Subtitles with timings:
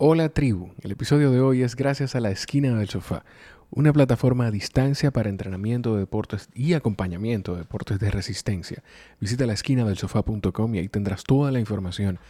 [0.00, 3.24] Hola tribu, el episodio de hoy es gracias a la esquina del sofá,
[3.68, 8.84] una plataforma a distancia para entrenamiento de deportes y acompañamiento de deportes de resistencia.
[9.18, 12.20] Visita la esquina del sofá.com y ahí tendrás toda la información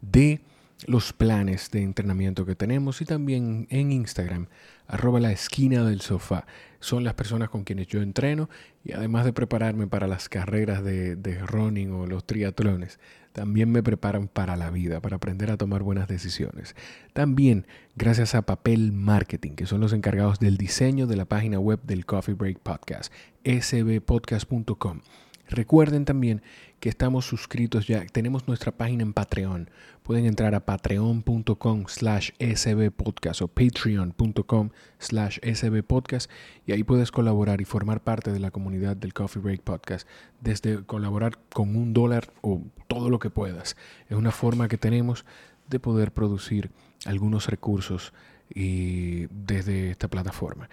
[0.00, 0.40] de
[0.88, 4.46] los planes de entrenamiento que tenemos y también en Instagram,
[4.86, 6.46] arroba la esquina del sofá.
[6.80, 8.48] Son las personas con quienes yo entreno
[8.84, 12.98] y además de prepararme para las carreras de, de running o los triatlones,
[13.32, 16.76] también me preparan para la vida, para aprender a tomar buenas decisiones.
[17.12, 21.80] También gracias a Papel Marketing, que son los encargados del diseño de la página web
[21.82, 23.12] del Coffee Break Podcast,
[23.44, 25.00] sbpodcast.com.
[25.48, 26.42] Recuerden también
[26.80, 29.70] que estamos suscritos ya, tenemos nuestra página en Patreon.
[30.12, 36.30] Pueden entrar a patreon.com slash sbpodcast o patreon.com slash sbpodcast
[36.66, 40.06] y ahí puedes colaborar y formar parte de la comunidad del Coffee Break Podcast.
[40.42, 43.74] Desde colaborar con un dólar o todo lo que puedas.
[44.10, 45.24] Es una forma que tenemos
[45.70, 46.70] de poder producir
[47.06, 48.12] algunos recursos
[48.54, 50.68] y desde esta plataforma.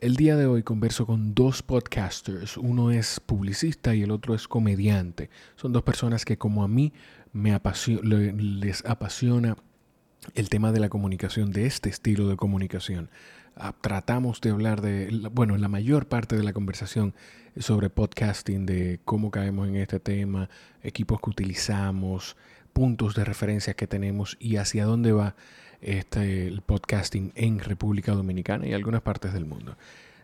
[0.00, 2.56] El día de hoy converso con dos podcasters.
[2.56, 5.28] Uno es publicista y el otro es comediante.
[5.56, 6.92] Son dos personas que como a mí
[7.32, 7.58] me
[8.36, 9.56] les apasiona
[10.34, 13.10] el tema de la comunicación, de este estilo de comunicación.
[13.56, 17.14] Ah, tratamos de hablar de, bueno, la mayor parte de la conversación
[17.56, 20.48] sobre podcasting, de cómo caemos en este tema,
[20.82, 22.36] equipos que utilizamos,
[22.72, 25.34] puntos de referencia que tenemos y hacia dónde va
[25.80, 29.76] este, el podcasting en República Dominicana y algunas partes del mundo.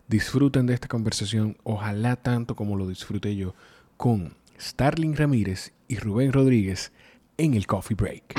[0.07, 3.55] Disfruten de esta conversación, ojalá tanto como lo disfruté yo
[3.97, 6.93] con Starling Ramírez y Rubén Rodríguez
[7.39, 8.35] en el Coffee Break.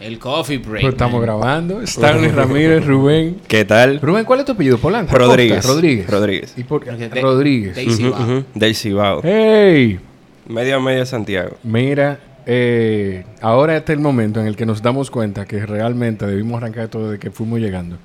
[0.00, 0.84] El coffee break.
[0.84, 1.82] Estamos grabando.
[1.82, 3.40] Stanley Ramírez, Rubén.
[3.48, 4.00] ¿Qué tal?
[4.00, 4.78] Rubén, ¿cuál es tu apellido?
[4.78, 5.14] Polanco.
[5.16, 5.66] Rodríguez.
[5.66, 6.08] Rodríguez.
[6.08, 6.54] Rodríguez.
[6.56, 6.92] ¿Y por qué?
[6.92, 7.76] De- Rodríguez.
[7.96, 8.44] Cibao.
[8.54, 9.20] Del Cibao.
[9.24, 9.98] ¡Hey!
[10.46, 11.56] Medio a medio Santiago.
[11.64, 16.26] Mira, eh, ahora este es el momento en el que nos damos cuenta que realmente
[16.26, 17.98] debimos arrancar esto desde que fuimos llegando.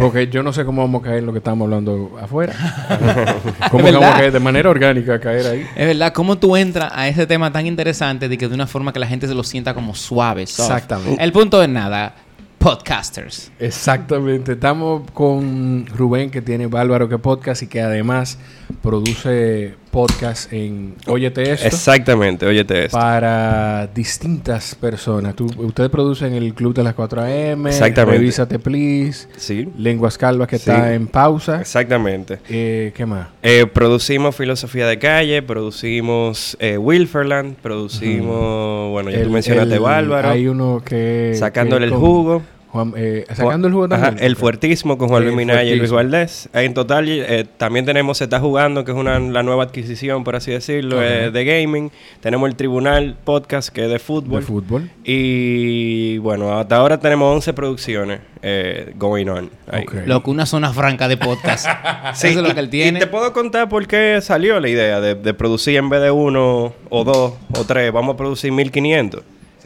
[0.00, 2.52] Porque yo no sé cómo vamos a caer lo que estábamos hablando afuera.
[3.70, 4.12] ¿Cómo Es vamos a verdad.
[4.18, 5.66] caer de manera orgánica a caer ahí?
[5.76, 8.92] Es verdad, ¿cómo tú entras a ese tema tan interesante de que de una forma
[8.92, 10.48] que la gente se lo sienta como suave?
[10.48, 10.66] soft?
[10.72, 11.22] Exactamente.
[11.22, 12.12] El punto es nada,
[12.58, 13.52] podcasters.
[13.60, 14.52] Exactamente.
[14.54, 18.36] Estamos con Rubén, que tiene Bárbaro que podcast y que además
[18.82, 21.68] produce podcast en Óyete Esto.
[21.68, 22.98] Exactamente, óyete esto.
[22.98, 25.34] para distintas personas.
[25.34, 28.18] Tú, ustedes producen el Club de las 4 AM, Exactamente.
[28.18, 30.68] Revísate Please, Sí, Lenguas Calvas que Sí.
[30.68, 31.62] está en pausa.
[31.62, 32.40] exactamente.
[32.50, 33.28] Eh, ¿Qué más?
[33.42, 39.80] Eh, producimos Filosofía de Calle, producimos eh, Wilferland, producimos, bueno, ya tú El- mencionaste el-
[39.80, 41.32] Bárbaro, Hay uno que...
[41.38, 42.42] sacándole que el jugo.
[42.76, 44.24] Juan- eh, sacando el Ajá, también.
[44.26, 45.90] el fuertismo con Juan Luis Minaya y Luis.
[45.90, 46.48] Valdés.
[46.52, 50.36] En total, eh, también tenemos Se está jugando, que es una, la nueva adquisición, por
[50.36, 51.90] así decirlo, eh, de gaming.
[52.20, 54.42] Tenemos el Tribunal Podcast, que es de de fútbol.
[54.42, 54.90] fútbol.
[55.04, 59.50] Y bueno, hasta ahora tenemos 11 producciones eh, going on.
[59.70, 59.82] ahí.
[59.84, 59.94] Ok.
[60.06, 61.66] Lo que una zona franca de podcast.
[62.14, 62.98] Sí, Eso es lo que él tiene.
[62.98, 66.10] Y te puedo contar por qué salió la idea de, de producir en vez de
[66.10, 69.22] uno o dos o tres, vamos a producir 1500.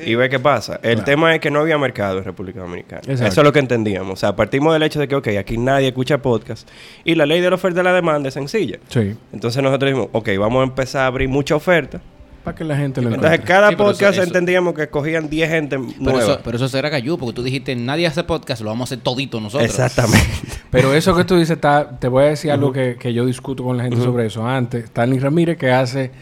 [0.06, 0.74] Y ve qué pasa.
[0.82, 1.04] El Claro.
[1.04, 3.00] tema es que no había mercado en República Dominicana.
[3.02, 3.24] Exacto.
[3.26, 4.12] Eso es lo que entendíamos.
[4.12, 6.68] O sea, partimos del hecho de que, ok, aquí nadie escucha podcast.
[7.04, 8.78] Y la ley de la oferta y la demanda es sencilla.
[8.88, 9.14] Sí.
[9.32, 12.00] Entonces nosotros dijimos, ok, vamos a empezar a abrir mucha oferta.
[12.44, 13.46] Para que la gente lo Entonces encuentre.
[13.54, 16.20] cada Sí, podcast eso- eso- entendíamos que cogían 10 gente Pero nueva.
[16.22, 19.04] eso, pero eso será cayó, porque tú dijiste, nadie hace podcast, lo vamos a hacer
[19.04, 19.68] todito nosotros.
[19.68, 20.24] Exactamente.
[20.70, 23.62] Pero eso que tú dices, está, te voy a decir algo que, que yo discuto
[23.62, 24.46] con la gente sobre eso.
[24.46, 26.12] Antes, Stanley Ramírez que hace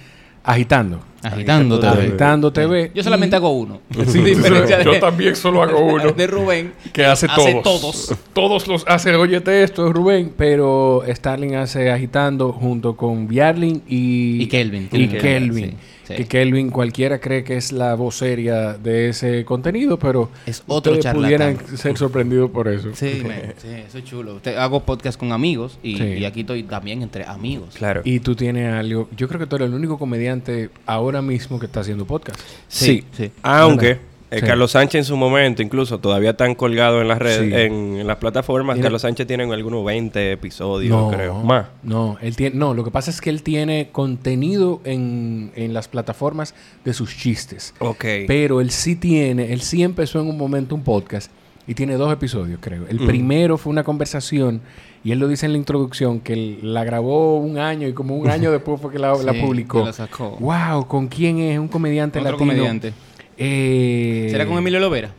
[0.42, 1.00] Agitando.
[1.22, 1.90] Agitando TV.
[1.92, 2.92] Agitando TV.
[2.94, 3.80] Yo solamente hago uno.
[4.06, 6.12] Sí, Diferencia yo de- también solo hago uno.
[6.12, 6.72] De Rubén.
[6.92, 7.62] que hace, Hace todos.
[7.62, 8.14] todos.
[8.32, 14.42] Todos los hace, óyete esto, es Rubén, pero Starling hace agitando junto con Biarlin y,
[14.42, 14.84] Y Kelvin.
[14.92, 15.70] Y Kelvin, Kelvin.
[15.70, 15.76] sí,
[16.08, 16.14] sí.
[16.14, 20.92] Que Kelvin cualquiera cree que es la voz seria de ese contenido, pero Es otro
[20.92, 21.22] ustedes charlatán.
[21.56, 22.88] pudieran ser sorprendidos por eso.
[22.94, 23.22] Sí,
[23.58, 24.40] sí, eso es chulo.
[24.42, 26.04] Te- hago podcast con amigos y, Sí.
[26.04, 27.74] y aquí estoy también entre amigos.
[27.74, 28.00] Claro.
[28.04, 31.66] Y tú tienes algo, yo creo que tú eres el único comediante ahora mismo que
[31.66, 32.40] está haciendo podcast.
[32.68, 33.30] Sí, Sí, sí.
[33.42, 33.98] aunque.
[34.30, 34.46] Eh, Sí.
[34.46, 37.54] Carlos Sánchez en su momento, incluso todavía están colgados en las redes, Sí.
[37.54, 38.78] en, en las plataformas.
[38.78, 41.42] Carlos Sánchez tiene algunos 20 episodios, creo.
[41.42, 41.66] Más.
[41.82, 45.88] No, él tiene, no, lo que pasa es que él tiene contenido en, en las
[45.88, 46.54] plataformas
[46.84, 47.74] de sus chistes.
[47.78, 48.04] Ok.
[48.26, 51.30] Pero él sí tiene, él sí empezó en un momento un podcast
[51.66, 52.86] y tiene dos episodios, creo.
[52.88, 53.06] El Mm.
[53.06, 54.60] primero fue una conversación
[55.04, 58.16] y él lo dice en la introducción que él la grabó un año y como
[58.16, 59.78] un año después fue que la, la Sí, publicó.
[59.80, 60.36] que la sacó.
[60.40, 61.58] Wow, ¿con quién es?
[61.58, 62.50] Un comediante Otro latino.
[62.52, 62.92] comediante.
[63.38, 65.12] Eh, ¿Será con Emilio Lovera?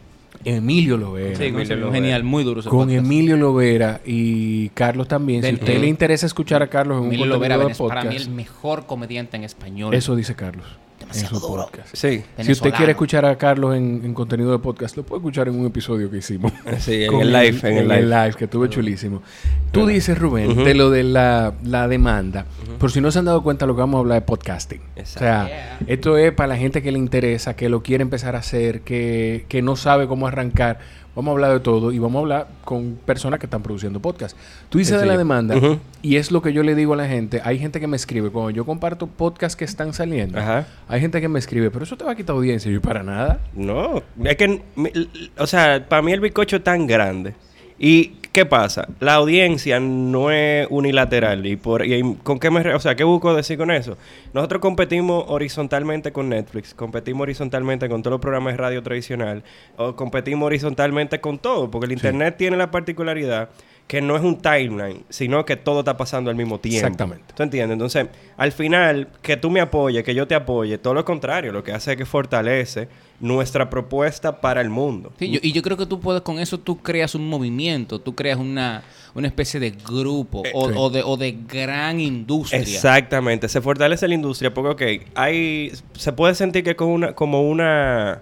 [0.46, 1.32] Emilio Lovera.
[1.32, 1.96] Sí, con Emilio ese- Lovera.
[1.96, 2.60] genial, muy duro.
[2.62, 3.06] ese Con podcast.
[3.06, 5.42] Emilio Lovera y Carlos también.
[5.44, 7.66] Si a usted eh, le interesa escuchar a Carlos en un Emilio contenido Lovera de
[7.74, 9.94] Venez- para mí podcast, el mejor comediante en español.
[9.94, 10.66] eso dice Carlos.
[11.02, 11.64] En Demasiado su duro.
[11.64, 11.96] podcast.
[11.96, 12.24] Sí.
[12.42, 15.60] Si usted quiere escuchar a Carlos en, en contenido de podcast, lo puede escuchar en
[15.60, 16.52] un episodio que hicimos.
[16.80, 18.34] Sí, en Con el live, en el live.
[18.38, 19.22] que estuvo chulísimo.
[19.72, 22.46] Tú dices, Rubén, de lo de la, la demanda.
[22.80, 24.82] Por si no se han dado cuenta, lo que vamos a hablar es podcasting.
[24.96, 25.20] Exacto.
[25.20, 25.80] O sea, Yeah.
[25.88, 29.46] esto es para la gente que le interesa, que lo quiere empezar a hacer, que,
[29.48, 30.80] que no sabe cómo arrancar.
[31.16, 34.38] Vamos a hablar de todo y vamos a hablar con personas que están produciendo podcast.
[34.70, 35.56] Tú dices Sí, de la demanda
[36.02, 37.42] y es lo que yo le digo a la gente.
[37.44, 40.68] Hay gente que me escribe, cuando yo comparto podcasts que están saliendo, Ajá.
[40.88, 42.70] hay gente que me escribe, pero eso te va a quitar audiencia.
[42.70, 43.40] Y yo, para nada.
[43.54, 44.62] No, es que,
[45.38, 47.34] o sea, para mí el bizcocho es tan grande.
[47.78, 48.88] ¿Y qué pasa?
[49.02, 51.46] La audiencia no es unilateral.
[51.46, 52.64] ¿Y, por, y con qué me...
[52.64, 53.98] re- O sea, ¿qué busco decir con eso?
[54.34, 59.44] Nosotros competimos horizontalmente con Netflix, competimos horizontalmente con todos los programas de radio tradicional,
[59.76, 63.50] o competimos horizontalmente con todo, porque el Internet tiene la particularidad
[63.90, 66.78] que no es un timeline, sino que todo está pasando al mismo tiempo.
[66.86, 67.34] Exactamente.
[67.36, 67.74] ¿Tú entiendes?
[67.74, 68.06] Entonces,
[68.38, 71.72] al final, que tú me apoyes, que yo te apoye, todo lo contrario, lo que
[71.72, 72.88] hace es que fortalece
[73.20, 75.12] nuestra propuesta para el mundo.
[75.18, 78.14] Sí, yo- y yo creo que tú puedes, con eso tú creas un movimiento, tú
[78.14, 78.84] creas una,
[79.16, 80.76] una especie de grupo Eh, o, sí.
[80.78, 82.62] o de, o de gran industria.
[82.62, 87.14] Exactamente, se fortalece la industria porque, ok, hay, se puede sentir que es como una,
[87.14, 88.22] como una,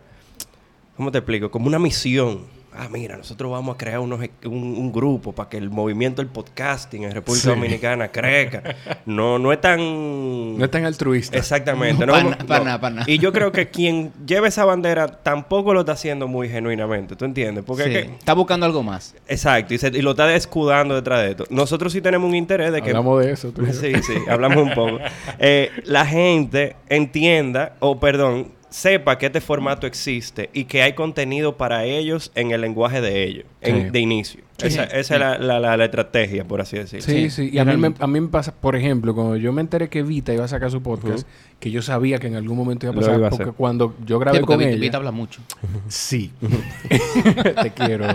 [0.96, 1.52] ¿cómo te explico?
[1.52, 2.56] Como una misión.
[2.80, 6.30] Ah, mira, nosotros vamos a crear unos, un, un grupo para que el movimiento del
[6.32, 7.50] podcasting en República Sí.
[7.50, 8.62] Dominicana crezca.
[9.06, 10.58] No, no es tan...
[10.58, 11.36] No es tan altruista.
[11.38, 12.06] Exactamente.
[12.06, 13.06] No, no para nada, para nada.
[13.12, 17.16] Y yo creo que quien lleve esa bandera tampoco lo está haciendo muy genuinamente.
[17.16, 17.64] ¿Tú entiendes?
[17.66, 19.16] Porque Sí, es que- Está buscando algo más.
[19.28, 19.74] Exacto.
[19.74, 21.46] Y, se- y lo está escudando detrás de esto.
[21.50, 22.90] Nosotros sí tenemos un interés de que...
[22.90, 23.52] Hablamos de eso.
[23.52, 23.66] tú.
[23.74, 25.00] Sí, sí, hablamos un poco.
[25.40, 31.56] Eh, la gente entienda, o perdón, sepa que este formato existe y que hay contenido
[31.58, 34.42] para ellos en el lenguaje de ellos, en- de inicio.
[34.58, 34.90] Sí, esa sí.
[34.94, 37.06] esa es la, la- la- la estrategia, por así decirlo.
[37.06, 37.50] Sí, Sí, sí.
[37.54, 40.02] Y a mí, me, a mí me pasa, por ejemplo, cuando yo me enteré que
[40.02, 41.28] Vita iba a sacar su podcast,
[41.60, 43.54] que yo sabía que en algún momento iba a pasar, iba a porque hacer.
[43.56, 44.80] cuando yo grabé con Vita, ella...
[44.82, 45.42] Vita habla mucho.
[45.88, 46.32] Sí.
[47.62, 48.06] Te quiero.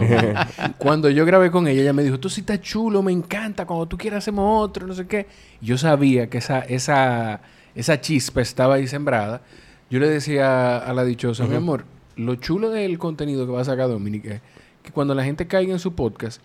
[0.78, 3.86] cuando yo grabé con ella, ella me dijo, tú sí estás chulo, me encanta, cuando
[3.86, 5.26] tú quieras hacemos otro, no sé qué.
[5.60, 7.40] Yo sabía que esa, esa,
[7.74, 9.42] esa chispa estaba ahí sembrada.
[9.92, 11.84] Yo le decía a la dichosa, mi amor,
[12.16, 14.40] lo chulo del contenido que va a sacar Dominic es
[14.82, 16.40] que cuando la gente caiga en su podcast,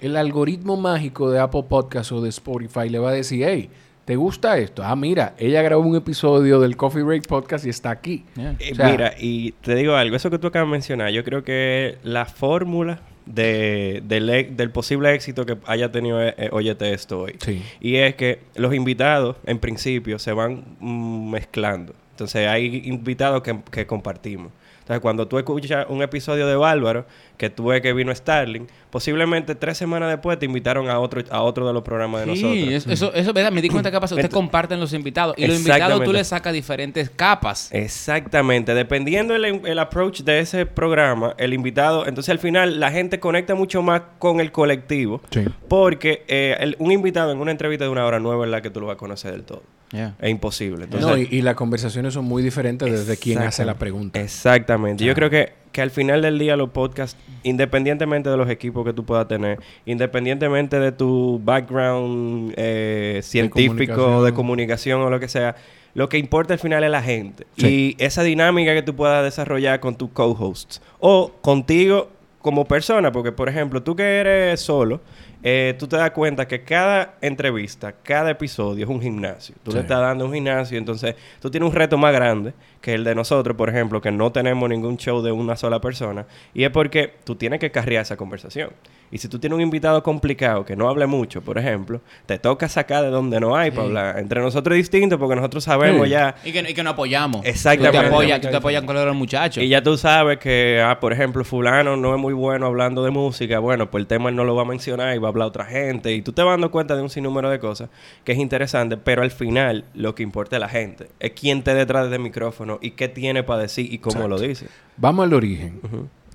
[0.00, 3.70] el algoritmo mágico de Apple Podcast o de Spotify le va a decir, hey,
[4.04, 4.84] ¿te gusta esto?
[4.84, 8.24] Ah, mira, ella grabó un episodio del Coffee Break Podcast y está aquí.
[8.36, 8.54] Yeah.
[8.60, 11.24] Eh, O sea- Mira, y te digo algo, eso que tú acabas de mencionar, yo
[11.24, 16.48] creo que la fórmula de, del, e- del posible éxito que haya tenido eh, eh,
[16.52, 17.34] Óyete Esto hoy.
[17.40, 17.62] Sí.
[17.80, 21.94] Y es que los invitados, en principio, se van mm, mezclando.
[22.22, 24.52] Entonces, hay invitados que, que compartimos.
[24.80, 29.54] Entonces, cuando tú escuchas un episodio de Bárbaro, que tú ves que vino Starling, posiblemente
[29.54, 32.74] tres semanas después te invitaron a otro, a otro de los programas de Sí, nosotros.
[32.74, 33.52] es- eso, eso, ¿verdad?
[33.52, 34.16] Me di cuenta que pasa.
[34.16, 35.36] Ustedes comparten los invitados.
[35.38, 37.70] Y los invitados tú le sacas diferentes capas.
[37.72, 43.20] Exactamente, dependiendo el, el approach de ese programa, el invitado, entonces al final la gente
[43.20, 45.44] conecta mucho más con el colectivo, Sí.
[45.68, 48.70] porque eh, el- un invitado en una entrevista de una hora no es verdad que
[48.70, 49.62] tú lo vas a conocer del todo.
[49.92, 50.14] Yeah.
[50.20, 50.84] Es imposible.
[50.84, 54.20] Entonces, no, y, y las conversaciones son muy diferentes desde quien hace la pregunta.
[54.20, 55.04] Exactamente.
[55.04, 58.94] Yo creo que, que al final del día los podcasts, independientemente de los equipos que
[58.94, 64.24] tú puedas tener, independientemente de tu background eh, científico, comunicación.
[64.24, 65.56] de comunicación o lo que sea,
[65.94, 67.46] lo que importa al final es la gente.
[67.58, 67.96] Sí.
[67.98, 72.08] Y esa dinámica que tú puedas desarrollar con tus co-hosts o contigo
[72.40, 75.00] como persona, porque por ejemplo, tú que eres solo,
[75.42, 79.54] eh, tú te das cuenta que cada entrevista, cada episodio es un gimnasio.
[79.62, 79.76] Tú Sí.
[79.76, 83.14] le estás dando un gimnasio, entonces tú tienes un reto más grande que el de
[83.14, 86.26] nosotros, por ejemplo, que no tenemos ningún show de una sola persona.
[86.52, 88.70] Y es porque tú tienes que carrear esa conversación.
[89.10, 92.66] Y si tú tienes un invitado complicado que no hable mucho, por ejemplo, te toca
[92.68, 94.18] sacar de donde no hay para hablar.
[94.18, 96.10] Entre nosotros es distinto porque nosotros sabemos Sí.
[96.12, 97.44] ya Y que, y que nos apoyamos.
[97.44, 97.98] Exactamente.
[97.98, 99.62] Tú te apoyas, tú te apoyas con los muchachos.
[99.62, 103.10] y ya tú sabes que, ah, por ejemplo, fulano no es muy bueno hablando de
[103.10, 103.58] música.
[103.58, 105.66] Bueno, pues el tema él no lo va a mencionar y va a hablar otra
[105.66, 106.12] gente.
[106.12, 107.90] Y tú te vas dando cuenta de un sinnúmero de cosas
[108.24, 108.96] que es interesante.
[108.96, 111.08] Pero al final, lo que importa es la gente.
[111.20, 114.66] Es quién te detrás del micrófono y qué tiene para decir y cómo lo dice.
[114.96, 115.80] Vamos al origen.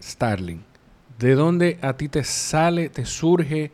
[0.02, 0.64] Starling.
[1.20, 3.72] ¿De dónde a ti te sale, te surge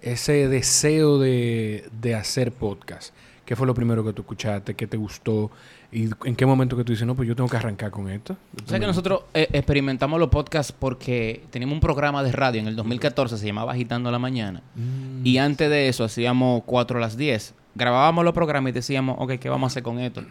[0.00, 3.12] ese deseo de, de hacer podcast?
[3.44, 4.74] ¿Qué fue lo primero que tú escuchaste?
[4.74, 5.50] ¿Qué te gustó?
[5.92, 8.36] ¿Y en qué momento que tú dices, no, pues yo tengo que arrancar con esto?
[8.64, 12.66] O sea que nosotros eh, experimentamos los podcasts porque teníamos un programa de radio en
[12.66, 14.62] el 2014, se llamaba Agitando la Mañana.
[14.74, 17.54] Mm, Y antes de eso hacíamos 4 a las 10.
[17.76, 20.24] Grabábamos los programas y decíamos, ok, ¿qué vamos a hacer con esto?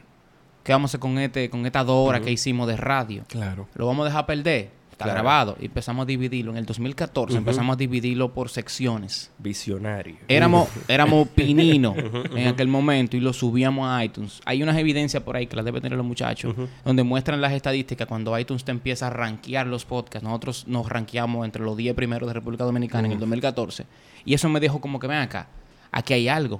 [0.66, 3.24] ¿Qué vamos a hacer con este, con estas dos horas que hicimos de radio?
[3.28, 3.68] Claro.
[3.76, 4.72] ¿Lo vamos a dejar perder?
[4.92, 5.20] está Claro.
[5.20, 5.58] grabado.
[5.60, 6.52] Y empezamos a dividirlo.
[6.54, 9.30] En el 2014 empezamos a dividirlo por secciones.
[9.38, 10.16] Visionario.
[10.28, 11.96] Éramos, éramos pininos
[12.36, 14.42] en aquel momento y lo subíamos a iTunes.
[14.44, 18.08] Hay unas evidencias por ahí que las deben tener los muchachos, donde muestran las estadísticas
[18.08, 20.24] cuando iTunes te empieza a rankear los podcasts.
[20.28, 23.86] Nosotros nos rankeamos entre los 10 primeros de República Dominicana en el 2014.
[24.24, 25.48] Y eso me dejó como que, ven acá,
[25.92, 26.60] aquí hay algo.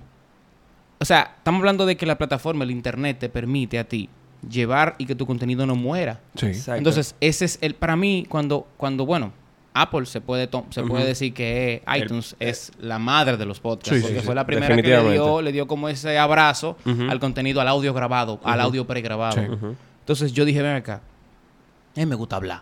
[1.00, 4.10] O sea, estamos hablando de que la plataforma, el Internet, te permite a ti
[4.50, 6.20] llevar y que tu contenido no muera.
[6.36, 6.48] Sí.
[6.48, 6.78] Exacto.
[6.78, 9.34] Entonces, ese es el, para mí, cuando, cuando bueno,
[9.74, 13.60] Apple se puede, to- se puede decir que El- iTunes es la madre de los
[13.60, 14.26] podcasts, Sí, porque sí, sí.
[14.26, 16.78] fue la primera que le dio, le dio como ese abrazo
[17.10, 19.42] al contenido, al audio grabado, al audio pregrabado.
[20.00, 21.02] Entonces yo dije, ven acá,
[21.96, 22.62] a mí me gusta hablar.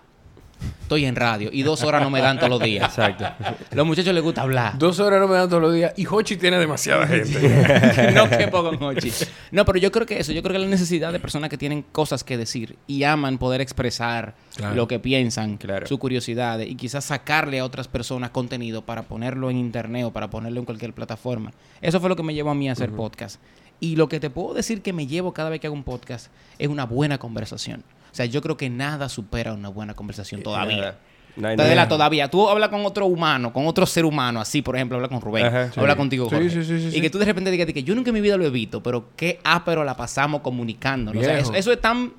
[0.81, 2.85] Estoy en radio y dos horas no me dan todos los días.
[2.89, 3.25] Exacto.
[3.71, 4.77] Los muchachos les gusta hablar.
[4.77, 8.11] Dos horas no me dan todos los días y Hochi tiene demasiada gente.
[8.13, 9.11] no quepo con Hochi.
[9.51, 11.83] No, pero yo creo que eso, yo creo que la necesidad de personas que tienen
[11.91, 14.75] cosas que decir y aman poder expresar Claro.
[14.75, 15.87] lo que piensan, Claro.
[15.87, 20.29] su curiosidad y quizás sacarle a otras personas contenido para ponerlo en internet o para
[20.29, 21.51] ponerlo en cualquier plataforma.
[21.81, 23.39] Eso fue lo que me llevó a mí a hacer podcast.
[23.79, 26.27] Y lo que te puedo decir que me llevo cada vez que hago un podcast
[26.59, 27.83] es una buena conversación.
[28.13, 30.77] O sea, yo creo que nada supera una buena conversación todavía.
[30.77, 30.97] Nada.
[31.35, 31.73] No nada.
[31.73, 32.29] la todavía.
[32.29, 35.47] Tú hablas con otro humano, con otro ser humano, así, por ejemplo, habla con Rubén,
[35.47, 35.71] Ajá.
[35.75, 35.97] habla Sí.
[35.97, 36.47] contigo, Jorge.
[36.51, 37.01] sí, sí, sí, y sí.
[37.01, 39.09] que tú de repente digas que yo nunca en mi vida lo he visto, pero
[39.15, 41.19] qué ápero la pasamos comunicándonos.
[41.23, 42.13] O sea, eso es tan,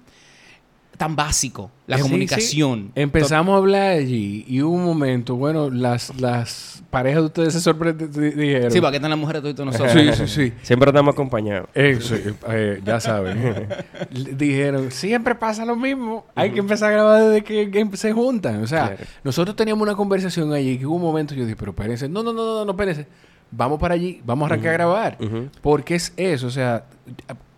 [0.97, 2.93] tan básico, la Sí, comunicación.
[2.95, 3.01] sí.
[3.01, 7.61] Empezamos a hablar allí y hubo un momento, bueno, las, las parejas de ustedes se
[7.61, 8.13] sorprendieron.
[8.39, 8.71] Dijeron.
[8.71, 9.93] Sí, porque están las mujeres de todos nosotros.
[9.93, 10.53] Sí, sí, sí.
[10.63, 11.69] Siempre estamos acompañados.
[11.75, 12.15] Eso,
[12.51, 13.69] eh, ya saben.
[14.13, 16.25] Le Dijeron, siempre pasa lo mismo.
[16.35, 18.63] Hay que empezar a grabar desde que, que se juntan.
[18.63, 19.03] O sea, Claro.
[19.25, 22.33] nosotros teníamos una conversación allí que hubo un momento yo dije, pero espérense, no, no,
[22.33, 23.07] no, no, no, espérense.
[23.51, 25.19] Vamos para allí, vamos a arrancar a grabar.
[25.21, 25.49] Ujú.
[25.63, 26.85] Porque es eso, o sea,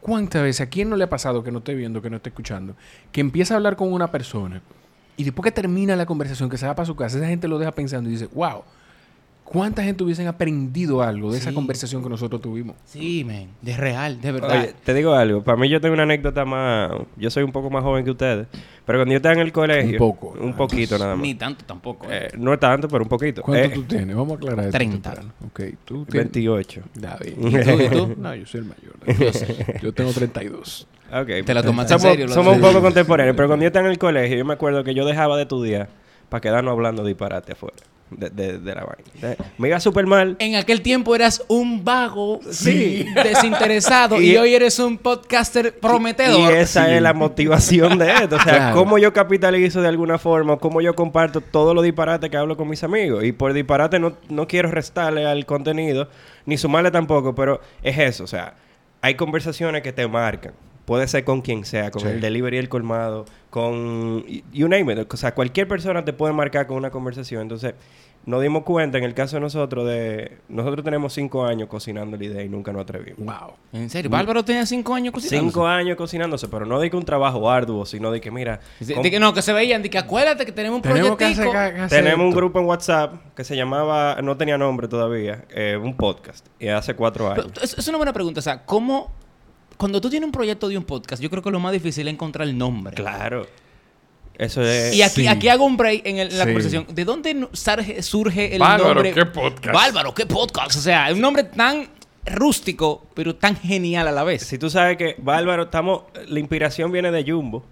[0.07, 2.29] ¿cuántas veces a quién no le ha pasado que no esté viendo, que no esté
[2.29, 2.77] escuchando,
[3.11, 4.63] que empieza a hablar con una persona
[5.17, 7.59] y después que termina la conversación, que se va para su casa, esa gente lo
[7.59, 8.63] deja pensando y dice, wow,
[9.47, 12.77] ¿cuánta gente hubiesen aprendido algo de esa conversación que nosotros tuvimos?
[12.85, 14.51] Sí, men, de real, de verdad.
[14.61, 15.43] Oye, te digo algo.
[15.43, 16.91] Para mí yo tengo una anécdota más...
[17.17, 18.47] Yo soy un poco más joven que ustedes.
[18.85, 19.93] Pero cuando yo estaba en el colegio...
[19.93, 21.23] Un poco, Un poquito nada más.
[21.23, 22.07] Ni tanto tampoco.
[22.11, 22.29] eh.
[22.33, 23.43] Eh, no es tanto, pero un poquito.
[23.43, 24.15] ¿Cuánto Eh, tú tienes?
[24.15, 25.11] Vamos a aclarar esto 30.
[25.11, 25.33] temprano.
[25.47, 26.33] Ok, tú tienes...
[26.33, 26.83] 28.
[26.95, 27.33] David.
[27.39, 28.15] ¿Y tú?
[28.19, 29.19] No, yo soy el mayor.
[29.19, 29.79] Yo sé.
[29.83, 30.87] Yo tengo 32.
[31.13, 31.27] Ok.
[31.45, 33.37] Te la tomaste en somos, serio, Somos un poco contemporáneos.
[33.37, 35.89] Pero cuando yo estaba en el colegio, yo me acuerdo que yo dejaba de estudiar
[36.29, 37.77] para quedarnos hablando disparate afuera.
[38.09, 39.03] De, de, de la vaina.
[39.21, 40.37] Eh, Me iba súper mal.
[40.39, 43.05] En aquel tiempo eras un vago, Sí.
[43.25, 46.53] desinteresado, y, Y- hoy eres un podcaster Y prometedor.
[46.53, 48.37] esa es la motivación de esto.
[48.37, 48.77] O sea, Claro.
[48.77, 52.69] cómo yo capitalizo de alguna forma, cómo yo comparto todos los disparates que hablo con
[52.69, 53.25] mis amigos.
[53.25, 56.09] Y por disparate no, no quiero restarle al contenido,
[56.45, 58.23] ni sumarle tampoco, pero es eso.
[58.23, 58.55] O sea,
[59.03, 60.53] hay conversaciones que te marcan.
[60.87, 62.09] Puede ser con quien sea, con Sí.
[62.09, 64.25] el delivery, el colmado, con...
[64.53, 65.13] You name it.
[65.13, 67.43] O sea, cualquier persona te puede marcar con una conversación.
[67.43, 67.75] Entonces,
[68.25, 70.39] nos dimos cuenta, en el caso de nosotros, de...
[70.49, 73.19] Nosotros tenemos cinco años cocinando la idea y nunca nos atrevimos.
[73.19, 73.55] Wow.
[73.73, 75.51] En serio, Bárbaro tenía cinco años cocinando.
[75.51, 78.95] Cinco años cocinándose, pero no de que un trabajo arduo, sino de que, mira, De,
[78.95, 81.25] com- de que no, que se veían, de que acuérdate que tenemos un Tenemos que
[81.25, 81.75] hacer, proyectico.
[81.77, 85.77] que hacer tenemos un grupo en WhatsApp que se llamaba, no tenía nombre todavía, eh,
[85.81, 87.47] un podcast, y hace cuatro años.
[87.53, 89.11] Pero es, es una buena pregunta, o sea, ¿cómo...
[89.77, 92.15] Cuando tú tienes un proyecto de un podcast, yo creo que lo más difícil es
[92.15, 92.95] encontrar el nombre.
[92.95, 93.47] Claro.
[94.39, 94.95] Eso es...
[94.95, 95.27] Y aquí, Sí.
[95.29, 96.49] aquí hago un break en, el- en la Sí.
[96.51, 96.87] conversación.
[96.95, 99.13] ¿De dónde surge, surge el Bárbaro, nombre?
[99.13, 99.75] ¿qué podcast?
[99.75, 100.77] Bárbaro, ¿qué podcast?
[100.77, 101.89] O sea, un nombre tan
[102.27, 104.43] rústico, pero tan genial a la vez.
[104.43, 106.03] Si tú sabes que, Bárbaro, estamos...
[106.29, 107.65] La inspiración viene de Jumbo,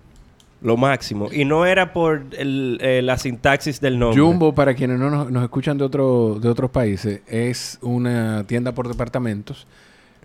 [0.63, 4.23] lo máximo, y no era por el- eh, la sintaxis del nombre.
[4.23, 8.73] Jumbo, para quienes no nos, nos escuchan de, otro, de otros países, es una tienda
[8.73, 9.67] por departamentos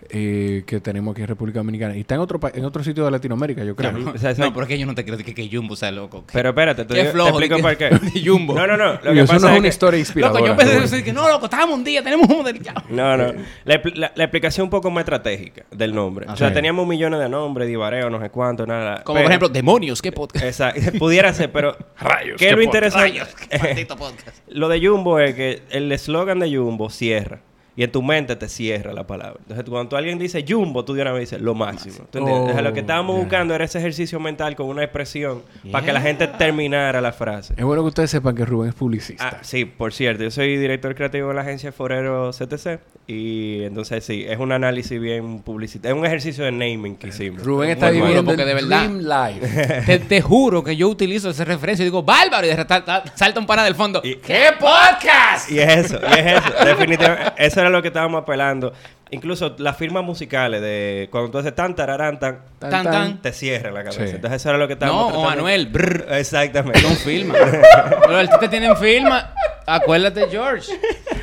[0.09, 1.95] eh, que tenemos aquí en República Dominicana.
[1.95, 3.91] Y está en otro, en otro sitio de Latinoamérica, yo creo.
[3.91, 4.11] Claro.
[4.15, 6.23] O sea, no, porque yo no te creo que, que Jumbo sea loco.
[6.31, 8.21] Pero espérate, te, Qué digo- te flojo, explico por qué.
[8.25, 8.53] Jumbo.
[8.55, 8.93] No, no, no.
[9.03, 10.39] Lo Y que eso pasa no es una que- historia inspiradora.
[10.39, 12.73] Loco, yo pensé decir que no, loco, estábamos un día, tenemos un del ya.
[12.89, 13.33] No, no.
[13.65, 16.25] La, la- la explicación un poco más estratégica del nombre.
[16.29, 16.53] o sea, sí.
[16.53, 19.03] teníamos millones de nombres, divareo, no sé cuánto, nada.
[19.03, 20.45] Como Pero- por ejemplo, demonios, ¿qué podcast?
[20.45, 20.81] Exacto.
[20.99, 21.77] Pudiera ser, pero...
[21.99, 22.65] Rayos, ¿Qué es qué lo podcast.
[22.65, 23.09] interesante?
[23.09, 24.37] Rayos, qué maldito podcast.
[24.49, 27.39] Lo de Jumbo es que el eslogan de Jumbo cierra.
[27.79, 29.37] Y en tu mente te cierra la palabra.
[29.39, 31.95] Entonces, tú- cuando alguien dice Jumbo, tú de una vez dices lo máximo.
[32.11, 32.33] ¿Tú entiendes?
[32.33, 33.21] Oh, Entonces, lo que estábamos ya.
[33.21, 37.53] buscando era ese ejercicio mental con una expresión para que la gente terminara la frase.
[37.55, 39.29] Es bueno que ustedes sepan que Rubén es publicista.
[39.29, 44.03] Ah, sí, por cierto, yo soy director creativo de la agencia Forero CTC y entonces
[44.03, 47.43] sí, es un análisis bien publicitario, es un ejercicio de naming que hicimos.
[47.45, 49.81] Rubén está Muy bueno, viviendo porque el de verdad- Dream Life.
[49.85, 53.03] te, te juro que yo utilizo esa referencia y digo, bárbaro, y de repente ta-
[53.15, 54.01] salta un pana del fondo.
[54.03, 55.49] Y- ¿Qué podcast?
[55.49, 57.31] Y es eso, y es eso, definitivamente.
[57.37, 58.73] Eso era era lo que estábamos apelando.
[59.11, 63.21] Incluso las firmas musicales de cuando tú haces tan, tararán, tan, Tan, tan.
[63.21, 64.05] te cierran la cabeza.
[64.05, 64.15] Sí.
[64.15, 65.65] Entonces eso era lo que No, estábamos o tratando- Anuel.
[65.67, 66.79] brr, Exactamente.
[66.81, 67.33] Son firma.
[68.07, 69.33] Los artistas tienen firma.
[69.65, 70.71] Acuérdate, George.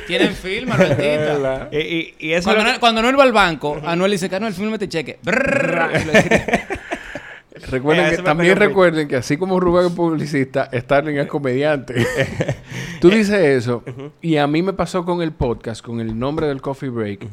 [0.07, 1.67] Tienen firma los artistas.
[1.71, 4.35] y, y, y eso Cuando, lo Anuel- cuando Anuel va al banco, Anuel dice que
[4.37, 5.19] Anuel, fírmame este cheque.
[5.25, 6.67] Escribe.
[7.69, 11.95] Recuerden Eh, que, también recuerden que así como Rubén es publicista, Starling es comediante.
[13.01, 13.83] Tú dices eso,
[14.21, 17.27] y a mí me pasó con el podcast, con el nombre del Coffee Break.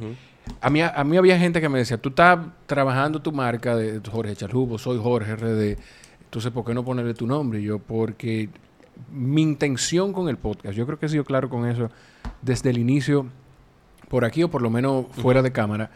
[0.60, 4.00] a, mí, a mí había gente que me decía, tú estás trabajando tu marca de
[4.10, 5.78] Jorge Chalhubo, soy Jorge RD,
[6.24, 7.60] entonces ¿por qué no ponerle tu nombre?
[7.60, 8.48] Y yo, porque
[9.10, 11.90] mi intención con el podcast, yo creo que he sido claro con eso
[12.42, 13.26] desde el inicio,
[14.08, 15.90] por aquí o por lo menos fuera de cámara,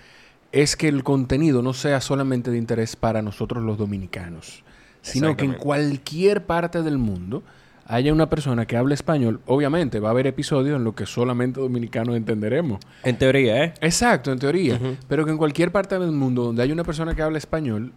[0.53, 4.65] es que el contenido no sea solamente de interés para nosotros los dominicanos,
[5.03, 7.43] sino que en cualquier parte del mundo
[7.89, 9.41] haya una persona que hable español.
[9.47, 12.81] Obviamente va a haber episodios en los que solamente dominicanos entenderemos.
[13.03, 13.75] En teoría, ¿eh?
[13.81, 14.79] Exacto, en teoría.
[15.09, 17.93] Pero que en cualquier parte del mundo donde haya una persona que hable español,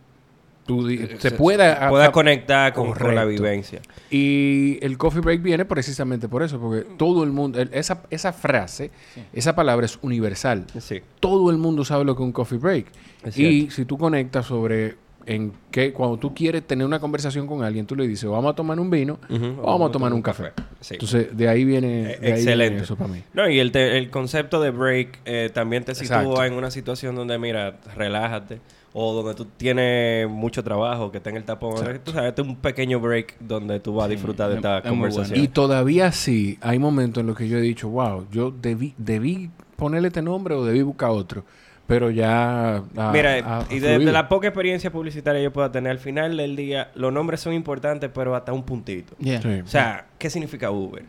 [0.65, 1.87] tú di- se, pueda...
[1.87, 3.81] a- pueda a- conectar con, con la vivencia.
[4.09, 8.31] y el coffee break viene precisamente por eso, porque todo el mundo, el- esa, esa
[8.33, 8.91] frase,
[9.33, 10.65] esa palabra es universal.
[10.79, 11.01] Sí.
[11.19, 12.85] Todo el mundo sabe lo que es un coffee break.
[13.23, 13.75] Es y cierto.
[13.75, 14.95] si tú conectas sobre
[15.27, 18.55] en qué, cuando tú quieres tener una conversación con alguien, tú le dices, vamos a
[18.55, 19.19] tomar un vino
[19.61, 20.51] o vamos a tomar un café.
[20.79, 20.95] Sí.
[20.95, 22.69] Entonces, de ahí viene, Eh, de ahí excelente.
[22.71, 23.23] viene eso para mí.
[23.33, 26.43] No, y el, te- el concepto de break eh, también te sitúa Exacto.
[26.45, 28.59] en una situación donde, mira, relájate.
[28.93, 31.75] O donde tú tienes mucho trabajo, que está en el tapón.
[32.03, 34.77] Tú sabes, este es un pequeño break donde tú vas a disfrutar de es- esta
[34.79, 34.97] es bueno.
[34.97, 35.39] conversación.
[35.39, 39.49] Y todavía sí, hay momentos en los que yo he dicho, wow, yo debí, debí
[39.77, 41.43] ponerle este nombre o debí buscar otro.
[41.87, 42.77] Pero ya.
[42.97, 46.37] ha- Mira, y de, de la poca experiencia publicitaria que yo pueda tener, al final
[46.37, 49.15] del día, los nombres son importantes, pero hasta un puntito.
[49.19, 49.41] Yeah.
[49.41, 49.61] Sí.
[49.63, 51.03] O sea, ¿qué significa Uber?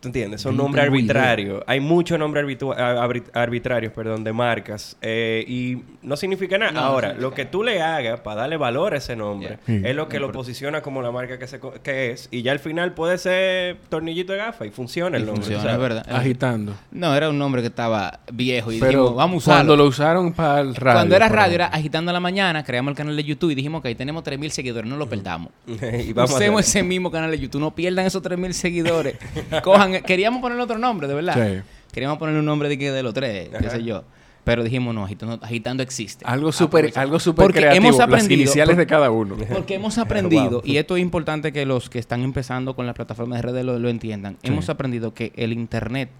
[0.00, 0.42] ¿Tú entiendes?
[0.42, 1.64] Son No nombres arbitrarios.
[1.66, 2.44] Hay muchos nombres
[2.76, 4.96] a- arbitrarios, perdón, de marcas.
[5.00, 6.70] eh, y no significa nada.
[6.72, 9.58] No, no Ahora, significa lo que tú le hagas para darle valor a ese nombre
[9.66, 9.90] Yeah.
[9.90, 12.28] Es lo que lo posiciona como la marca que, se, co- que es.
[12.30, 15.44] Y ya al final puede ser tornillito de gafa y funciona Y el nombre.
[15.46, 16.06] funciona, es verdad.
[16.10, 16.74] Agitando.
[16.92, 19.56] No, era un nombre que estaba viejo y Pero dijimos, vamos a usarlo.
[19.58, 20.96] cuando lo usaron para el radio.
[20.98, 23.82] Cuando era radio, era agitando a la mañana, creamos el canal de YouTube y dijimos
[23.82, 25.50] que ahí tenemos 3.000 seguidores, no lo perdamos.
[25.66, 29.16] y vamos a Usemos hacer- ese mismo canal de YouTube, no pierdan esos 3.000 seguidores.
[29.62, 31.34] Cojan, queríamos ponerle otro nombre, de verdad.
[31.34, 31.62] Sí.
[31.92, 33.70] Queríamos ponerle un nombre de, que de los tres, qué Ajá.
[33.70, 34.04] sé yo.
[34.44, 36.24] Pero dijimos, no, agitando, agitando existe.
[36.24, 37.86] Algo súper algo súper Porque creativo.
[37.88, 39.36] hemos las aprendido- iniciales por- de cada uno.
[39.52, 40.62] Porque hemos aprendido, Wow.
[40.64, 43.78] y esto es importante que los que están empezando con las plataformas de redes lo,
[43.80, 44.48] lo entiendan, Sí.
[44.48, 46.10] hemos aprendido que el Internet,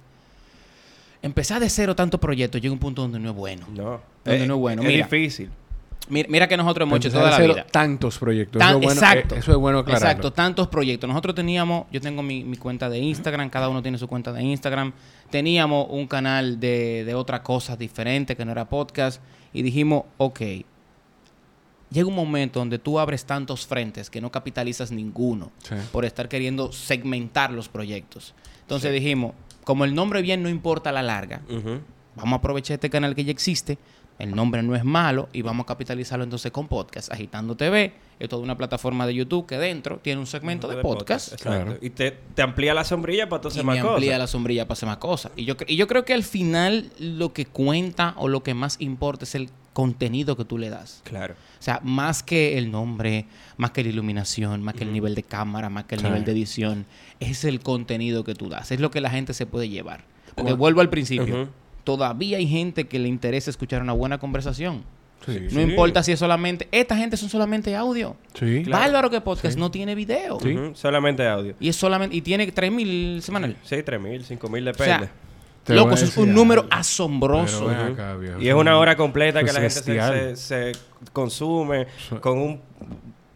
[1.23, 3.67] empezar de cero tantos proyectos, llega a un punto donde no es bueno.
[3.73, 4.01] No.
[4.25, 4.83] Donde no es bueno.
[4.83, 5.51] Es difícil.
[6.09, 7.67] Mira, mira que nosotros hemos hecho toda la vida.
[7.71, 8.61] Tantos proyectos.
[8.61, 9.35] Tan- eso, es bueno, exacto.
[9.35, 10.07] eh, eso es bueno aclararlo.
[10.09, 11.09] Exacto, tantos proyectos.
[11.09, 14.43] Nosotros teníamos, yo tengo mi, mi cuenta de Instagram, cada uno tiene su cuenta de
[14.43, 14.93] Instagram.
[15.31, 19.21] Teníamos un canal de, de otra cosa diferente que no era podcast.
[19.53, 20.41] Y dijimos, ok,
[21.91, 25.75] llega un momento donde tú abres tantos frentes que no capitalizas ninguno Sí.
[25.93, 28.35] por estar queriendo segmentar los proyectos.
[28.63, 29.33] Entonces dijimos,
[29.65, 31.43] como el nombre bien no importa a la larga,
[32.17, 33.79] vamos a aprovechar este canal que ya existe.
[34.19, 37.13] El nombre no es malo y vamos a capitalizarlo entonces con podcast.
[37.13, 41.33] Agitando TV es toda una plataforma de YouTube que dentro tiene un segmento de, podcast.
[41.33, 41.65] Exacto.
[41.65, 41.79] Claro.
[41.83, 43.95] Y te, te amplía la sombrilla para hacer Y más me cosas.
[43.95, 45.33] amplía la sombrilla para hacer más cosas.
[45.37, 48.77] Y yo, y yo creo que al final lo que cuenta o lo que más
[48.81, 51.03] importa es el contenido que tú le das.
[51.05, 51.35] Claro.
[51.35, 53.27] O sea, más que el nombre,
[53.59, 56.33] más que la iluminación, más que el nivel de cámara, más que el nivel de
[56.33, 56.87] edición,
[57.21, 58.71] es el contenido que tú das.
[58.73, 60.05] Es lo que la gente se puede llevar.
[60.35, 61.51] Porque vuelvo al principio.
[61.87, 64.83] Todavía hay gente que le interesa escuchar una buena conversación.
[65.25, 65.47] Sí.
[65.53, 66.67] No importa si es solamente...
[66.73, 68.17] Esta gente son solamente audio.
[68.35, 68.65] Sí.
[68.65, 70.41] Bárbaro que podcast no tiene video.
[70.41, 70.53] Sí.
[70.53, 70.75] Ujú.
[70.75, 71.55] Solamente audio.
[71.61, 72.17] Y es solamente...
[72.17, 73.57] Y tiene 3.000 semanal.
[73.63, 75.13] Sí, 3.000, 5.000, O sea, depende.
[75.63, 76.75] Te voy loco, a eso es un número algo.
[76.75, 77.71] asombroso.
[77.71, 80.73] Acá, y es una hora completa que la gente se, se,
[81.13, 81.87] consume
[82.21, 82.61] con un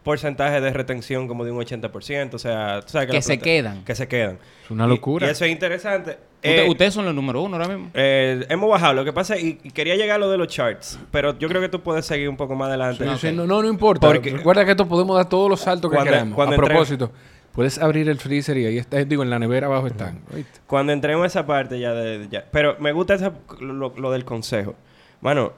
[0.03, 2.33] porcentaje de retención como de un 80%.
[2.33, 3.85] O sea, tú sabes Que se quedan.
[3.85, 4.39] Que se quedan.
[4.65, 5.27] Es una Y- locura.
[5.27, 6.17] Y, eso es interesante.
[6.43, 7.91] Eh, ustedes son los número uno ahora mismo.
[7.93, 8.93] eh, hemos bajado.
[8.95, 9.43] Lo que pasa es...
[9.43, 10.97] Y, y quería llegar a lo de los charts.
[11.11, 13.05] Pero yo creo que tú puedes seguir un poco más adelante.
[13.19, 14.07] Sí, no, no, no importa.
[14.07, 16.35] Porque- Recuerda que esto podemos dar todos los saltos que Cuando- queramos.
[16.35, 17.11] cuando a propósito,
[17.53, 20.21] puedes abrir el freezer y ahí está, digo, en la nevera abajo están.
[20.65, 22.27] Cuando entremos a esa parte ya de...
[22.31, 24.73] ya- Pero me gusta esa- lo, lo del consejo.
[25.21, 25.53] Mano,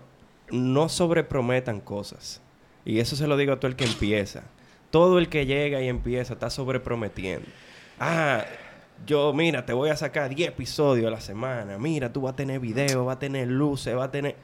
[0.52, 2.42] no sobreprometan cosas.
[2.84, 4.44] Y eso se lo digo a todo el que empieza.
[4.92, 7.48] Todo el que llega y empieza está sobreprometiendo.
[8.00, 8.44] Ah,
[9.06, 11.78] yo, mira, te voy a sacar 10 episodios a la semana.
[11.78, 14.36] Mira, tú vas a tener video, vas a tener luces, vas a tener...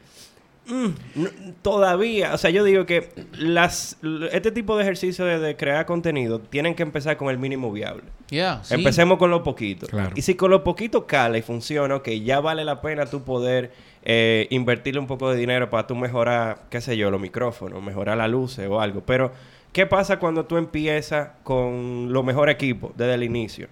[0.67, 1.29] Mm, no,
[1.63, 3.97] todavía, o sea, yo digo que las
[4.31, 8.03] este tipo de ejercicio de, de crear contenido tienen que empezar con el mínimo viable.
[8.29, 8.75] Yeah, sí.
[8.75, 9.87] Empecemos con lo poquito.
[9.87, 10.11] Claro.
[10.15, 13.71] Y si con lo poquito cala y funciona, ok, ya vale la pena tú poder
[14.03, 18.17] eh, invertirle un poco de dinero para tú mejorar, qué sé yo, los micrófonos, mejorar
[18.17, 19.01] las luces o algo.
[19.01, 19.31] Pero,
[19.73, 23.67] ¿qué pasa cuando tú empiezas con lo mejor equipo desde el inicio?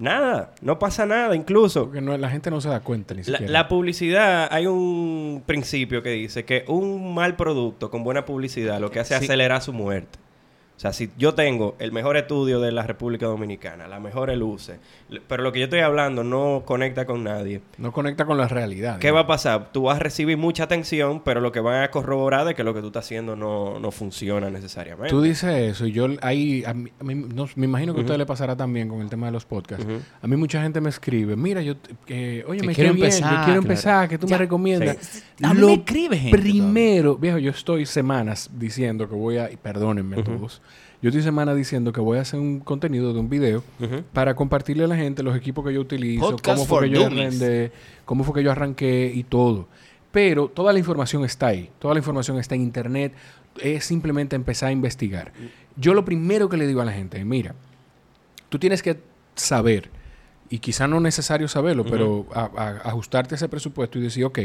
[0.00, 1.84] Nada, no pasa nada, incluso.
[1.84, 3.52] Porque no- la gente no se da cuenta ni La, siquiera.
[3.52, 8.90] la publicidad, hay un principio que dice que un mal producto con buena publicidad lo
[8.90, 9.26] que hace es Sí.
[9.26, 10.18] acelerar su muerte.
[10.80, 14.78] O sea, si yo tengo el mejor estudio de la República Dominicana, las mejores luces,
[15.28, 18.98] pero lo que yo estoy hablando no conecta con nadie, No conecta con la realidad.
[18.98, 19.72] ¿qué va a pasar?
[19.72, 22.72] Tú vas a recibir mucha atención, pero lo que van a corroborar es que lo
[22.72, 25.10] que tú estás haciendo no, no funciona necesariamente.
[25.10, 28.04] Tú dices eso y yo ahí, a mí- a mí- no, me imagino que a
[28.04, 29.84] usted le pasará también con el tema de los podcasts.
[30.22, 31.74] A mí mucha gente me escribe, mira, yo,
[32.06, 33.60] eh, oye, Que me quiero bien, empezar, yo quiero claro.
[33.60, 34.36] empezar, que tú Ya.
[34.36, 34.96] me recomiendas.
[34.98, 35.20] Sí.
[35.44, 39.56] A mí me escribe gente Primero, viejo, yo estoy semanas diciendo que voy a, y
[39.58, 40.62] perdónenme todos,
[41.02, 43.62] yo estoy semanas diciendo que voy a hacer un contenido de un video
[44.12, 47.00] para compartirle a la gente los equipos que yo utilizo, Podcast cómo fue que yo
[47.06, 47.72] arrendé,
[48.04, 49.68] cómo fue que yo arranqué y todo.
[50.12, 53.14] Pero toda la información está ahí, toda la información está en internet,
[53.62, 55.32] es simplemente empezar a investigar.
[55.76, 57.54] Yo lo primero que le digo a la gente es, mira,
[58.48, 58.98] tú tienes que
[59.36, 59.88] saber,
[60.50, 64.24] y quizá no es necesario saberlo, pero a- a- ajustarte a ese presupuesto y decir,
[64.24, 64.38] ok,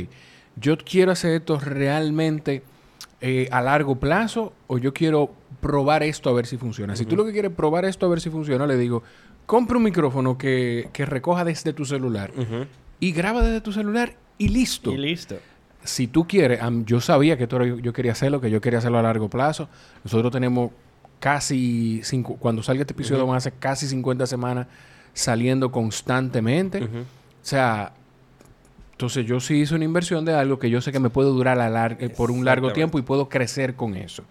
[0.56, 2.62] yo quiero hacer esto realmente
[3.22, 5.34] eh, a largo plazo o yo quiero
[5.66, 6.96] probar esto a ver si funciona.
[6.96, 9.02] Si tú lo que quieres probar esto a ver si funciona, le digo,
[9.48, 12.32] compra un micrófono que, que recoja desde tu celular
[13.00, 14.92] y graba desde tu celular y listo.
[14.92, 15.38] Y listo.
[15.84, 19.00] si tú quieres, yo sabía que esto era- yo quería hacerlo, que yo quería hacerlo
[19.00, 19.68] a largo plazo.
[20.04, 20.72] Nosotros tenemos
[21.20, 24.68] casi, cinco, cuando salga este episodio, van a ser casi 50 semanas
[25.14, 26.84] saliendo constantemente.
[26.84, 26.88] O
[27.42, 27.94] sea,
[28.92, 31.60] entonces yo sí hice una inversión de algo que yo sé que me puede durar
[31.60, 34.24] a lar- eh, por un largo tiempo y puedo crecer con eso.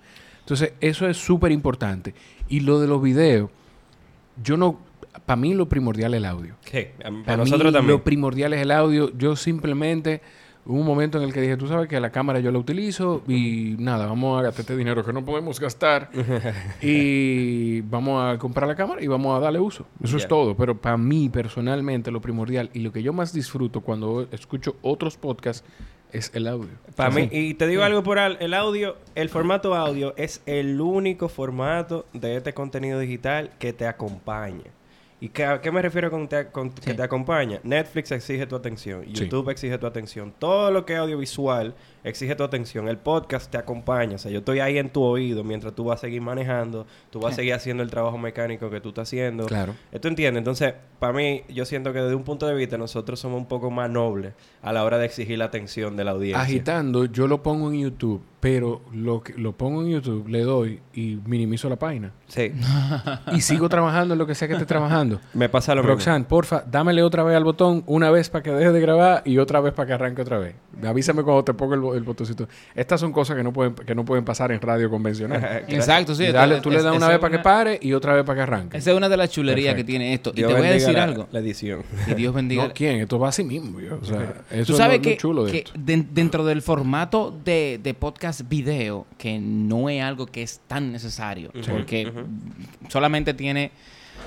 [0.45, 2.15] Entonces, eso es súper importante.
[2.49, 3.49] Y lo de los videos,
[4.43, 4.79] yo no,
[5.25, 6.55] para mí lo primordial es el audio.
[6.67, 6.87] Sí,
[7.25, 7.97] para nosotros mí, también.
[7.97, 9.11] Lo primordial es el audio.
[9.17, 10.21] Yo simplemente
[10.67, 13.23] hubo un momento en el que dije, tú sabes que la cámara yo la utilizo
[13.27, 16.11] y nada, vamos a gastar este dinero que no podemos gastar
[16.83, 19.87] y vamos a comprar la cámara y vamos a darle uso.
[20.03, 20.55] Eso es todo.
[20.57, 25.17] Pero para mí personalmente lo primordial y lo que yo más disfruto cuando escucho otros
[25.17, 25.67] podcasts
[26.15, 26.71] es el audio.
[26.97, 30.81] Para mí, y te digo algo por al- el audio, el formato audio es el
[30.81, 34.71] único formato de este contenido digital que te acompaña.
[35.21, 37.59] ¿Y qué, a qué me refiero con, te- con que te acompaña?
[37.63, 39.13] Netflix exige tu atención, Sí.
[39.25, 41.75] YouTube exige tu atención, todo lo que es audiovisual
[42.05, 45.43] exige tu atención, el podcast te acompaña, o sea, yo estoy ahí en tu oído
[45.43, 48.81] mientras tú vas a seguir manejando, tú vas a seguir haciendo el trabajo mecánico que
[48.81, 49.47] tú estás haciendo.
[49.47, 49.75] Claro.
[49.91, 50.39] ¿Esto entiendes?
[50.41, 53.71] Entonces, para mí, yo siento que desde un punto de vista nosotros somos un poco
[53.71, 56.43] más nobles a la hora de exigir la atención de la audiencia.
[56.43, 60.81] Agitando, yo lo pongo en YouTube, pero lo, que, lo pongo en YouTube, le doy
[60.93, 62.13] y minimizo la página.
[62.29, 62.53] Sí.
[63.33, 65.21] y sigo trabajando en lo que sea que esté trabajando.
[65.35, 65.95] Me pasa lo mismo.
[65.95, 69.39] Roxanne, porfa, dámele otra vez al botón, una vez para que deje de grabar y
[69.39, 70.55] otra vez para que arranque otra vez.
[70.85, 72.49] Avísame cuando te ponga el, bo- el botoncito.
[72.75, 75.65] Estas son cosas que no pueden, que no pueden pasar en radio convencional.
[75.69, 76.27] Exacto, sí.
[76.27, 78.77] Dale- tú le das una vez para que pare y otra vez para que arranque.
[78.79, 79.87] Esa es una de las chulerías Perfecto.
[79.87, 80.31] que tiene esto.
[80.33, 81.29] Y Dios te voy a decir la- algo.
[81.33, 81.83] La edición.
[82.07, 82.67] Y Dios bendiga.
[82.69, 82.97] No, ¿quién?
[83.01, 83.81] Esto va así mismo.
[83.81, 83.99] yo.
[84.01, 85.73] O sea, eso Tú sabes es lo, lo que, chulo de que esto.
[85.77, 90.93] den- dentro del formato de, de podcast video, que no es algo que es tan
[90.93, 92.11] necesario, porque
[92.89, 93.71] solamente tiene...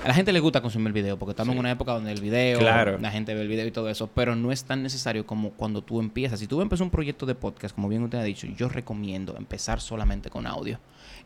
[0.04, 2.58] A la gente le gusta consumir video, porque estamos en una época donde el video,
[2.60, 2.98] Claro.
[2.98, 5.82] la gente ve el video y todo eso, pero no es tan necesario como cuando
[5.82, 6.38] tú empiezas.
[6.40, 9.80] Si tú empiezas un proyecto de podcast, como bien usted ha dicho, yo recomiendo empezar
[9.80, 10.78] solamente con audio.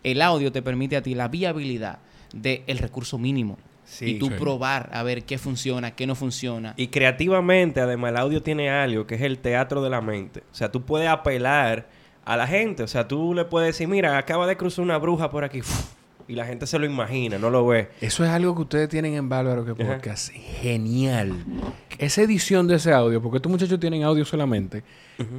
[0.03, 1.99] El audio te permite a ti la viabilidad
[2.33, 3.59] del recurso mínimo.
[3.85, 4.13] Sí.
[4.13, 4.35] y tú Sí.
[4.39, 6.73] probar a ver qué funciona, qué no funciona.
[6.77, 10.45] Y creativamente, además, el audio tiene algo que es el teatro de la mente.
[10.51, 11.89] O sea, tú puedes apelar
[12.25, 12.85] a la gente.
[12.85, 15.61] O sea, tú le puedes decir, mira, acaba de cruzar una bruja por aquí.
[16.33, 17.90] Y la gente se lo imagina, no lo ve.
[18.01, 19.92] Eso es algo que ustedes tienen en Bárbaro que Ajá.
[19.97, 20.31] podcast.
[20.33, 21.45] Genial.
[21.99, 24.83] Esa edición de ese audio, porque estos muchachos tienen audio solamente,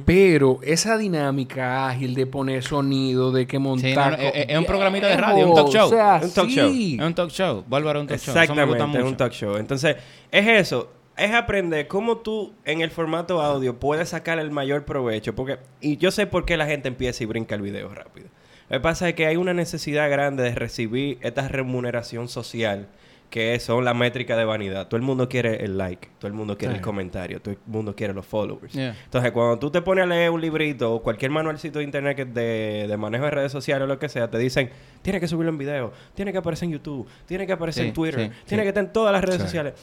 [0.04, 3.90] pero esa dinámica ágil de poner sonido, de que montar.
[3.90, 5.86] Sí, no, no, co- es- es un programita de radio, un talk show.
[5.86, 6.70] O sea, Un talk show.
[6.70, 6.96] sí.
[7.00, 7.64] Es un talk show.
[7.66, 8.36] Bárbaro es un talk show.
[8.40, 9.16] Eso me gusta Exactamente, es un mucho.
[9.16, 9.56] talk show.
[9.56, 9.96] Entonces,
[10.30, 10.92] es eso.
[11.16, 15.34] Es aprender cómo tú en el formato audio puedes sacar el mayor provecho.
[15.34, 18.28] Porque, y yo sé por qué la gente empieza y brinca el video rápido.
[18.70, 22.88] Lo que pasa es que hay una necesidad grande de recibir esta remuneración social
[23.30, 24.86] que son las métricas de vanidad.
[24.86, 26.78] Todo el mundo quiere el like, todo el mundo quiere Sí.
[26.78, 28.72] el comentario, todo el mundo quiere los followers.
[28.72, 28.94] Yeah.
[29.06, 32.24] Entonces, cuando tú te pones a leer un librito o cualquier manualcito de internet que
[32.26, 34.70] de, de manejo de redes sociales o lo que sea, te dicen,
[35.02, 37.94] tiene que subirlo en video, tiene que aparecer en YouTube, tiene que aparecer Sí, en
[37.94, 39.74] Twitter, sí, tiene que estar en todas las redes sociales.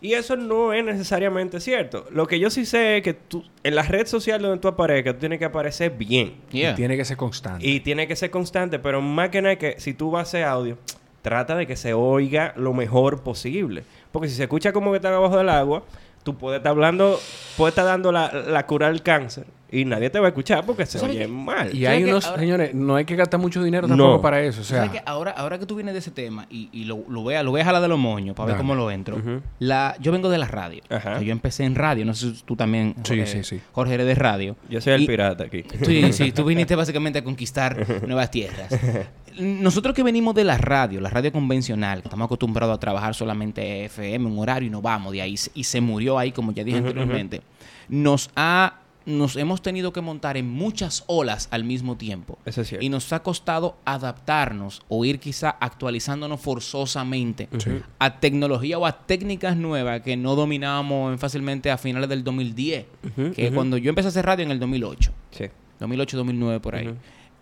[0.00, 2.06] Y eso no es necesariamente cierto.
[2.10, 5.14] Lo que yo sí sé es que tú, en la red social donde tú aparezcas,
[5.14, 6.36] tú tienes que aparecer bien.
[6.50, 6.72] Yeah.
[6.72, 7.66] Y tiene que ser constante.
[7.66, 10.44] Y tiene que ser constante, pero más que nada que si tú vas a hacer
[10.44, 10.78] audio,
[11.20, 13.84] trata de que se oiga lo mejor posible.
[14.10, 15.84] Porque si se escucha como que está abajo del agua,
[16.22, 17.20] tú puedes estar hablando,
[17.58, 20.84] puedes estar dando la, la cura del cáncer y nadie te va a escuchar porque
[20.86, 21.28] se ¿Sabes oye qué?
[21.28, 21.68] mal.
[21.74, 23.96] Y ¿Sabes hay unos, Ahora- señores, no hay que gastar mucho dinero No.
[23.96, 24.60] tampoco para eso.
[24.60, 27.34] O sea, ahora, ahora que tú vienes de ese tema y, y lo, lo voy
[27.34, 29.18] a, lo voy a jalar de los moños para ver cómo lo entro.
[29.58, 30.82] La, yo vengo de la radio.
[30.88, 31.10] Ajá.
[31.10, 32.04] O sea, yo empecé en radio.
[32.04, 33.60] No sé si tú también, Sí, Jorge, sí, sí.
[33.72, 34.56] Jorge, eres de radio.
[34.68, 35.64] Yo soy el Y- pirata aquí.
[35.84, 38.68] Sí, sí, tú viniste básicamente a conquistar nuevas tierras.
[39.38, 43.84] Nosotros que venimos de la radio, la radio convencional, que estamos acostumbrados a trabajar solamente
[43.84, 46.78] FM, un horario y nos vamos de ahí, y se murió ahí, como ya dije
[46.78, 47.40] anteriormente,
[47.88, 48.74] nos ha
[49.18, 52.38] nos hemos tenido que montar en muchas olas al mismo tiempo.
[52.44, 52.84] Eso es cierto.
[52.84, 57.70] Y nos ha costado adaptarnos o ir quizá actualizándonos forzosamente Sí.
[57.98, 62.86] a tecnología o a técnicas nuevas que no dominábamos fácilmente a finales del 2010.
[63.04, 63.54] Ujú, que ujú.
[63.54, 65.12] cuando yo empecé a hacer radio en el 2008.
[65.30, 65.44] Sí.
[65.78, 66.94] 2008, 2009 por ahí.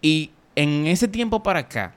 [0.02, 1.94] Y en ese tiempo para acá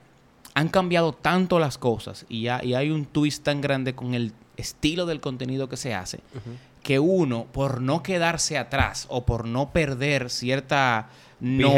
[0.54, 4.32] han cambiado tanto las cosas y, ya, y hay un twist tan grande con el
[4.56, 6.20] estilo del contenido que se hace
[6.82, 11.08] que uno, por no quedarse atrás o por no perder cierta
[11.40, 11.68] nove-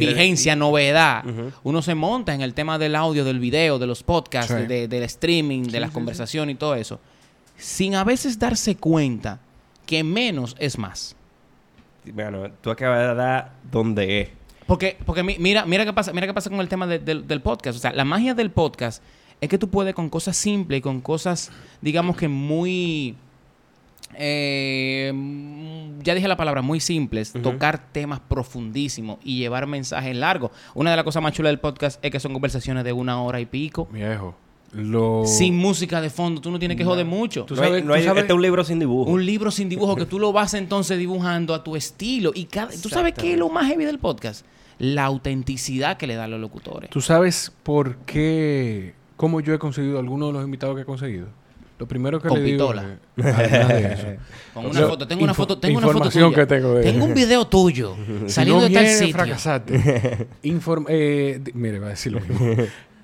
[0.00, 1.24] Vigencia novedad,
[1.62, 4.66] uno se monta en el tema del audio, del video, de los podcasts, Sí.
[4.66, 7.00] de- del streaming, de las conversaciones y todo eso,
[7.56, 9.40] sin a veces darse cuenta
[9.86, 11.16] que menos es más.
[12.12, 14.28] Bueno, tú acabas de dar donde es.
[14.66, 17.26] Porque, porque mi- mira, mira qué pasa, mira qué pasa con el tema de- del-
[17.26, 17.78] del podcast.
[17.78, 19.02] O sea, la magia del podcast
[19.40, 23.16] es que tú puedes con cosas simples y con cosas, digamos que muy
[24.14, 30.50] eh, mm, ya dije la palabra, muy simples, tocar temas profundísimos y llevar mensajes largos.
[30.74, 33.40] Una de las cosas más chulas del podcast es que son conversaciones de una hora
[33.40, 33.88] y pico.
[33.92, 34.34] viejo,
[34.72, 35.24] lo...
[35.24, 37.44] Sin música de fondo, tú no tienes que joder mucho.
[37.44, 39.10] Tú no hay- no este es un libro sin dibujo.
[39.10, 42.32] Un libro sin dibujo que tú lo vas entonces dibujando a tu estilo.
[42.34, 44.44] Y cada, ¿Tú sabes qué es lo más heavy del podcast?
[44.78, 46.90] La autenticidad que le dan los locutores.
[46.90, 51.28] ¿Tú sabes por qué, cómo yo he conseguido algunos de los invitados que he conseguido?
[51.78, 52.72] Lo primero que Con le digo...
[52.72, 52.98] pistola.
[53.16, 54.06] además de eso.
[54.54, 56.30] Con una foto, tengo una foto, tengo una foto tuya.
[56.34, 57.94] que tengo de- Tengo un video tuyo
[58.26, 59.14] Si saliendo no de tal sitio.
[59.14, 60.28] fracasaste.
[60.42, 62.46] Inform- eh, mire, va a decir lo mismo.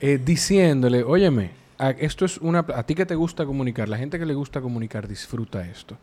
[0.00, 2.60] Eh, diciéndole, óyeme, a- esto es una...
[2.74, 5.96] A ti que te gusta comunicar, la gente que le gusta comunicar disfruta esto.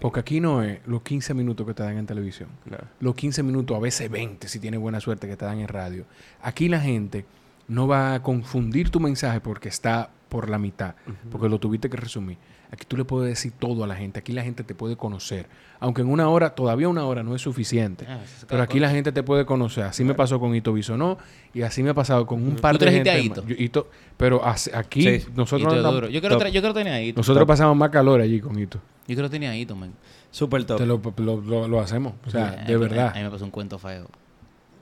[0.00, 2.50] Porque aquí no es los 15 minutos que te dan en televisión.
[2.66, 2.76] No.
[3.00, 6.04] Los 15 minutos, a veces 20, si tienes buena suerte, que te dan en radio.
[6.42, 7.24] Aquí la gente
[7.68, 10.94] no va a confundir tu mensaje porque está por la mitad,
[11.30, 12.36] porque lo tuviste que resumir.
[12.70, 14.18] Aquí tú le puedes decir todo a la gente.
[14.18, 15.46] Aquí la gente te puede conocer.
[15.80, 18.04] Aunque en una hora, todavía una hora no es suficiente.
[18.06, 19.84] Ah, es pero aquí la gente te puede conocer.
[19.84, 21.16] Así me pasó con Ito Bisonó
[21.54, 23.08] y así me ha pasado con un par ¿Tú de gente.
[23.08, 23.42] a Ito?
[23.46, 23.88] Yo- Ito-
[24.18, 25.26] pero aquí Sí.
[25.34, 26.08] nosotros andamos- duro.
[26.10, 26.46] Yo quiero, top.
[26.48, 27.14] yo quiero tener ahí.
[27.14, 28.78] nosotros pasamos más calor allí con Ito.
[29.06, 29.94] Yo quiero tener ahí, man.
[30.30, 30.76] Súper top.
[30.76, 32.12] Te lo, lo- lo- lo hacemos.
[32.26, 33.14] O sea, de A verdad.
[33.14, 34.08] mí me pasó un cuento feo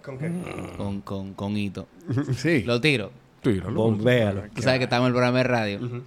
[0.02, 0.32] ¿Con qué?
[0.76, 1.86] con, con, con Hito.
[2.36, 2.64] Sí.
[2.64, 3.12] Lo tiro.
[3.52, 3.72] Tíralo.
[3.74, 4.42] Bombéalo.
[4.54, 6.02] Tú sabes que estábamos en el programa de radio.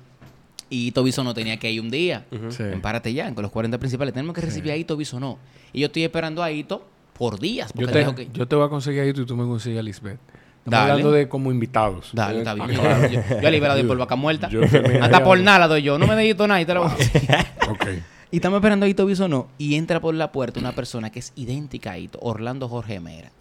[0.70, 2.26] Y Ito no tenía que ir un día.
[2.50, 2.64] Sí.
[2.64, 4.14] En Párate ya, con los 40 principales.
[4.14, 5.40] Tenemos que recibir a Ito no
[5.74, 6.86] Y yo estoy esperando a Ito
[7.18, 7.70] por días.
[7.74, 8.28] Yo Porque te, dijo que...
[8.32, 10.20] yo te voy a conseguir a Ito y tú me consigues a Lisbeth.
[10.60, 10.92] Estamos Dale.
[10.92, 12.10] hablando de como invitados.
[12.14, 12.70] Dale, está bien.
[12.82, 14.50] Ah, Yo, yo, yo a Libera doy por vaca muerta.
[14.50, 14.62] yo
[15.02, 15.98] Hasta por nada la doy yo.
[15.98, 17.86] No me deito nada y te la voy a- Ok.
[18.32, 21.34] Y estamos esperando a Ito no Y entra por la puerta una persona que es
[21.36, 22.20] idéntica a Ito.
[22.22, 23.32] Orlando Jorge Mera.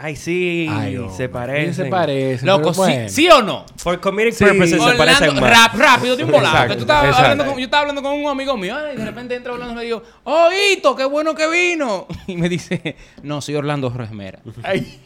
[0.00, 0.66] Ay, sí.
[0.70, 1.74] Ay, se parecen.
[1.74, 2.46] Se parecen.
[2.46, 3.08] Loco, ¿sí, bueno.
[3.08, 3.64] ¿sí o no?
[3.76, 4.44] For comedic Sí.
[4.44, 5.50] purposes se Orlando, parecen más.
[5.50, 6.54] rap, rápido de un volado.
[6.54, 7.22] Exacto, que tú estabas exacto.
[7.24, 9.76] hablando con, yo estaba hablando con un amigo mío y de repente entra Orlando y
[9.76, 12.06] me dijo, ¡Oh, Ito, qué bueno que vino!
[12.26, 14.38] Y me dice, no, soy Orlando Jorge Mera.
[14.62, 15.00] Ay.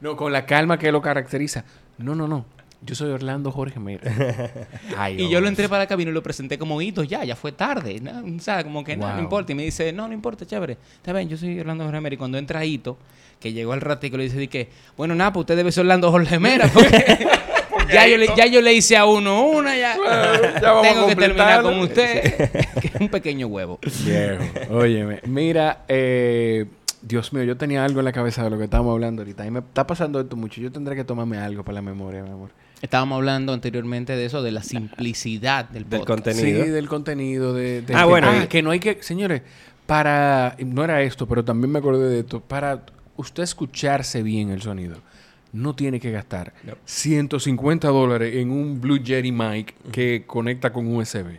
[0.00, 1.64] No, con la calma que lo caracteriza.
[1.98, 2.44] No, no, no.
[2.82, 4.02] Yo soy Orlando Jorge Mera.
[4.98, 7.34] Ay, Y yo lo entré para la cabina y lo presenté como Hito, ya, ya
[7.34, 7.98] fue tarde.
[8.00, 8.36] ¿no?
[8.36, 9.22] O sea, como que no, no Wow.
[9.22, 9.52] importa.
[9.52, 10.76] Y me dice, no, no importa, chévere.
[10.96, 12.14] Está bien, yo soy Orlando Jorge Mera.
[12.14, 12.98] Y cuando entra Hito,
[13.40, 16.10] que llegó al ratico, le dice, di que, bueno, nada, pues usted debe ser Orlando
[16.10, 16.68] Jorge Mera.
[16.72, 19.96] Porque ya, yo le, ya yo le hice a uno una, ya.
[20.60, 22.22] ya vamos a Tengo que terminar con usted.
[22.80, 23.78] que es un pequeño huevo.
[24.04, 24.42] Viejo.
[24.74, 26.66] Óyeme, mira, eh,
[27.02, 29.46] Dios mío, yo tenía algo en la cabeza de lo que estábamos hablando ahorita.
[29.46, 30.60] Y me está pasando esto mucho.
[30.60, 32.50] Yo tendré que tomarme algo para la memoria, mi amor.
[32.82, 36.64] Estábamos hablando anteriormente de eso, de la simplicidad del Del contenido.
[36.64, 37.52] Sí, del contenido.
[37.54, 38.98] De, de- Ah, de- bueno, Ah, y- que no hay que...
[39.02, 39.42] Señores,
[39.86, 40.56] para...
[40.58, 42.40] No era esto, pero también me acordé de esto.
[42.40, 42.82] Para
[43.16, 44.98] usted escucharse bien el sonido,
[45.52, 46.74] no tiene que gastar No.
[46.84, 51.38] 150 dólares en un Blue Yeti mic que conecta con USB.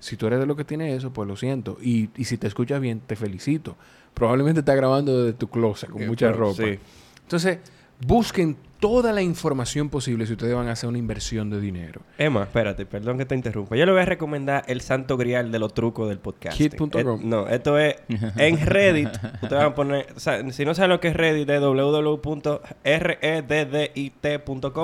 [0.00, 1.76] Si tú eres de lo que tiene eso, pues lo siento.
[1.82, 3.76] Y, y si te escuchas bien, te felicito.
[4.14, 6.62] Probablemente estás grabando desde tu closet con Eh, mucha pero ropa.
[6.62, 6.78] sí.
[7.22, 7.58] Entonces,
[8.00, 12.00] busquen toda la información posible si ustedes van a hacer una inversión de dinero.
[12.16, 13.74] Emma, espérate, perdón que te interrumpa.
[13.76, 16.56] Yo le voy a recomendar el santo grial de los trucos del podcast.
[16.56, 17.20] Kid.com.
[17.24, 17.96] no, esto es
[18.36, 19.08] en Reddit.
[19.42, 22.52] ustedes van a poner, o sea, si no saben lo que es Reddit, es www.reddit.com.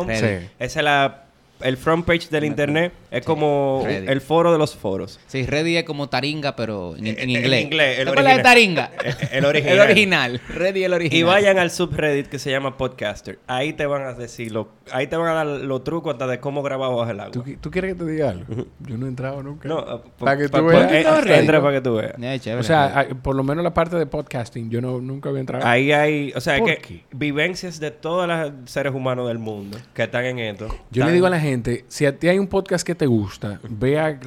[0.09, 0.27] Sí.
[0.59, 1.25] Esa es la
[1.61, 3.27] el front page del internet es Sí.
[3.27, 4.09] como Reddit.
[4.11, 5.21] el foro de los foros.
[5.27, 7.63] Sí, Ready es como taringa, pero en, en Eh, en inglés.
[7.65, 8.91] inglés, el ¿Te acuerdas de taringa?
[9.33, 9.75] El original.
[9.75, 10.41] el original.
[10.49, 11.19] Ready el original.
[11.19, 13.39] Y vayan al subreddit que se llama Podcaster.
[13.47, 16.41] Ahí te van a decir, lo, ahí te van a dar los trucos hasta de
[16.41, 17.33] cómo grabar bajo el agua.
[17.33, 18.67] ¿Tú, qui- tú quieres que te diga algo?
[18.81, 19.69] Yo no he entrado nunca.
[19.69, 20.93] No, uh, Para que pa- tú pa- veas.
[20.93, 21.41] eh, Reddit.
[21.41, 22.15] entra para que tú veas.
[22.21, 25.29] Eh, chévere, o sea, hay- por lo menos la parte de podcasting, yo no, nunca
[25.29, 25.65] había entrado.
[25.67, 27.05] Ahí hay, o sea, es ¿Por que qué?
[27.13, 30.67] vivencias de todos los seres humanos del mundo que están en esto.
[30.69, 31.44] Yo Están- le digo a la gente,
[31.89, 34.19] si a ti hay un podcast que te gusta, ve a,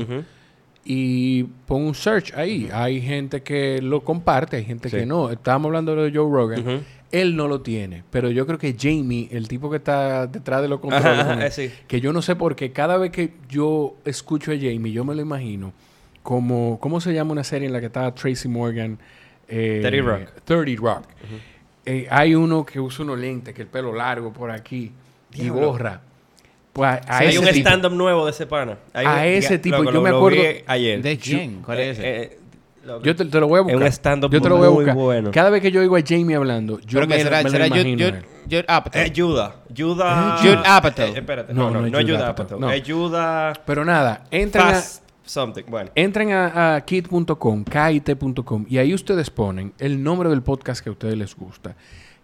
[0.00, 0.24] Ujú.
[0.84, 2.68] y pon un search ahí.
[2.72, 4.96] Hay gente que lo comparte, hay gente Sí.
[4.98, 5.30] que no.
[5.30, 6.82] Estábamos hablando de Joe Rogan.
[7.10, 10.68] Él no lo tiene, pero yo creo que Jamie, el tipo que está detrás de
[10.68, 11.70] los controles, Ajá, con ajá, él, sí.
[11.86, 15.14] que yo no sé por qué, cada vez que yo escucho a Jamie, yo me
[15.14, 15.72] lo imagino
[16.22, 18.98] como, ¿cómo se llama una serie en la que estaba Tracy Morgan?
[19.48, 20.28] Eh, 30 Rock.
[20.44, 21.04] 30 Rock.
[21.86, 24.92] Eh, hay uno que usa unos lentes, que el pelo largo por aquí
[25.34, 26.00] y gorra.
[26.72, 28.78] Pues a, a Sí, hay ese un stand-up nuevo de ese pana.
[28.92, 31.02] Hay A un- ese tipo, loco, yo lo- me lo acuerdo- vi ayer.
[31.02, 31.62] ¿De quién?
[31.62, 32.08] ¿Cuál es ese?
[32.08, 32.38] Eh, eh.
[33.02, 33.82] Yo te, te lo voy a Es buscar.
[33.82, 34.94] un stand-up Yo te lo voy a muy buscar.
[34.94, 35.30] bueno.
[35.30, 37.50] Cada vez que yo oigo a Jamie hablando, yo Creo me, que será, me lo
[37.50, 38.64] será Jude, imagino.
[38.68, 39.02] a Apatow.
[39.02, 39.56] Es Judah.
[39.76, 40.38] Judah.
[40.40, 41.06] Jude Apatow.
[41.06, 41.52] Eh, espérate.
[41.52, 42.60] No, No, no, no es es Judah Apatow, Apatow.
[42.60, 42.70] no.
[42.70, 43.52] Es Judah...
[43.66, 45.64] Pero nada, entren a, Fast something.
[45.68, 45.90] Bueno.
[45.94, 50.92] entren a, a kit.com, kit.com, y ahí ustedes ponen el nombre del podcast que a
[50.92, 51.74] ustedes les gusta.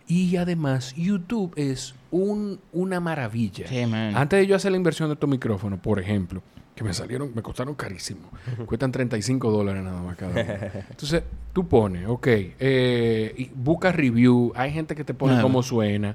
[0.06, 3.66] Y además, YouTube es un, una maravilla.
[3.66, 4.16] Sí, man.
[4.16, 6.42] Antes de yo hacer la inversión de estos micrófonos, por ejemplo,
[6.77, 8.31] que me salieron, me costaron carísimo.
[8.66, 10.42] Cuestan 35 dólares nada más cada uno.
[10.90, 15.62] Entonces, tú pones, ok, eh, y buscas review, hay gente que te pone Ah, cómo
[15.64, 16.14] suena.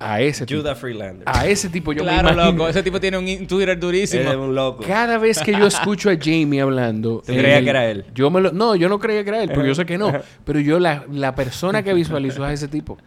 [0.00, 0.60] a ese tipo.
[0.60, 1.22] Judah Freelander.
[1.24, 2.52] A ese tipo yo claro, me imagino.
[2.58, 2.68] loco.
[2.68, 4.28] Ese tipo tiene un Twitter durísimo.
[4.28, 4.82] Es un loco.
[4.86, 7.22] Cada vez que yo escucho a Jamie hablando.
[7.24, 8.04] ¿Tú creías que era él?
[8.12, 10.12] Yo me lo, no, yo no creía que era él, porque yo sé que no.
[10.44, 12.98] Pero yo, la, la persona que visualizo es ese tipo.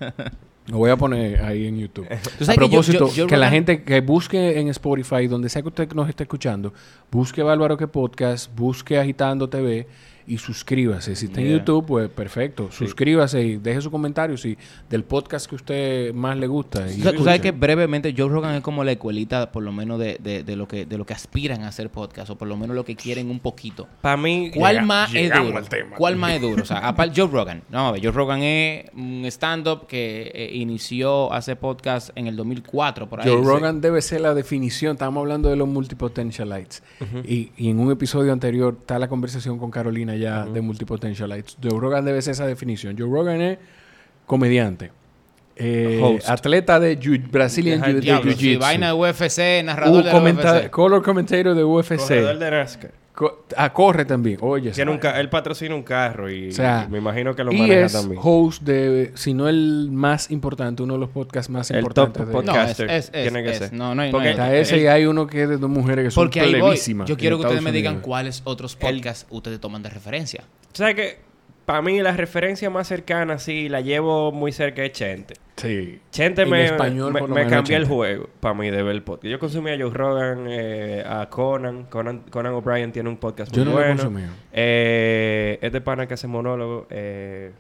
[0.68, 2.08] Lo voy a poner ahí en YouTube.
[2.12, 5.62] A que yo- propósito, yo- yo que la gente que busque en Spotify, donde sea
[5.62, 6.74] que usted nos esté escuchando,
[7.12, 9.88] busque Bárbaro que Podcast, busque Agitando TV
[10.28, 11.16] y suscríbase.
[11.16, 11.58] Si está en Yeah.
[11.60, 12.70] YouTube, pues perfecto.
[12.72, 14.58] Suscríbase y deje su comentario si
[14.90, 16.88] del podcast que usted más le gusta.
[16.92, 19.72] y Tú sabes- tú sabes que brevemente Joe Rogan es como la escuelita, por lo
[19.72, 22.48] menos, de, de, de lo que de lo que aspiran a hacer podcast, o por
[22.48, 23.88] lo menos lo que quieren un poquito.
[24.02, 24.52] Para mí...
[24.56, 25.62] ¿Cuál Llega- más es duro?
[25.98, 26.64] ¿Cuál más es duro?
[26.64, 27.62] O sea, aparte Joe Rogan.
[27.70, 32.36] No, a ver, Joe Rogan es un stand-up que eh, inició hace podcast en el
[32.36, 33.30] 2004, por ahí.
[33.30, 33.48] Joe Sí.
[33.48, 34.94] Rogan debe ser la definición.
[34.94, 36.82] Estamos hablando de los multipotentialites.
[37.26, 41.58] y, y en un episodio anterior está la conversación con Carolina ya de multipotentialites.
[41.62, 42.96] Joe Rogan debe ser esa definición.
[42.98, 43.58] Joe Rogan es
[44.26, 44.92] comediante.
[45.58, 48.60] eh, atleta de jiu- Brazilian jiu- Jiu-Jitsu.
[48.60, 50.70] vaina de UFC, narrador Uh, de UFC.
[50.70, 51.96] color commentator de UFC.
[51.98, 52.92] Corredor de NASCAR.
[53.16, 54.38] Co- ah, corre también.
[54.42, 57.46] Oye, Tiene un ca- él patrocina un carro y, O sea, y me imagino que
[57.46, 58.20] lo y maneja es también.
[58.22, 62.18] host de, si no el más importante, uno de los podcasts más El importantes.
[62.18, 62.34] top de-.
[62.34, 62.90] No, es, podcaster.
[62.90, 63.58] es, Tiene que es.
[63.58, 63.74] ser.
[63.74, 65.70] No, no hay, no Porque hay- Está ese y hay uno que es de dos
[65.70, 66.76] mujeres que son Porque ahí voy.
[67.06, 68.06] Yo quiero que ustedes Estados me digan Unidos.
[68.06, 70.44] cuáles otros podcasts ustedes toman de referencia.
[70.74, 71.25] ¿Sabes qué?
[71.66, 75.34] Para mí la referencia más cercana, sí, la llevo muy cerca de Chente.
[75.56, 76.00] Sí.
[76.12, 79.26] Chente En me, español, me, me cambió el juego para mí de ver el podcast.
[79.32, 81.86] Yo consumía a Joe Rogan, eh, a Conan.
[81.86, 82.20] Conan.
[82.30, 84.04] Conan O'Brien tiene un podcast muy Yo no lo he bueno.
[84.04, 84.30] consumido.
[84.54, 86.86] Eh, este pana que hace monólogo.
[86.92, 87.52] Eh,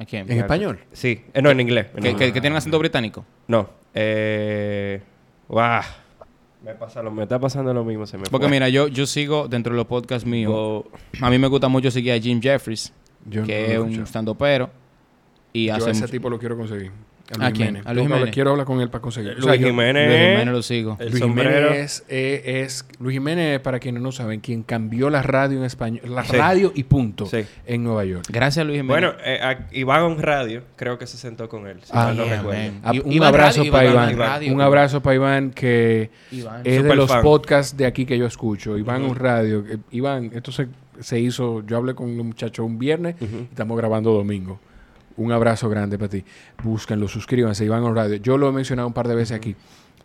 [0.00, 0.30] ¿A quién?
[0.32, 0.80] ¿En español?
[0.92, 1.86] sí, Eh, no, en inglés.
[1.94, 2.28] en ¿Que, inglés.
[2.28, 3.24] que, que tienen acento británico.
[3.46, 3.68] No.
[3.94, 5.00] Eh.
[6.64, 8.06] Me, pasa lo, me está pasando lo mismo.
[8.06, 8.50] Se me Porque fue.
[8.50, 10.84] mira, yo, yo sigo dentro de los podcasts míos.
[11.20, 12.92] A mí me gusta mucho seguir a Jim Jeffries,
[13.26, 14.06] Yo que no es un escucho.
[14.06, 14.70] stand-upero.
[15.52, 16.92] Y Yo hace ese mucho- tipo lo quiero conseguir.
[17.38, 17.66] ¿A Luis quién?
[17.68, 17.86] Jiménez.
[17.86, 18.30] ¿A Luis Jiménez?
[18.34, 19.34] Quiero hablar con él para conseguir.
[19.38, 20.06] Luis Jiménez.
[20.08, 20.96] Luis Jiménez lo sigo.
[20.98, 21.68] El Luis sombrero.
[21.68, 26.02] Jiménez eh, es, Luis Jiménez, para quienes no saben, quien cambió la radio en español,
[26.14, 26.36] la Sí.
[26.36, 27.44] radio y punto Sí.
[27.66, 28.24] en Nueva York.
[28.30, 29.02] Gracias, Luis Jiménez.
[29.10, 31.78] Bueno, eh, a- Iván Radio, creo que se sentó con él.
[31.82, 32.42] Si Ah, no yeah.
[32.82, 36.60] Ah, I- un Iván abrazo Radio, para Iván un abrazo para Iván que Iván.
[36.64, 37.22] es de Super los fan.
[37.22, 38.76] podcasts de aquí que yo escucho.
[38.76, 39.10] Iván Ujú.
[39.12, 39.64] un radio.
[39.68, 40.66] Eh, Iván, esto se,
[41.00, 44.58] se hizo, yo hablé con los muchachos un viernes y estamos grabando domingo.
[45.16, 46.24] Un abrazo grande para ti.
[46.62, 48.16] Búsquenlo, suscríbanse, Iván Radio.
[48.16, 49.56] Yo lo he mencionado un par de veces aquí.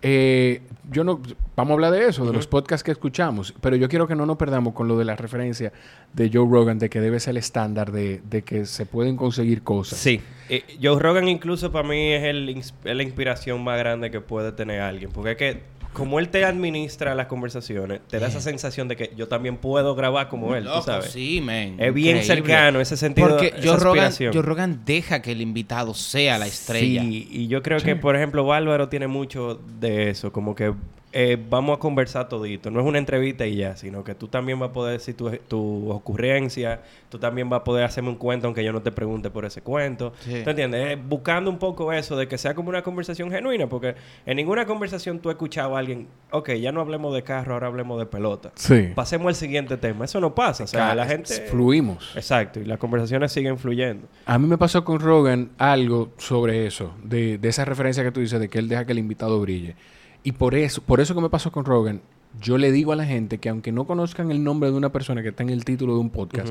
[0.02, 1.20] Eh, yo no,
[1.56, 4.26] vamos a hablar de eso, de los podcasts que escuchamos, pero yo quiero que no
[4.26, 5.72] nos perdamos con lo de la referencia
[6.13, 9.63] de Joe Rogan, de que debe ser el estándar de, de que se pueden conseguir
[9.63, 9.98] cosas.
[9.98, 10.22] Sí.
[10.50, 14.82] Eh, Joe Rogan incluso para mí es, el, la inspiración más grande que puede tener
[14.82, 15.10] alguien.
[15.12, 15.62] Porque es que
[15.96, 19.96] como él te administra las conversaciones, te da esa sensación de que yo también puedo
[19.96, 21.12] grabar como él, Loco, tú sabes.
[21.12, 21.80] Sí, men.
[21.80, 22.24] Es bien Increíble.
[22.24, 24.12] cercano ese sentido, Porque Joe Rogan.
[24.14, 27.02] Joe Rogan deja que el invitado sea la estrella.
[27.02, 30.74] Sí, y yo creo que, por ejemplo, Bárbaro tiene mucho de eso, como que
[31.18, 32.70] eh, vamos a conversar todito.
[32.70, 35.32] No es una entrevista y ya, sino que tú también vas a poder decir tu,
[35.47, 39.30] tu ocurrencia, tú también vas a poder hacerme un cuento aunque yo no te pregunte
[39.30, 40.11] por ese cuento.
[40.20, 40.41] Sí.
[40.43, 40.91] ¿Tú entiendes?
[40.91, 43.95] Eh, buscando un poco eso de que sea como una conversación genuina, porque
[44.26, 47.68] en ninguna conversación tú has escuchado a alguien, ok, ya no hablemos de carro, ahora
[47.68, 48.51] hablemos de pelota.
[48.55, 48.89] Sí.
[48.93, 50.03] Pasemos al siguiente tema.
[50.03, 50.66] Eso no pasa.
[50.66, 51.34] O sea, la gente...
[51.49, 52.11] Fluimos.
[52.18, 54.05] Exacto, y las conversaciones siguen fluyendo.
[54.26, 58.20] A mí me pasó con Rogan algo sobre eso, de, de esa referencia que tú
[58.20, 59.78] dices de que él deja que el invitado brille.
[60.26, 62.01] Y por eso, por eso que me pasó con Rogan,
[62.41, 65.21] yo le digo a la gente que aunque no conozcan el nombre de una persona
[65.23, 66.49] que está en el título de un podcast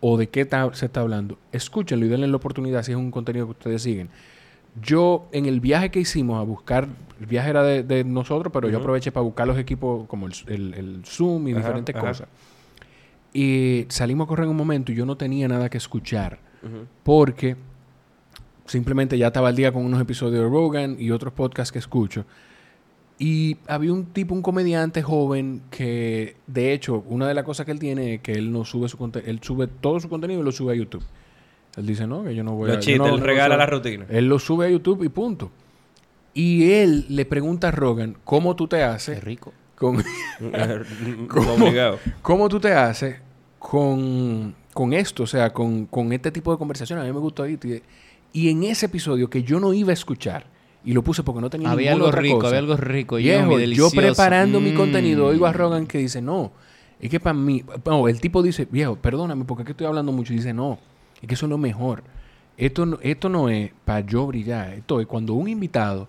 [0.00, 3.10] o de qué ta- se está hablando, escúchenlo y denle la oportunidad si es un
[3.10, 4.08] contenido que ustedes siguen.
[4.80, 6.86] Yo, en el viaje que hicimos a buscar,
[7.18, 10.32] el viaje era de, de nosotros, pero yo aproveché para buscar los equipos como el,
[10.46, 12.06] el- el Zoom y Ajá, diferentes ajá.
[12.08, 12.28] cosas.
[13.32, 16.38] Y salimos a correr en un momento y yo no tenía nada que escuchar.
[17.04, 17.56] Porque
[18.66, 22.24] simplemente ya estaba al día con unos episodios de Rogan y otros podcasts que escucho.
[23.18, 27.72] Y había un tipo, un comediante joven que, de hecho, una de las cosas que
[27.72, 30.44] él tiene es que él no sube su contenido, él sube todo su contenido y
[30.44, 31.02] lo sube a YouTube.
[31.78, 32.74] Él dice, no, que yo no voy a...
[32.74, 33.58] Los chistes, no- él no regala sube".
[33.58, 34.06] la rutina.
[34.10, 35.50] Él lo sube a YouTube y punto.
[36.34, 39.52] Y él le pregunta a Rogan, ¿cómo tú te haces Qué rico.
[39.76, 39.96] con...
[40.40, 41.98] Obligado.
[42.22, 43.16] ¿Cómo tú te haces
[43.58, 45.22] con, con esto?
[45.22, 47.02] O sea, con, con este tipo de conversaciones.
[47.02, 47.58] A mí me gustó ahí.
[48.32, 50.46] Y, y en ese episodio que yo no iba a escuchar,
[50.86, 52.46] y lo puse porque no tenía Había ninguna algo otra rico, cosa.
[52.48, 53.16] había algo rico.
[53.16, 54.76] Viejo, yo preparando mi Mm.
[54.76, 56.52] contenido, oigo a Rogan que dice, no,
[57.00, 60.32] es que para mí, no, el tipo dice, viejo, perdóname, porque que estoy hablando mucho.
[60.32, 60.78] Y dice, no,
[61.20, 62.02] es que eso es lo mejor.
[62.56, 64.72] Esto no, esto no es para yo brillar.
[64.74, 66.08] Esto es cuando un invitado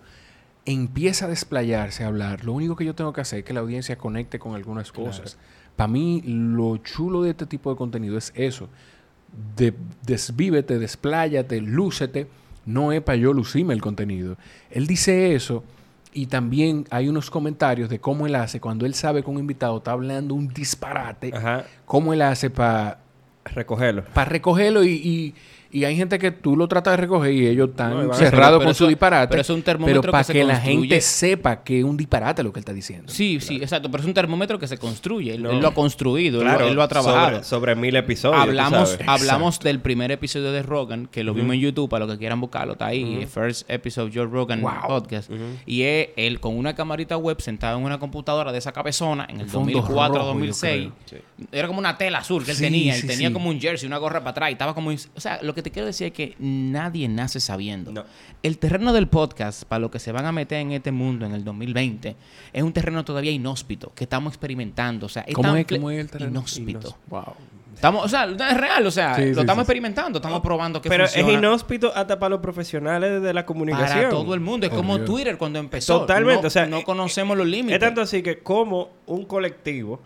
[0.64, 3.60] empieza a desplayarse, a hablar, lo único que yo tengo que hacer es que la
[3.60, 5.36] audiencia conecte con algunas cosas.
[5.76, 8.68] Para mí, lo chulo de este tipo de contenido es eso.
[9.56, 9.74] De,
[10.06, 12.28] desvívete, despláyate, lúcete.
[12.68, 14.36] No es para yo lucirme el contenido.
[14.70, 15.64] Él dice eso
[16.12, 19.78] y también hay unos comentarios de cómo él hace cuando él sabe que un invitado
[19.78, 21.30] está hablando un disparate.
[21.34, 21.64] Ajá.
[21.86, 22.98] Cómo él hace para
[23.44, 24.04] Recogerlo.
[24.12, 25.34] para recogerlo y, y,
[25.70, 28.74] y hay gente que tú lo tratas de recoger y ellos están No, cerrados con
[28.74, 29.28] su eso- disparate.
[29.30, 30.78] pero es un termómetro pero para que que, se la construye.
[30.80, 33.12] gente sepa que es un disparate lo que él está diciendo.
[33.12, 33.90] Sí, sí, exacto.
[33.90, 35.34] Pero es un termómetro que se construye.
[35.34, 35.50] Él, No.
[35.50, 37.28] él lo ha construido, él lo- él, lo ha trabajado.
[37.28, 38.40] Sobre, sobre mil episodios.
[38.40, 42.18] hablamos hablamos del primer episodio de Rogan, que lo vimos en YouTube, para los que
[42.18, 44.72] quieran buscarlo, está ahí, First Episode Joe Rogan Wow.
[44.86, 45.30] Podcast.
[45.66, 49.40] Y es él con una camarita web sentado en una computadora de esa cabezona en
[49.40, 50.88] el Fondo 2004, rojo, yo 2006.
[51.08, 51.22] creo.
[51.52, 52.94] Era como una tela azul que él Sí, tenía.
[52.94, 53.32] sí, él tenía sí.
[53.34, 54.48] como un jersey, una gorra para atrás.
[54.50, 54.90] Y estaba como...
[54.90, 57.92] O sea, lo que te quiero decir es que nadie nace sabiendo.
[57.92, 58.04] No.
[58.42, 61.32] El terreno del podcast, para los que se van a meter en este mundo en
[61.34, 62.16] el 2020,
[62.52, 65.06] es un terreno todavía inhóspito, que estamos experimentando.
[65.06, 66.30] O sea, es ¿Cómo es, ple- cómo es el terreno?
[66.30, 66.96] Inhóspito.
[67.08, 67.34] Wow.
[67.74, 69.60] Estamos, o sea, es real, o sea, Sí, lo sí, estamos sí.
[69.62, 73.98] experimentando, estamos probando que Pero funciona es inhóspito hasta para los profesionales de la comunicación.
[73.98, 74.66] para todo el mundo.
[74.66, 75.06] Es como Dios.
[75.08, 76.00] Twitter cuando empezó.
[76.00, 77.74] Totalmente, No, o sea, no conocemos los límites.
[77.74, 80.00] Es tanto así que como un colectivo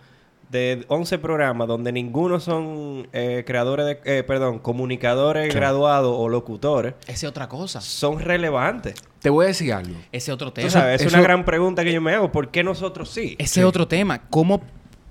[0.53, 4.01] de 11 programas donde ninguno son eh, creadores de...
[4.05, 7.81] eh, perdón, comunicadores graduados o locutores, Esa es otra cosa.
[7.81, 8.95] son relevantes.
[9.21, 9.97] Te voy a decir algo.
[10.13, 10.69] Ese es otro tema.
[10.71, 12.31] sabes, es eso- una gran pregunta que yo me hago.
[12.31, 13.35] ¿Por qué nosotros sí?
[13.39, 14.29] Ese es otro tema.
[14.29, 14.61] ¿Cómo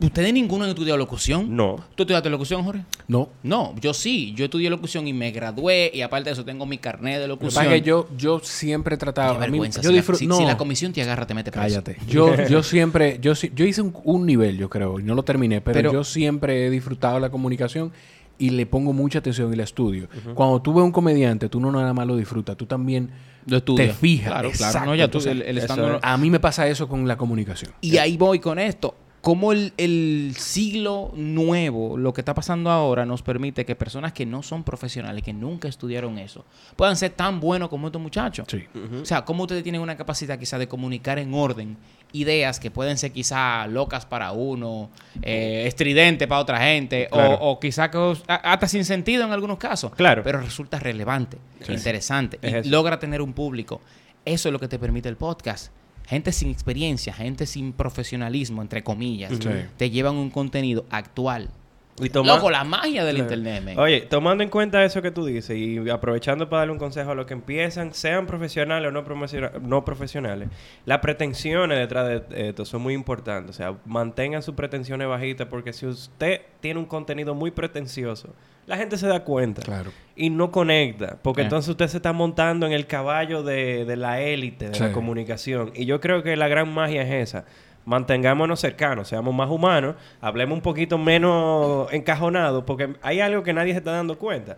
[0.02, 1.56] ¿Ustedes ninguno han estudiado locución?
[1.56, 1.76] No.
[1.96, 2.84] ¿Tú estudiaste locución, Jorge?
[3.08, 3.30] No.
[3.44, 4.34] No, yo sí.
[4.36, 7.36] Yo estudié locución y me gradué y aparte de eso tengo mi carnet de Lo
[7.36, 7.66] locución.
[7.66, 9.38] es que yo, yo siempre he tratado.
[9.38, 9.82] Qué a mí- vergüenza.
[9.82, 11.64] yo si, la, si- no, si la comisión te agarra, te mete preso.
[11.68, 11.98] cállate.
[12.08, 13.20] Yo, yo siempre.
[13.22, 15.94] Yo, sí- yo hice un, un nivel, yo creo, y no lo terminé, pero, Pero-
[15.94, 17.92] yo siempre he disfrutado la comunicación
[18.40, 20.08] y le pongo mucha atención y la estudio.
[20.34, 23.12] Cuando tú ves un comediante, tú no nada más lo disfrutas, tú también
[23.46, 24.30] Lo te fijas.
[24.32, 24.66] Claro, claro.
[24.72, 24.90] Exacto.
[24.90, 26.00] No, ya tú, Entonces, el, el eso estándar- es.
[26.02, 27.72] A mí me pasa eso con la comunicación.
[27.82, 28.96] Y ahí voy con esto.
[29.22, 34.26] Cómo el, el siglo nuevo, lo que está pasando ahora, nos permite que personas que
[34.26, 36.44] no son profesionales, que nunca estudiaron eso,
[36.76, 38.48] puedan ser tan buenos como estos muchachos.
[38.50, 38.64] Sí.
[39.00, 41.78] O sea, cómo ustedes tienen una capacidad quizá de comunicar en orden
[42.14, 44.90] ideas que pueden ser quizá locas para uno,
[45.22, 47.38] eh, estridente para otra gente, o- Claro.
[47.42, 47.98] o, quizá que-
[48.28, 49.92] a- hasta sin sentido en algunos casos.
[49.96, 50.24] Claro.
[50.24, 51.38] Pero resulta relevante,
[51.70, 52.70] interesante, Es y eso.
[52.72, 53.82] logra tener un público.
[54.26, 55.72] Eso es lo que te permite el podcast.
[56.12, 59.48] Gente sin experiencia, gente sin profesionalismo, entre comillas, Sí.
[59.78, 61.50] te llevan un contenido actual,
[62.04, 63.78] Y toma- Loco, la magia del internet, man.
[63.80, 67.16] Oye, tomando en cuenta eso que tú dices y aprovechando para darle un consejo a
[67.16, 70.50] los que empiezan, sean profesionales o no, profesionales,
[70.86, 73.52] las pretensiones detrás de esto son muy importantes.
[73.52, 78.34] O sea, mantengan sus pretensiones bajitas porque si usted tiene un contenido muy pretencioso,
[78.68, 79.92] la gente se da cuenta Claro.
[80.16, 81.18] y no conecta.
[81.22, 81.44] Porque Eh.
[81.46, 85.72] entonces usted se está montando en el caballo de, de la élite de la comunicación.
[85.76, 87.46] Y yo creo que la gran magia es esa.
[87.86, 93.72] Mantengámonos cercanos, seamos más humanos, hablemos un poquito menos encajonados, porque hay algo que nadie
[93.74, 94.58] se está dando cuenta.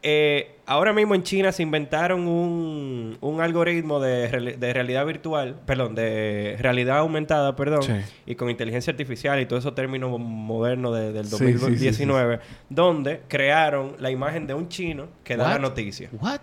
[0.00, 5.96] Eh, ahora mismo en China se inventaron un, un algoritmo de, de realidad virtual, perdón,
[5.96, 7.94] de realidad aumentada, perdón, Sí.
[8.24, 11.58] y con inteligencia artificial y todos esos términos modernos de- del Sí, sí, sí, sí,
[11.58, 12.38] 2019,
[12.68, 16.10] donde crearon la imagen de un chino que da la noticia.
[16.20, 16.40] What?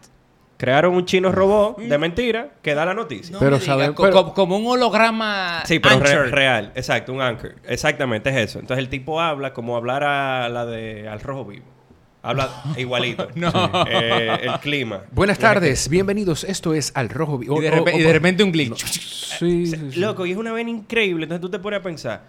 [0.65, 3.31] Crearon un chino robot de mentira que da la noticia.
[3.33, 3.59] No Pero
[3.93, 7.55] co- como un holograma Sí, pero re- real, exacto, un anchor.
[7.67, 8.59] Exactamente, es eso.
[8.59, 11.65] Entonces el tipo habla como hablara la de Al Rojo Vivo.
[12.23, 13.27] Habla igualito.
[13.35, 13.51] No.
[13.87, 15.01] Eh, el clima.
[15.11, 16.43] Buenas tardes, bienvenidos.
[16.43, 18.83] Esto es Al Rojo Vi- Y de, o- repe- o- y de repente un glitch.
[18.83, 19.99] Sí, sí, sí.
[19.99, 21.25] Loco, y es una vena increíble.
[21.25, 22.23] Entonces tú te pones a pensar,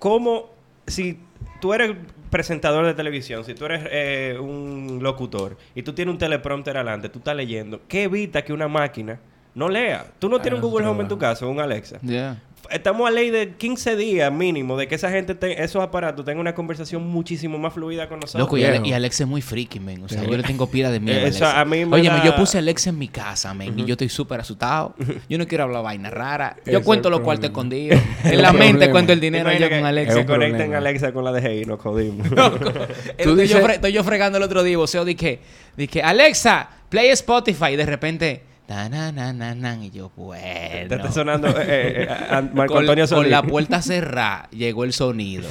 [0.00, 0.50] ¿cómo
[0.88, 1.20] si
[1.60, 1.92] tú eres
[2.30, 7.08] presentador de televisión, si tú eres eh, un locutor y tú tienes un teleprompter adelante,
[7.08, 9.18] tú estás leyendo, ¿qué evita que una máquina
[9.54, 10.06] no lea?
[10.18, 11.98] Tú no tienes un Google Home en tu casa, un Alexa.
[12.00, 12.40] Yeah.
[12.70, 16.40] Estamos a ley de 15 días mínimo de que esa gente, te- esos aparatos, tengan
[16.40, 18.40] una conversación muchísimo más fluida con nosotros.
[18.44, 18.64] Loco, y.
[18.64, 20.02] Ale- y Alex es muy freaky, man.
[20.04, 20.26] O sea, Sí.
[20.30, 21.18] yo le tengo pila de miedo.
[21.18, 21.60] a Eso Alexa.
[21.60, 23.78] a mí me Oye, da- yo puse Alexa en mi casa, man.
[23.78, 24.94] Y yo estoy súper asustado.
[25.28, 26.56] Yo no quiero hablar vaina rara.
[26.66, 28.00] Yo cuento los cuartos escondidos.
[28.24, 28.92] Es en la mente problema.
[28.92, 30.14] cuento el dinero allá con Alexa.
[30.14, 30.74] Se conecten.
[30.74, 32.26] Alexa con la DGI y nos jodimos.
[33.18, 35.40] Estoy yo fregando el otro día, voceo, dije,
[35.76, 37.72] dije, Alexa, play Spotify.
[37.72, 39.84] Y de repente, na, na, na, na, na.
[39.84, 40.88] Y yo, bueno.
[40.88, 44.84] Te está sonando eh, eh, a- a Marco con, Antonio con la puerta cerrada, llegó
[44.84, 45.48] el sonido.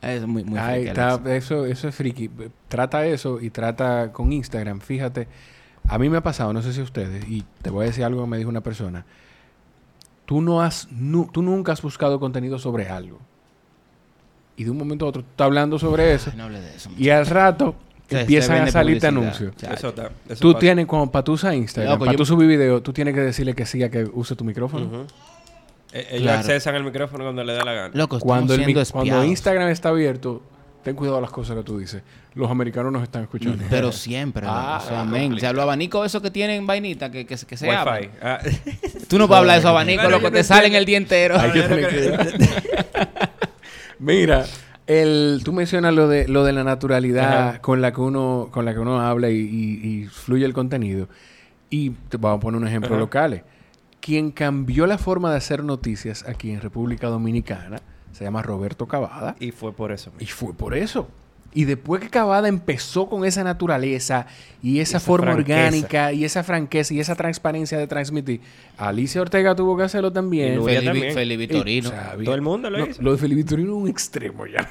[0.00, 2.30] Es muy, muy está, eso, eso es friki.
[2.68, 4.80] Trata eso y trata con Instagram.
[4.80, 5.26] Fíjate,
[5.88, 8.04] a mí me ha pasado, no sé si a ustedes, y te voy a decir
[8.04, 9.04] algo que me dijo una persona.
[10.24, 13.18] Tú, no has, nu- tú nunca has buscado contenido sobre algo.
[14.56, 16.30] Y de un momento a otro tú estás hablando sobre eso.
[16.32, 16.90] Ay, no hable de eso.
[16.98, 17.74] Y al rato
[18.08, 19.52] Se- se empiezan a salirte anuncios.
[19.62, 20.10] Eso está.
[20.28, 20.60] eso Tú pasa.
[20.60, 23.20] tienes, como para tú usar Instagram, Loco, para yo- tú subir video, tú tienes que
[23.20, 25.06] decirle que sí a que use tu micrófono.
[25.92, 26.38] Eh, ellos Claro.
[26.40, 27.90] accesan el micrófono cuando le da la gana.
[27.94, 29.24] Loco, Cuando, el siendo cuando.
[29.24, 30.42] Instagram está abierto,
[30.82, 32.02] ten cuidado las cosas que tú dices.
[32.34, 33.64] Los americanos nos están escuchando.
[33.68, 34.46] Pero siempre.
[34.48, 37.56] Ah, o sea, men, o sea, los abanicos esos que tienen vainita que, que, que
[37.56, 38.10] se abren.
[38.10, 38.18] Wi-Fi.
[38.22, 38.38] Ah.
[39.08, 41.38] Tú no puedes hablar de esos abanicos, Bueno, loco, te no salen el día entero.
[41.38, 42.30] Hay que tener cuidado.
[43.98, 44.44] Mira,
[44.88, 47.58] el, tú mencionas lo de lo de la naturalidad Ajá.
[47.60, 51.08] con la que uno con la que uno habla y, y- y fluye el contenido.
[51.70, 52.98] Y te vamos a poner un ejemplo Ajá.
[52.98, 53.44] local.
[54.00, 57.80] Quien cambió la forma de hacer noticias aquí en República Dominicana
[58.12, 59.36] se llama Roberto Cavada.
[59.38, 60.10] y fue por eso.
[60.18, 61.08] Y fue por eso.
[61.54, 64.26] Y después que Cavada empezó con esa naturaleza
[64.62, 65.58] y esa, Esa forma franqueza.
[65.58, 68.40] orgánica y esa franqueza y esa transparencia de transmitir,
[68.76, 70.60] Alicia Ortega tuvo que hacerlo también.
[70.60, 71.14] Y Feli, también.
[71.14, 71.88] Feli Vitorino.
[71.88, 73.02] Y, o sea, había- Todo el mundo lo no, hizo.
[73.02, 74.70] Lo de Felipe Vitorino es un extremo ya.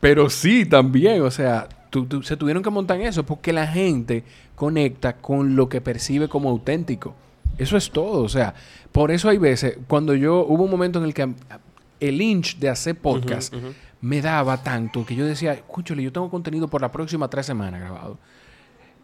[0.00, 3.66] Pero sí, también, o sea, tu- tu- se tuvieron que montar en eso porque la
[3.66, 7.14] gente conecta con lo que percibe como auténtico.
[7.58, 8.54] Eso es todo, o sea,
[8.92, 11.28] por eso hay veces, cuando yo, hubo un momento en el que
[12.00, 13.52] el inch de hacer podcast.
[14.00, 17.80] Me daba tanto que yo decía, escúchale, yo tengo contenido por la próxima tres semanas
[17.80, 18.18] grabado.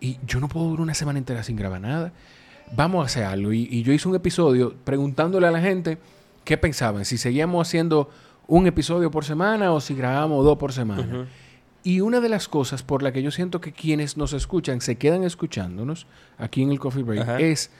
[0.01, 2.13] Y yo no puedo durar una semana entera sin grabar nada.
[2.75, 3.53] Vamos a hacer algo.
[3.53, 5.99] Y, y yo hice un episodio preguntándole a la gente
[6.45, 7.05] qué pensaban.
[7.05, 8.11] Si seguíamos haciendo
[8.47, 11.27] un episodio por semana o si grabábamos dos por semana.
[11.83, 14.97] Y una de las cosas por la que yo siento que quienes nos escuchan se
[14.97, 16.07] quedan escuchándonos
[16.39, 17.39] aquí en el Coffee Break Ajá.
[17.39, 17.71] es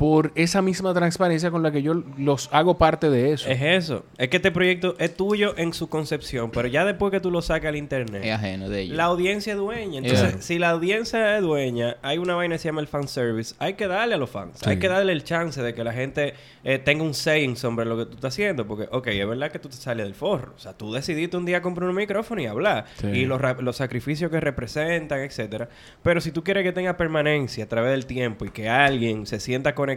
[0.00, 3.50] por esa misma transparencia con la que yo los hago parte de eso.
[3.50, 4.06] Es eso.
[4.16, 7.42] Es que este proyecto es tuyo en su concepción, pero ya después que tú lo
[7.42, 8.96] sacas al internet, Es ajeno de ellos.
[8.96, 9.98] la audiencia es dueña.
[9.98, 10.38] Entonces, Claro.
[10.42, 13.54] si la audiencia es dueña, hay una vaina que se llama el fanservice.
[13.58, 14.58] Hay que darle a los fans.
[14.64, 14.70] Sí.
[14.70, 16.32] Hay que darle el chance de que la gente
[16.64, 18.66] eh, tenga un saying sobre lo que tú estás haciendo.
[18.66, 20.54] Porque, ok, es verdad que tú te sales del forro.
[20.56, 22.86] O sea, tú decidiste un día comprar un micrófono y hablar.
[23.02, 23.06] Sí.
[23.08, 25.68] Y los, los sacrificios que representan, etcétera.
[26.02, 29.40] Pero si tú quieres que tenga permanencia a través del tiempo y que alguien se
[29.40, 29.89] sienta conectado,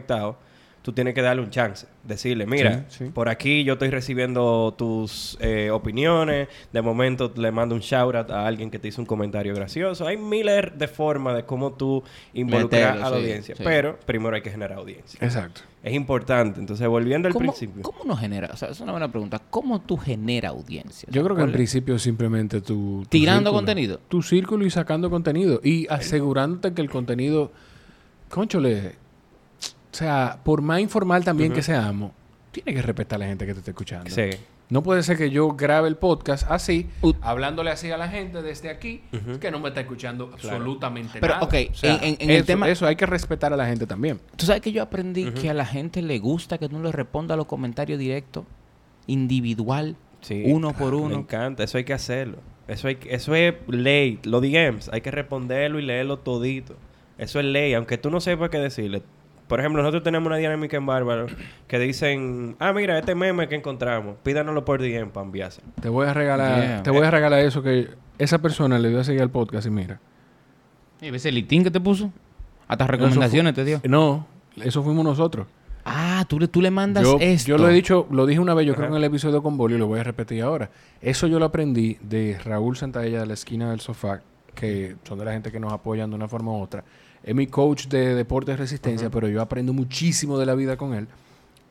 [0.82, 1.88] tú tienes que darle un chance.
[2.04, 3.12] Decirle, mira, Sí, sí.
[3.14, 6.50] por aquí yo estoy recibiendo tus eh, opiniones.
[6.74, 10.06] De momento le mando un shout out a alguien que te hizo un comentario gracioso.
[10.06, 13.56] Hay miles de formas de cómo tú involucrar a la sí, audiencia.
[13.56, 13.64] sí.
[13.64, 15.18] Pero primero hay que generar audiencia.
[15.26, 15.62] Exacto.
[15.82, 16.60] Es importante.
[16.60, 17.82] Entonces, volviendo al ¿Cómo, principio.
[17.84, 18.50] ¿Cómo no genera?
[18.52, 19.40] O sea, es una buena pregunta.
[19.50, 21.08] ¿Cómo tú generas audiencia?
[21.10, 23.54] Yo creo que en ¿Cuál- principio simplemente tu Tirando círculo.
[23.60, 24.00] contenido.
[24.10, 25.62] Tu círculo y sacando contenido.
[25.64, 27.54] Y asegurándote que el contenido...
[28.30, 29.02] Conchole...
[29.94, 32.12] O sea, por más informal también que seamos,
[32.52, 34.10] tiene que respetar a la gente que te está escuchando.
[34.10, 34.30] Sí.
[34.70, 38.42] No puede ser que yo grabe el podcast así, U- hablándole así a la gente
[38.42, 39.04] desde aquí,
[39.40, 41.46] que no me está escuchando absolutamente Pero, nada.
[41.46, 43.68] ok, O sea, en- en- en el eso, tema- eso hay que respetar a la
[43.68, 44.20] gente también.
[44.36, 47.36] Tú sabes que yo aprendí que a la gente le gusta que tú le respondas
[47.36, 48.46] a los comentarios directos,
[49.08, 51.16] individual, Sí, uno por Me uno.
[51.16, 52.38] encanta, eso hay que hacerlo.
[52.68, 54.20] Eso, hay, que- eso es ley.
[54.24, 56.76] Los DMs, hay que responderlo y leerlo todito.
[57.18, 59.04] Eso es ley, aunque tú no sepas qué decirle.
[59.54, 61.28] Por ejemplo, nosotros tenemos una dinámica en Bárbaro
[61.68, 65.68] que dicen, ah, mira, este meme que encontramos, pídanoslo por DM para enviárselo.
[65.80, 66.82] Te voy a regalar, Yeah.
[66.82, 69.70] te voy a regalar eso que esa persona le dio a seguir al podcast y
[69.70, 70.00] mira.
[71.02, 72.12] ¿Y ves el litín que te puso?
[72.68, 73.80] Hasta recomendaciones te dio.
[73.84, 74.26] No,
[74.60, 75.46] eso fuimos nosotros.
[75.86, 77.50] Ah, tú le, tú le mandas Yo, esto.
[77.50, 79.78] yo lo he dicho, lo dije una vez, yo creo en el episodio con Bolio
[79.78, 80.72] y lo voy a repetir ahora.
[81.00, 84.22] Eso yo lo aprendí de Raúl Santalla de la esquina del sofá,
[84.56, 86.84] que son de la gente que nos apoyan de una forma u otra.
[87.24, 90.94] Es mi coach de deportes de resistencia, pero yo aprendo muchísimo de la vida con
[90.94, 91.08] él.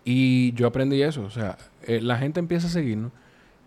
[0.05, 1.23] Y yo aprendí eso.
[1.23, 3.13] O sea, eh, la gente empieza a seguirnos.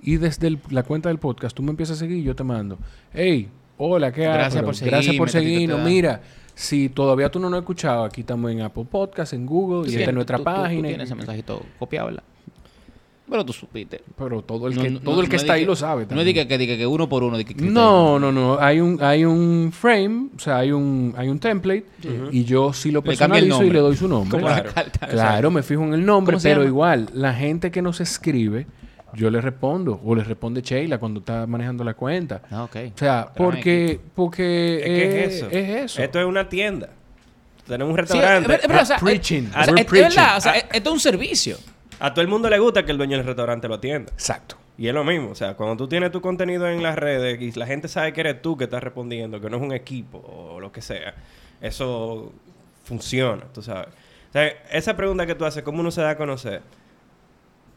[0.02, 2.44] Y desde el- la cuenta del podcast, tú me empiezas a seguir y yo te
[2.44, 2.78] mando.
[3.14, 4.62] Hey, hola, ¿qué Gracias haces?
[4.82, 5.78] por Gracias por seguirme, tatito, seguirnos.
[5.78, 5.90] te da.
[5.90, 6.22] Mira,
[6.54, 9.92] si todavía tú no nos has escuchado, aquí estamos en Apple Podcast, en Google, y
[9.94, 10.88] Sí, esta es nuestra tú- tú- tú página.
[10.88, 12.24] tienes ese mensajito copiado, ¿verdad?
[13.30, 14.02] Pero tú supiste.
[14.18, 16.06] Pero todo el No, que, no, todo el que no está ahí lo sabe.
[16.10, 17.38] No diga que, diga que uno por uno.
[17.40, 18.60] que- No, no, no.
[18.60, 21.86] Hay un, hay un frame, o sea, hay un, hay un template
[22.32, 23.70] y yo sí lo Le personalizo y nombre.
[23.74, 24.40] le doy su nombre.
[24.40, 24.70] Claro.
[25.10, 28.68] Claro, me fijo en el nombre, ¿Cómo se pero igual, la gente que nos escribe,
[29.16, 32.42] yo le respondo, o le responde Sheila cuando está manejando la cuenta.
[32.52, 32.76] Ah, ok.
[32.94, 35.48] O sea, porque, porque Es que es eso.
[35.50, 36.02] es eso.
[36.04, 36.90] Esto es una tienda.
[37.66, 38.54] Tenemos un Sí, restaurante.
[38.54, 39.44] es- es verdad, o sea, preaching.
[39.44, 40.38] es- o sea, es- es verdad, preaching.
[40.38, 41.58] o sea, es- esto es un servicio.
[42.00, 44.12] A todo el mundo le gusta que el dueño del restaurante lo atienda.
[44.14, 44.58] Exacto.
[44.78, 47.52] Y es lo mismo, o sea, cuando tú tienes tu contenido en las redes y
[47.58, 50.60] la gente sabe que eres tú que estás respondiendo, que no es un equipo o
[50.60, 51.16] lo que sea,
[51.62, 52.34] eso
[52.84, 53.88] funciona, tú sabes.
[53.88, 56.62] O sea, esa pregunta que tú haces, ¿cómo uno se da a conocer?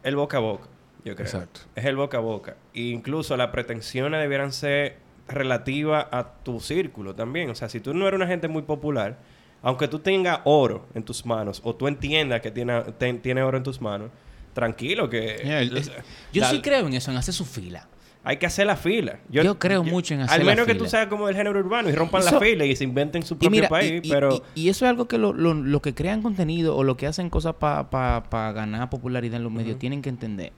[0.03, 0.66] El boca a boca,
[1.05, 1.27] yo creo.
[1.27, 1.61] Exacto.
[1.77, 2.57] Es el boca a boca.
[2.75, 4.97] E incluso las pretensiones debieran ser
[5.29, 7.51] relativas a tu círculo también.
[7.51, 9.19] O sea, si tú no eres una gente muy popular,
[9.63, 13.57] aunque tú tengas oro en tus manos o tú entiendas que tiene, ten- tiene oro
[13.59, 14.11] en tus manos,
[14.55, 15.41] tranquilo que...
[15.45, 15.91] Mira, el- es-
[16.33, 17.87] yo la- sí creo en eso, en hacer su fila.
[18.25, 19.21] hay que hacer la fila.
[19.31, 20.85] Yo creo mucho en hacer Al la menos que fila.
[20.85, 23.35] tú seas como del género urbano y rompan Eso- la fila y se inventen su
[23.35, 24.43] Y propio mira, país, y, pero...
[24.55, 27.07] y- y eso es algo que lo, lo- lo que crean contenido o lo que
[27.07, 30.53] hacen cosas para ganar popularidad en los medios tienen que entender.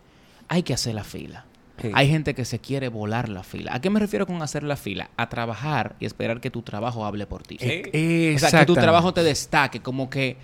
[0.49, 1.45] Hay que hacer la fila.
[1.81, 1.91] Sí.
[1.95, 3.75] Hay gente que se quiere volar la fila.
[3.75, 5.11] ¿A qué me refiero con hacer la fila?
[5.17, 7.57] A trabajar y esperar que tu trabajo hable por ti.
[7.61, 8.35] Sí.
[8.35, 9.81] O sea, que tu trabajo te destaque.
[9.81, 10.37] Como que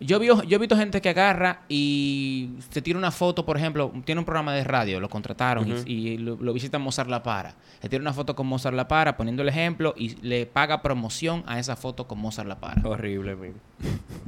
[0.00, 3.92] yo, vi, yo he visto gente que agarra y se tira una foto, por ejemplo,
[4.04, 7.54] tiene un programa de radio, lo contrataron y- lo, lo visita Mozart La Para.
[7.82, 11.44] Le tira una foto con Mozart La Para, poniendo el ejemplo, y le paga promoción
[11.46, 12.82] a esa foto con Mozart La Para.
[12.88, 13.52] Horrible, man.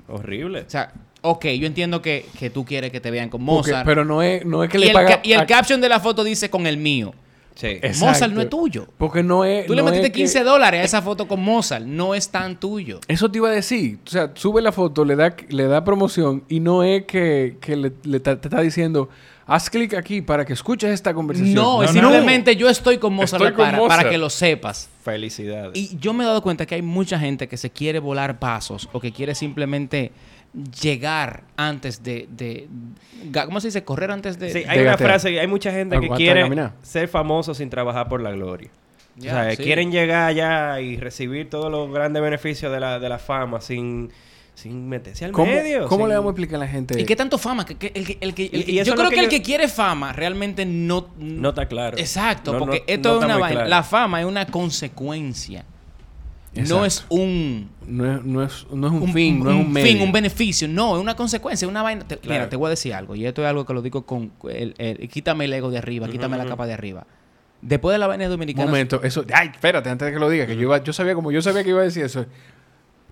[0.09, 0.61] Horrible.
[0.61, 0.93] O sea,
[1.27, 3.87] ok, yo entiendo que, que tú quieres que te vean con Porque- Mozart.
[3.87, 5.21] pero no es, no es que y, le el, paga...
[5.23, 7.15] y el a- caption de la foto dice con el mío.
[7.55, 7.69] Sí.
[7.69, 8.07] Exacto.
[8.07, 8.89] Mozart no es tuyo.
[8.99, 9.65] Porque no es...
[9.67, 11.85] Tú le no metiste es que- 15 dólares a esa foto con Mozart.
[11.87, 12.99] No es tan tuyo.
[13.07, 13.99] Eso te iba a decir.
[14.05, 17.77] O sea, sube la foto, le da, le da promoción y no es que, que
[17.77, 19.09] le, le ta- te está diciendo,
[19.47, 21.55] haz clic aquí para que escuches esta conversación.
[21.55, 22.01] No, es no.
[22.01, 24.01] simplemente yo estoy con Mozart Estoy La con para, Mozart.
[24.01, 24.91] para que lo sepas.
[25.05, 25.71] Felicidades.
[25.77, 28.89] Y yo me he dado cuenta que hay mucha gente que se quiere volar pasos
[28.93, 30.11] o que quiere simplemente
[30.83, 32.29] llegar antes de...
[32.31, 32.69] de
[33.47, 33.85] ¿Cómo se dice?
[33.85, 34.51] Correr antes de...
[34.53, 35.07] Sí, de hay una gateo.
[35.07, 36.49] frase, hay mucha gente que quiere
[36.83, 38.71] ser famoso sin trabajar por la gloria.
[39.19, 39.63] O sea, sí.
[39.63, 44.11] quieren llegar allá y recibir todos los grandes beneficios de la, de la fama sin,
[44.55, 45.87] sin meterse al ¿Cómo, medio.
[45.87, 47.01] cómo sin- le vamos a explicar a la gente?
[47.01, 47.65] ¿Y qué tanto fama?
[47.65, 49.43] Que, que- el que- el que- el Y- yo creo que, que el yo- que
[49.43, 51.11] quiere fama realmente no...
[51.19, 51.97] No está claro.
[51.97, 53.55] Exacto, No, porque no- esto no es una vaina.
[53.57, 53.71] claro.
[53.71, 55.65] La fama es una consecuencia.
[56.55, 56.79] Exacto.
[56.79, 57.69] No es un...
[57.87, 59.87] No es, no es, no es un, fin, no es un medio.
[59.93, 60.69] fin, un beneficio.
[60.69, 62.05] No, es una consecuencia, una vaina.
[62.07, 62.41] Te- Claro.
[62.41, 63.15] Mira, te voy a decir algo.
[63.17, 64.33] Y esto es algo que lo digo con...
[64.51, 67.07] el- el- quítame el ego de arriba, quítame la capa de arriba.
[67.61, 68.67] Después de la vaina dominicana...
[68.67, 69.25] momento, eso...
[69.33, 71.65] Ay, espérate, antes de que lo diga, que yo, iba, yo sabía como yo sabía
[71.65, 72.25] que iba a decir eso.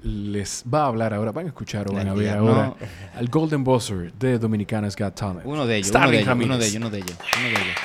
[0.04, 2.74] Les va a hablar ahora, van a escuchar o van a ver ahora
[3.16, 5.42] al Golden Buzzer de Dominicanas Got Talent.
[5.46, 7.76] Uno de ellos, uno de ellos, uno de ellos, uno de ellos, uno de ellos.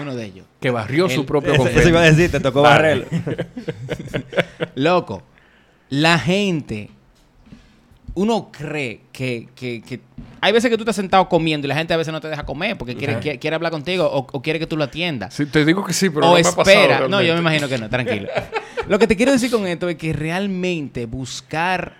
[0.00, 0.46] Uno de ellos.
[0.60, 1.80] Que barrió su propio Eso, confeti.
[1.80, 3.06] eso iba a decir, te tocó barrer.
[4.74, 5.22] Loco,
[5.88, 6.90] la gente,
[8.14, 10.00] uno cree que, que, que-
[10.40, 12.44] Hay veces que tú estás sentado comiendo y la gente a veces no te deja
[12.44, 15.34] comer porque quiere, quiere, quiere hablar contigo o, o quiere que tú lo atiendas.
[15.34, 17.08] Sí, te digo que sí, pero o no me ha pasado espera.
[17.08, 18.28] no, yo me imagino que no, tranquilo.
[18.88, 21.94] Lo que te quiero decir con esto es que realmente buscar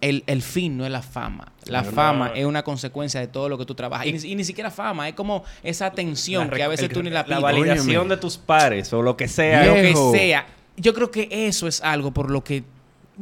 [0.00, 1.52] el, el fin no es la fama.
[1.66, 2.34] La No, fama no.
[2.34, 4.06] es una consecuencia de todo lo que tú trabajas.
[4.06, 6.92] Y, ni, y ni siquiera fama, es como esa atención La que a veces el-
[6.94, 7.40] tú ni la La pides.
[7.42, 8.14] validación Óyeme.
[8.16, 9.64] de tus pares o lo que sea.
[9.66, 10.46] lo que sea.
[10.76, 12.64] Yo creo que eso es algo por lo que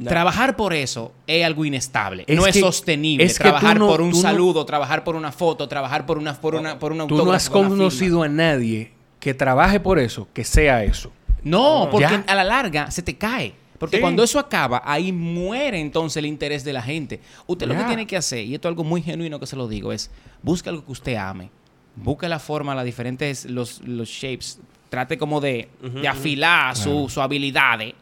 [0.09, 2.25] Trabajar por eso es algo inestable.
[2.27, 3.27] Es no es sostenible.
[3.27, 6.17] es que tú trabajar no- por un no- saludo, trabajar por una foto, trabajar por
[6.17, 8.91] una, por una, por un Tú no has conocido a nadie
[9.21, 11.13] que trabaje por eso, que sea eso.
[11.45, 12.25] No, porque Ya.
[12.27, 13.53] a la larga se te cae.
[13.83, 14.01] Porque Sí.
[14.01, 17.19] cuando eso acaba, ahí muere entonces el interés de la gente.
[17.49, 19.67] Usted lo que tiene que hacer, y esto es algo muy genuino que se lo
[19.67, 20.09] digo, es
[20.41, 21.51] busque algo que usted ame.
[21.97, 24.61] Busque la forma, las diferentes, los, los shapes.
[24.89, 25.69] Trate como de,
[26.01, 27.95] de afilar su, su habilidades.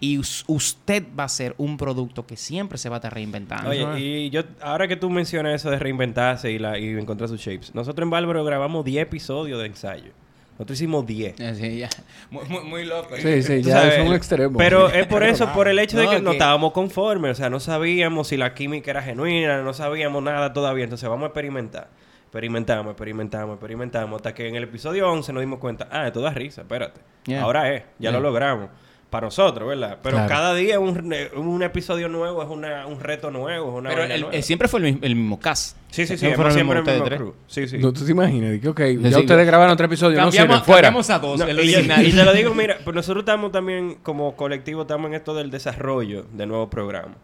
[0.00, 3.70] Y us- usted va a ser un producto que siempre se va a estar reinventando.
[3.70, 7.40] Oye, y yo, ahora que tú mencionas eso de reinventarse y, la, y encontrar sus
[7.40, 10.12] shapes, nosotros en Bárbaro grabamos 10 episodios de ensayo.
[10.60, 11.40] Nosotros hicimos 10.
[11.40, 11.88] Así, ya.
[12.28, 13.16] Muy, muy, muy loco.
[13.16, 14.58] Sí, sí, ya sabes, es un extremo.
[14.58, 17.30] Pero es por eso, por el hecho de que no estábamos conformes.
[17.30, 20.84] O sea, no sabíamos si la química era genuina, no sabíamos nada todavía.
[20.84, 21.88] Entonces vamos a experimentar.
[22.24, 24.16] Experimentamos, experimentamos, experimentamos.
[24.16, 27.00] Hasta que en el episodio 11 nos dimos cuenta, ah, esto da risa, espérate.
[27.24, 27.42] Yeah.
[27.42, 28.68] Ahora es, ya lo logramos.
[29.10, 29.98] Para nosotros, ¿verdad?
[30.02, 30.28] Pero Claro.
[30.28, 34.20] cada día un, un episodio nuevo es una, un reto nuevo, es una Pero el-
[34.20, 34.36] nueva.
[34.36, 35.76] el- siempre fue el, mismo- el mismo cast.
[35.90, 36.18] Sí, sí, sí.
[36.18, 37.34] Siempre el mismo crew.
[37.48, 37.78] Sí, sí.
[37.78, 39.46] No, tú te imaginas, de que, ok, ya Sí, ustedes sí.
[39.46, 40.82] grabaron otro episodio, no sirven, fuera.
[40.88, 43.96] cambiamos a dos, No, el y, y te lo digo, mira, pues nosotros estamos también
[44.04, 47.16] como colectivo, estamos en esto del desarrollo de nuevos programas.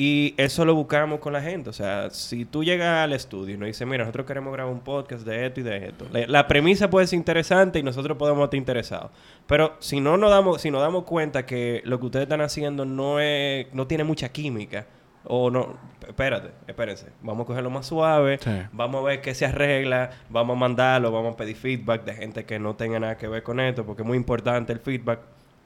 [0.00, 1.70] Y eso lo buscamos con la gente.
[1.70, 4.78] O sea, si tú llegas al estudio y nos dices, mira, nosotros queremos grabar un
[4.78, 6.06] podcast de esto y de esto.
[6.12, 9.10] La, la premisa puede ser interesante y nosotros podemos estar interesados.
[9.48, 12.84] Pero si no nos damos, si nos damos cuenta que lo que ustedes están haciendo
[12.84, 14.86] no es, no tiene mucha química,
[15.24, 15.76] o no,
[16.06, 18.50] espérate, espérense, vamos a cogerlo más suave, Sí.
[18.72, 22.44] vamos a ver qué se arregla, vamos a mandarlo, vamos a pedir feedback de gente
[22.44, 25.18] que no tenga nada que ver con esto, porque es muy importante el feedback.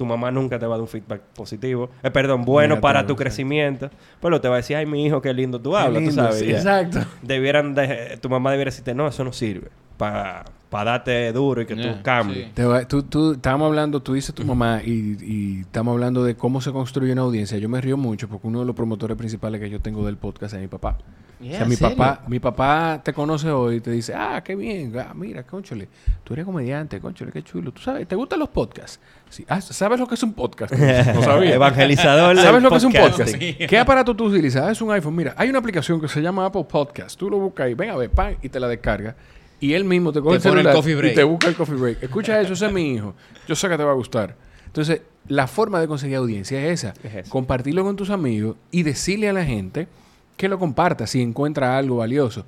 [0.02, 3.12] Tu mamá nunca te va a dar un feedback positivo, eh, perdón, bueno para tu
[3.12, 3.18] sí.
[3.18, 3.88] crecimiento.
[4.20, 6.40] Pero te va a decir, ay, mi hijo, qué lindo tú hablas, tú lindo, sabes.
[6.40, 6.50] sí.
[6.50, 6.98] Exacto.
[7.22, 11.76] Debieran de- tu mamá debiera decirte, no, eso no sirve para darte duro y que
[11.76, 12.46] Yeah, tú cambies.
[12.46, 12.50] sí.
[12.54, 16.34] Te va- tú, tú, estábamos hablando, tú dices tu mamá y, y estamos hablando de
[16.34, 17.58] cómo se construye una audiencia.
[17.58, 20.54] Yo me río mucho porque uno de los promotores principales que yo tengo del podcast
[20.54, 20.98] es mi papá.
[21.42, 21.96] O Yeah, sea, mi ¿serio?
[21.96, 25.88] papá, mi papá te conoce hoy y te dice, ah, qué bien, ah, mira, conchole,
[26.22, 27.72] tú eres comediante, conchole, qué chulo.
[27.72, 29.00] ¿Tú sabes, te gustan los podcasts?
[29.28, 29.44] Sí.
[29.48, 30.72] Ah, ¿sabes lo que es un podcast?
[31.14, 31.54] No sabía.
[31.54, 32.36] Evangelizador.
[32.38, 33.34] ¿Sabes lo que es un podcast?
[33.34, 34.70] ¿Qué aparato tú utilizas?
[34.70, 35.16] Es un iPhone.
[35.16, 37.18] Mira, hay una aplicación que se llama Apple Podcast.
[37.18, 39.16] Tú lo buscas ahí, ven a ver, pan, y te la descarga.
[39.58, 41.12] Y él mismo te coge Te el celular coffee break.
[41.12, 42.02] y te busca el coffee break.
[42.02, 43.14] Escucha eso, ese es mi hijo.
[43.48, 44.36] Yo sé que te va a gustar.
[44.66, 46.94] Entonces, la forma de conseguir audiencia es esa.
[47.06, 47.28] Es.
[47.28, 49.86] Compartirlo con tus amigos y decirle a la gente
[50.42, 52.44] que lo comparta si encuentra algo valioso.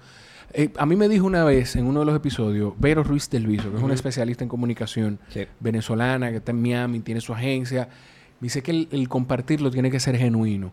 [0.53, 3.47] Eh, a mí me dijo una vez en uno de los episodios, Vero Ruiz del
[3.47, 5.47] Viso, que es una especialista en comunicación Sí.
[5.61, 7.89] venezolana, que está en Miami, tiene su agencia.
[8.41, 10.73] Me dice que el, el compartirlo tiene que ser genuino.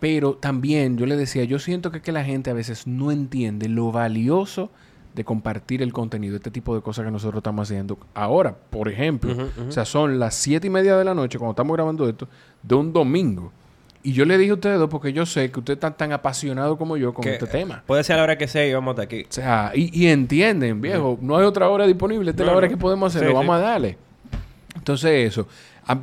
[0.00, 3.68] Pero también yo le decía, yo siento que, que la gente a veces no entiende
[3.68, 4.70] lo valioso
[5.14, 7.98] de compartir el contenido, este tipo de cosas que nosotros estamos haciendo.
[8.14, 9.34] Ahora, por ejemplo,
[9.68, 12.28] o sea, son las siete y media de la noche cuando estamos grabando esto,
[12.62, 13.52] de un domingo.
[14.04, 16.76] Y yo le dije a ustedes dos porque yo sé que ustedes están tan apasionados
[16.78, 17.82] como yo con Que, este tema.
[17.86, 19.22] Puede ser a la hora que sea y vamos hasta aquí.
[19.22, 22.66] O sea, y, y entienden, viejo, no hay otra hora disponible, esta es la hora
[22.66, 22.70] no.
[22.70, 23.62] que podemos hacerlo, Sí, vamos sí.
[23.62, 23.98] a darle.
[24.76, 25.48] Entonces eso,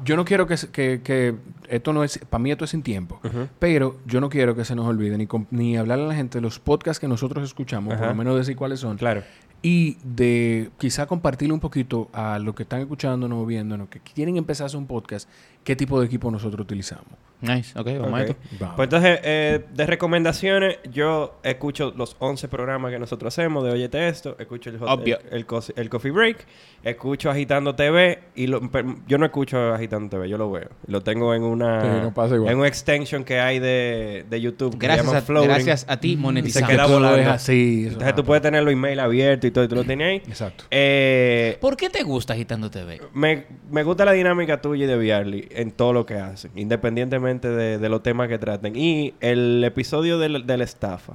[0.05, 1.35] yo no quiero que, que, que
[1.67, 3.19] esto no es, para mí esto es sin tiempo,
[3.59, 6.41] pero yo no quiero que se nos olvide ni, ni hablarle a la gente de
[6.41, 9.23] los podcasts que nosotros escuchamos, por lo menos decir cuáles son, Claro.
[9.61, 14.37] y de quizá compartirle un poquito a los que están escuchándonos o viéndonos, que quieren
[14.37, 15.29] empezar a hacer un podcast,
[15.63, 17.05] qué tipo de equipo nosotros utilizamos.
[17.41, 18.29] Nice, ok, vamos a Ok.
[18.29, 18.35] esto.
[18.59, 18.75] Vamos.
[18.75, 24.07] Pues entonces, eh, de recomendaciones, yo escucho los 11 programas que nosotros hacemos de Oyete
[24.09, 25.45] Esto, escucho el, hot- el, el
[25.75, 26.45] el Coffee Break,
[26.83, 28.61] escucho Agitando TV y lo-
[29.07, 30.69] yo no escucho Agitando TV, yo lo veo.
[30.85, 32.51] Lo tengo en una Sí, no pasa igual.
[32.53, 35.97] en un extension que hay de, de YouTube que se Gracias llama a, gracias a
[35.99, 36.69] ti, se monetizamos.
[36.69, 37.31] queda Que todo lo volando.
[37.31, 40.17] así, Entonces tú puedes tener los email abiertos y todo, y tú lo tienes ahí.
[40.29, 40.65] Exacto.
[40.69, 43.01] Eh, ¿Por qué te gusta Agitando TV?
[43.15, 47.47] me, me gusta la dinámica tuya y de Biarly en todo lo que hacen, independientemente
[47.49, 48.75] de, de los temas que traten.
[48.75, 51.13] Y el episodio del- de la estafa.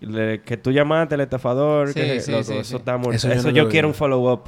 [0.00, 2.76] le- que tú llamaste al estafador, Sí, que sí, loco, sí, eso sí.
[2.76, 4.42] está muy- Eso Eso, yo no yo lo quiero un follow-up.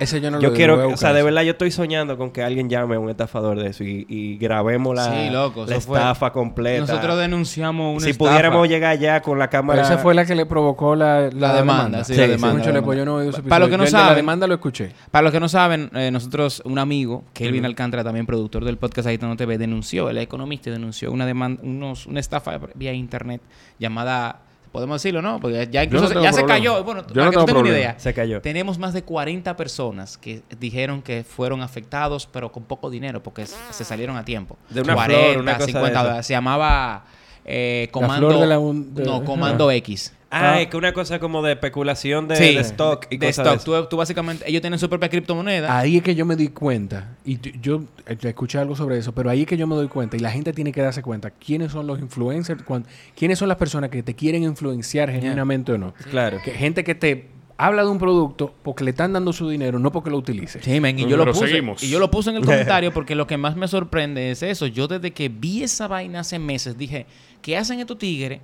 [0.00, 2.42] Ese yo no yo lo quiero, o sea, de verdad yo estoy soñando con que
[2.42, 5.88] alguien llame a un estafador de eso y, y grabemos la, Sí, loco, la eso
[5.88, 6.80] fue- estafa completa.
[6.80, 8.30] Nosotros denunciamos una si estafa.
[8.30, 9.82] pudiéramos llegar ya con la Pero cámara...
[9.82, 12.72] esa fue la que le provocó la, La demanda, sí, la Sí, demanda, la yo
[12.72, 13.30] no he oído demanda.
[13.30, 14.92] ese Para los que no Yo el de la saben- demanda lo escuché.
[15.10, 19.08] Para los que no saben, eh, nosotros, un amigo, Kelvin Alcántara, también productor del podcast
[19.08, 23.40] Agitando TV, denunció, él es economista y denunció una demanda, unos, una estafa vía internet
[23.80, 24.42] llamada,
[24.72, 25.40] podemos decirlo, ¿no?
[25.40, 26.84] Porque ya incluso no se- tengo ya se cayó.
[26.84, 27.98] Bueno, Yo para no que tú tengo tengas una idea.
[27.98, 28.40] Se cayó.
[28.40, 33.46] Tenemos más de 40 personas que dijeron que fueron afectados, pero con poco dinero, porque
[33.46, 34.56] se salieron a tiempo.
[34.70, 36.02] De una flor, una cosa de 50 esa.
[36.02, 36.26] dólares.
[36.26, 37.04] Se llamaba
[37.44, 38.28] eh, Comando...
[38.28, 40.12] flor de la un- de- No, Comando X.
[40.30, 40.60] Ah, Ah.
[40.60, 43.64] es que una cosa como de especulación de, Sí, de stock y de cosas stock.
[43.66, 43.82] de eso.
[43.84, 45.78] Tú, tú básicamente, ellos tienen su propia criptomoneda.
[45.78, 49.12] Ahí es que yo me di cuenta, y yo, yo, eh, escuché algo sobre eso,
[49.14, 51.30] pero ahí es que yo me doy cuenta, y la gente tiene que darse cuenta
[51.30, 52.84] quiénes son los influencers, cuán-
[53.16, 55.94] quiénes son las personas que te quieren influenciar genuinamente o no.
[56.10, 56.38] Claro.
[56.44, 59.90] Que gente que te habla de un producto porque le están dando su dinero, no
[59.90, 60.60] porque lo utilice.
[60.62, 61.48] Sí, men, y yo lo Pero puse.
[61.48, 61.82] seguimos.
[61.82, 64.66] Y yo lo puse en el comentario porque lo que más me sorprende es eso.
[64.66, 67.06] Yo desde que vi esa vaina hace meses dije,
[67.40, 68.40] ¿qué hacen estos tigres?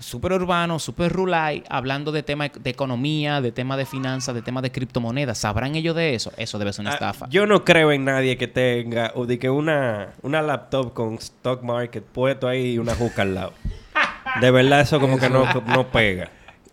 [0.00, 4.62] Súper urbanos, súper rural, hablando de temas de economía, de temas de finanzas, de temas
[4.62, 5.38] de criptomonedas.
[5.38, 6.32] ¿Sabrán ellos de eso?
[6.36, 7.26] Eso debe ser una Ah, estafa.
[7.30, 11.62] yo no creo en nadie que tenga o de que una, una laptop con stock
[11.62, 13.52] market puesto ahí y una juca al lado.
[14.40, 16.30] De verdad eso como que no, no pega.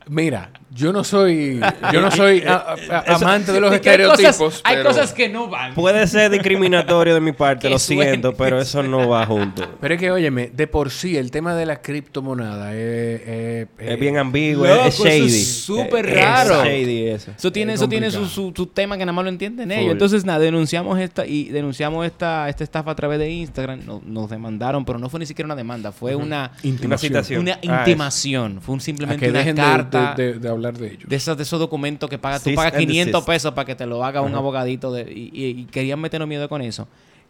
[0.07, 1.59] Mira, yo no soy,
[1.93, 4.35] yo no soy a- a- a- Eso- amante de los Es estereotipos.
[4.37, 5.73] cosas- Hay pero- cosas que no van.
[5.73, 8.03] Puede ser discriminatorio de mi parte, lo suene.
[8.11, 9.65] siento, pero eso no va junto.
[9.79, 13.21] Pero es que, óyeme, de por sí el tema de la criptomoneda es...
[13.27, 15.25] es- Es bien ambiguo, Loco, es eso shady.
[15.25, 16.63] es súper Es raro.
[16.65, 17.31] shady eso.
[17.37, 19.91] Eso tiene, Es eso tiene su, su, su tema que nada más lo entienden ellos.
[19.93, 23.81] Entonces, nada, denunciamos esta y denunciamos esta, esta estafa a través de Instagram.
[23.85, 27.09] No- nos demandaron, pero no fue ni siquiera una demanda, fue una, Una Intimación.
[27.09, 27.41] citación.
[27.41, 28.59] una Ah, intimación.
[28.61, 30.93] Fue un A simplemente que una dejen de- carta de, de, de- de hablar de
[30.93, 31.09] ellos.
[31.09, 32.43] de esos documentos que pagas.
[32.43, 33.27] Tú pagas and 500 desist.
[33.27, 36.47] pesos para que te lo haga un abogadito de, y, y- y querían meternos miedo
[36.49, 36.87] con eso.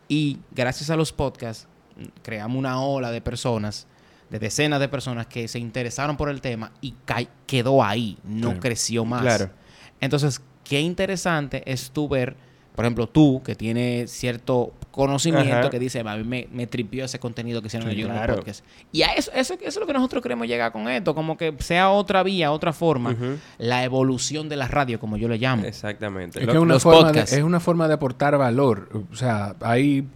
[0.08, 1.68] Y gracias a los podcasts,
[2.22, 3.88] creamos una ola de personas,
[4.30, 6.94] de decenas de personas que se interesaron por el tema y
[7.48, 8.58] quedó ahí, no Sí.
[8.60, 9.22] creció más.
[9.22, 9.50] Claro.
[10.02, 12.36] Entonces, qué interesante es tú ver,
[12.76, 15.70] por ejemplo, tú que tienes cierto conocimiento Ajá.
[15.70, 18.36] que dice, a mí me, me tripió ese contenido que hicieron Sí, ellos en claro.
[18.36, 18.64] podcast.
[18.92, 21.54] Y a eso, eso, eso es lo que nosotros queremos llegar con esto, como que
[21.60, 23.16] sea otra vía, otra forma,
[23.58, 25.66] la evolución de la radio, como yo le llamo.
[25.66, 26.42] Exactamente.
[26.42, 28.90] Es que una, los forma de, es una forma de aportar valor.
[29.12, 30.08] O sea, ahí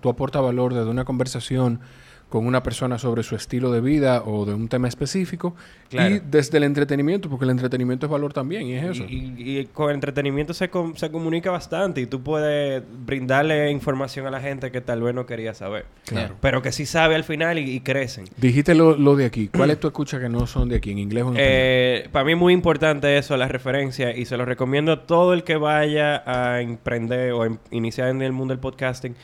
[0.00, 1.80] tú aportas valor desde una conversación
[2.28, 5.54] con una persona sobre su estilo de vida o de un tema específico
[5.88, 6.16] Claro.
[6.16, 9.04] y desde el entretenimiento, porque el entretenimiento es valor también y es eso.
[9.08, 14.26] Y, y- y con entretenimiento se, com- se comunica bastante y tú puedes brindarle información
[14.26, 15.86] a la gente que tal vez no quería saber.
[16.04, 16.34] Claro.
[16.42, 18.26] Pero que sí sabe al final y, y crecen.
[18.36, 19.48] Dijiste lo, lo de aquí.
[19.48, 21.36] ¿Cuáles tú escuchas que no son de aquí, en inglés o en?
[21.38, 25.32] Eh, para mí es muy importante eso, la referencia, y se lo recomiendo a todo
[25.32, 29.14] el que vaya a emprender o iniciar en el mundo del podcasting.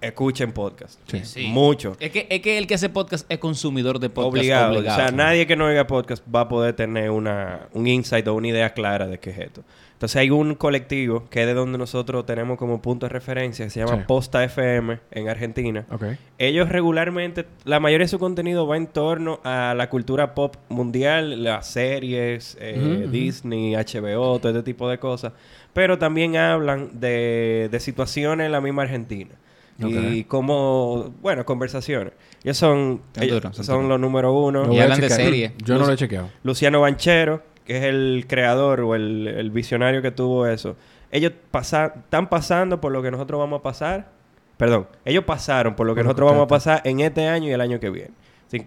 [0.00, 1.00] Escuchen podcast.
[1.10, 1.20] Sí.
[1.24, 1.46] Sí.
[1.48, 1.96] Mucho.
[2.00, 4.72] Es que, es que el que hace podcast es consumidor de podcast Obligado.
[4.76, 5.02] obligado.
[5.02, 8.34] O sea, nadie que no oiga podcast va a poder tener una, un insight o
[8.34, 9.62] una idea clara de qué es esto.
[9.94, 13.70] Entonces hay un colectivo que es de donde nosotros tenemos como punto de referencia, que
[13.70, 14.02] se llama Sí.
[14.06, 15.86] Posta FM en Argentina.
[15.90, 16.04] Ok.
[16.36, 21.42] Ellos regularmente, la mayoría de su contenido va en torno a la cultura pop mundial,
[21.42, 23.08] las series, eh.
[23.10, 25.32] Disney, HBO, todo este tipo de cosas.
[25.72, 29.30] Pero también hablan de, de situaciones en la misma Argentina.
[29.78, 32.12] Y como, bueno, conversaciones.
[32.42, 33.42] Ellos son, Son ellos
[33.88, 34.64] los número uno.
[34.64, 35.52] Lo Y hablan de serie.
[35.64, 36.30] Yo no lo he chequeado.
[36.44, 40.76] Luciano Banchero, que es el creador o el, el visionario que tuvo eso.
[41.10, 44.10] Ellos pasa- están pasando por lo que nosotros vamos a pasar.
[44.56, 47.52] Perdón, ellos pasaron por lo que Por nosotros vamos a pasar en este año y
[47.52, 48.10] el año que viene.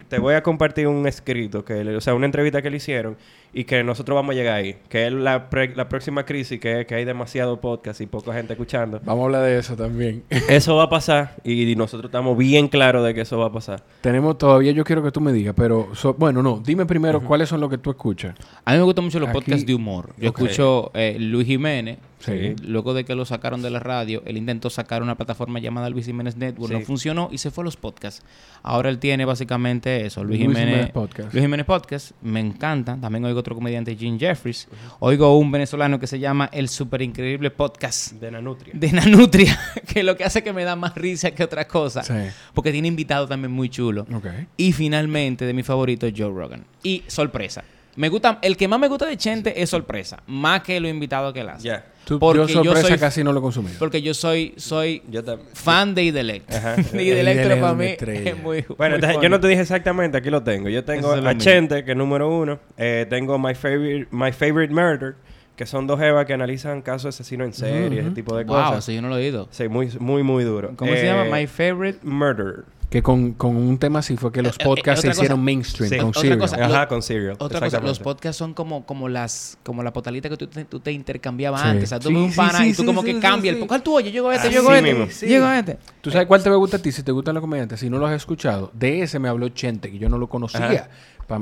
[0.10, 3.18] Te voy a compartir un escrito, que, le- o sea, una entrevista que le hicieron
[3.54, 4.78] y que nosotros vamos a llegar ahí.
[4.89, 8.54] Que es la, pre- la próxima crisis, que, que hay demasiado podcast y poca gente
[8.54, 9.02] escuchando.
[9.04, 10.24] Vamos a hablar de eso también.
[10.50, 13.84] Eso va a pasar y nosotros estamos bien claros de que eso va a pasar.
[14.02, 17.50] Tenemos todavía, yo quiero que tú me digas, pero so- bueno, no, dime primero cuáles
[17.50, 18.36] son los que tú escuchas.
[18.66, 20.14] A mí me gustan mucho los Aquí- podcasts de humor.
[20.18, 21.97] Yo escucho eh, Luis Jiménez.
[22.20, 22.54] Sí.
[22.66, 26.06] Luego de que lo sacaron de la radio, él intentó sacar una plataforma llamada Luis
[26.06, 26.74] Jiménez Network.
[26.74, 28.26] No funcionó y se fue a los podcasts.
[28.62, 30.26] Ahora él tiene básicamente eso.
[30.26, 31.34] Luis, Luis Jiménez, Jiménez Podcast.
[31.34, 32.12] Luis Jiménez Podcast.
[32.22, 32.97] Me encanta.
[33.00, 34.67] También oigo otro comediante, Jim Jeffries.
[34.99, 38.73] Oigo un venezolano que se llama El Super Increíble Podcast De Nanutria.
[38.77, 39.59] de Nanutria.
[39.87, 42.03] Que lo que hace que me da más risa que otra cosa.
[42.03, 42.13] Sí.
[42.53, 44.05] Porque tiene invitados también muy chulos.
[44.13, 44.27] Ok.
[44.57, 46.63] Y finalmente, de mi favorito, Joe Rogan.
[46.83, 47.63] Y sorpresa.
[47.95, 51.33] Me gusta, el que más me gusta de Chente es sorpresa, más que lo invitado
[51.33, 51.67] que él hace.
[52.10, 53.76] Tú- Porque yo yo sorpresa soy- casi no lo he consumido.
[53.80, 55.22] Porque yo soy, soy Yo
[55.53, 56.51] fan de Idelect.
[56.53, 56.76] Ajá.
[56.91, 58.30] De Idelect Idelect para mí una estrella.
[58.32, 60.68] es muy Bueno, muy entonces, yo no te dije exactamente, aquí lo tengo.
[60.70, 61.41] Yo tengo es lo a mío.
[61.41, 62.60] Chente, que es número uno.
[62.78, 65.16] Eh, tengo My Favorite, My Favorite Murder,
[65.55, 68.55] que son dos evas que analizan casos de asesino en serie, ese tipo de Wow,
[68.55, 68.78] cosas.
[68.80, 69.47] eso yo no lo he oído.
[69.51, 70.72] Sí, muy, muy, muy duro.
[70.76, 71.26] ¿Cómo se Eh, llama?
[71.26, 71.99] My favorite.
[72.03, 72.64] Murder.
[72.89, 75.43] Que con, con un tema así fue que los Eh, eh, podcasts se hicieron cosa.
[75.45, 75.97] mainstream Sí.
[75.97, 76.39] con Otra Serial.
[76.39, 76.65] cosa.
[76.65, 77.35] Ajá, con Serial.
[77.37, 80.79] Otra cosa, los podcasts son como, como las como la potalita que tú te, tú
[80.79, 81.67] te intercambiabas Sí.
[81.67, 81.83] antes.
[81.83, 83.19] O sea, tú Sí, ves un pana sí, y tú sí, como sí, que sí,
[83.19, 83.61] cambia sí.
[83.61, 84.11] el ¿Cuál tú oyes?
[84.11, 85.27] Llego a este, llego a este.
[85.27, 85.77] Llego a este.
[86.01, 86.91] ¿Tú sabes cuál te gusta a ti?
[86.91, 89.91] Si te gustan los comediantes, si no los has escuchado, de ese me habló Chente,
[89.91, 90.65] que yo no lo conocía.
[90.65, 90.89] Ajá.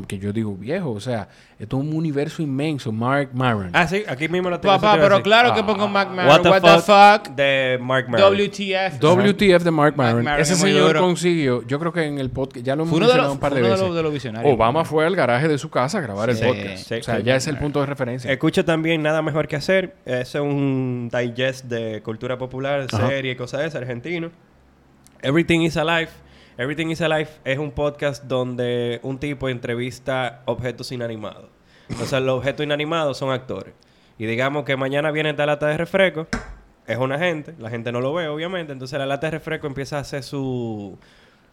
[0.07, 1.29] Que yo digo viejo, o sea,
[1.59, 3.69] esto es un universo inmenso, Mark Maron.
[3.73, 4.75] Ah, sí, aquí mismo lo tengo.
[4.75, 5.65] Papá, te pero claro que Ah.
[5.65, 6.27] pongo Mac Maron.
[6.29, 7.35] What the, What fuck, the fuck?
[7.37, 8.33] de Mark Maron.
[8.37, 8.99] WTF.
[8.99, 10.23] WTF de Mark Maron.
[10.23, 13.27] Maron Ese señor consiguió, yo creo que en el podcast, ya lo hemos uno mencionado
[13.29, 13.85] los, un par de uno veces.
[13.87, 14.53] los, de los visionarios.
[14.53, 16.77] Obama fue al garaje de su casa a grabar el podcast.
[16.87, 17.23] sí, o sea, sí.
[17.23, 18.31] ya es el punto de referencia.
[18.31, 19.95] Escucho también Nada Mejor Que Hacer.
[20.05, 24.31] Es un digest de cultura popular, serie y cosas de eso, argentino.
[25.21, 26.09] Everything is Alive.
[26.57, 31.49] Everything is Alive es un podcast donde un tipo entrevista objetos inanimados.
[32.01, 33.73] O sea, los objetos inanimados son actores.
[34.17, 36.27] Y digamos que mañana viene esta lata de refresco.
[36.87, 37.53] Es una gente.
[37.59, 38.73] La gente no lo ve, obviamente.
[38.73, 40.97] Entonces la lata de refresco empieza a hacer su...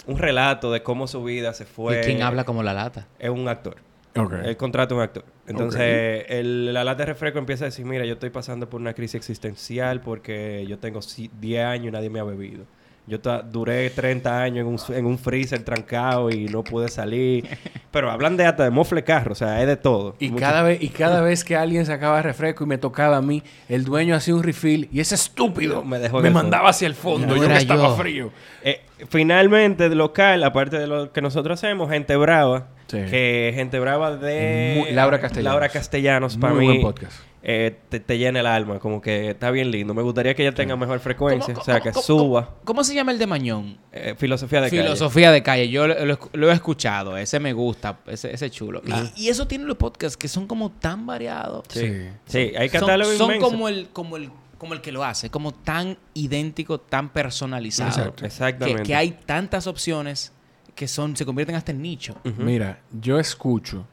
[0.07, 2.01] Un relato de cómo su vida se fue.
[2.01, 3.07] ¿Y quién habla como la lata?
[3.19, 3.77] Es un actor.
[4.17, 4.33] Ok.
[4.45, 5.25] Él contrata a un actor.
[5.47, 8.93] Entonces, el- la lata de refresco empieza a decir, mira, yo estoy pasando por una
[8.95, 12.65] crisis existencial porque yo tengo si- 10 años y nadie me ha bebido.
[13.07, 13.19] Yo
[13.51, 17.47] duré 30 años en un, en un freezer trancado y no pude salir.
[17.91, 20.17] Pero hablan de hasta de mofle carro, o sea, es de todo.
[20.19, 23.23] Y Mucho- cada, vez, y cada vez que alguien sacaba refresco y me tocaba a
[23.23, 26.95] mí, el dueño hacía un refill y ese estúpido Me dejó me mandaba hacia el
[26.95, 27.27] fondo.
[27.27, 27.97] No yo que estaba yo.
[27.97, 28.31] frío.
[28.63, 32.69] Eh, finalmente, local, aparte de lo que nosotros hacemos, Gente Brava.
[32.87, 32.99] Sí.
[33.11, 34.75] Que Gente Brava de...
[34.79, 35.53] Muy- Laura Castellanos.
[35.53, 36.67] Laura Castellanos, Muy para mí...
[36.67, 37.13] buen podcast.
[37.43, 39.95] eh, te, te llena el alma, como que está bien lindo.
[39.95, 42.51] Me gustaría que ella tenga mejor frecuencia, ¿Cómo- o sea, que cómo- suba.
[42.65, 43.79] ¿Cómo, se llama el de Mañón?
[43.91, 44.83] Eh, filosofía de calle.
[44.83, 45.69] Filosofía de calle.
[45.71, 47.17] Yo lo, lo- lo he escuchado.
[47.17, 47.99] Ese me gusta.
[48.07, 48.83] Ese, ese chulo.
[49.17, 51.65] Y, y eso tiene los podcasts que son como tan variados.
[51.71, 51.81] Sí.
[51.89, 52.09] Sí.
[52.27, 53.47] Sí, hay Son, catálogo son inmenso.
[53.51, 54.31] como el, como el
[54.65, 57.91] como el que lo hace, como tan idéntico, tan personalizado.
[57.91, 58.25] Exacto.
[58.25, 58.83] Exactamente.
[58.83, 60.33] Que, que hay tantas opciones
[60.75, 62.17] que son se convierten hasta en nicho.
[62.39, 63.87] Mira, yo escucho.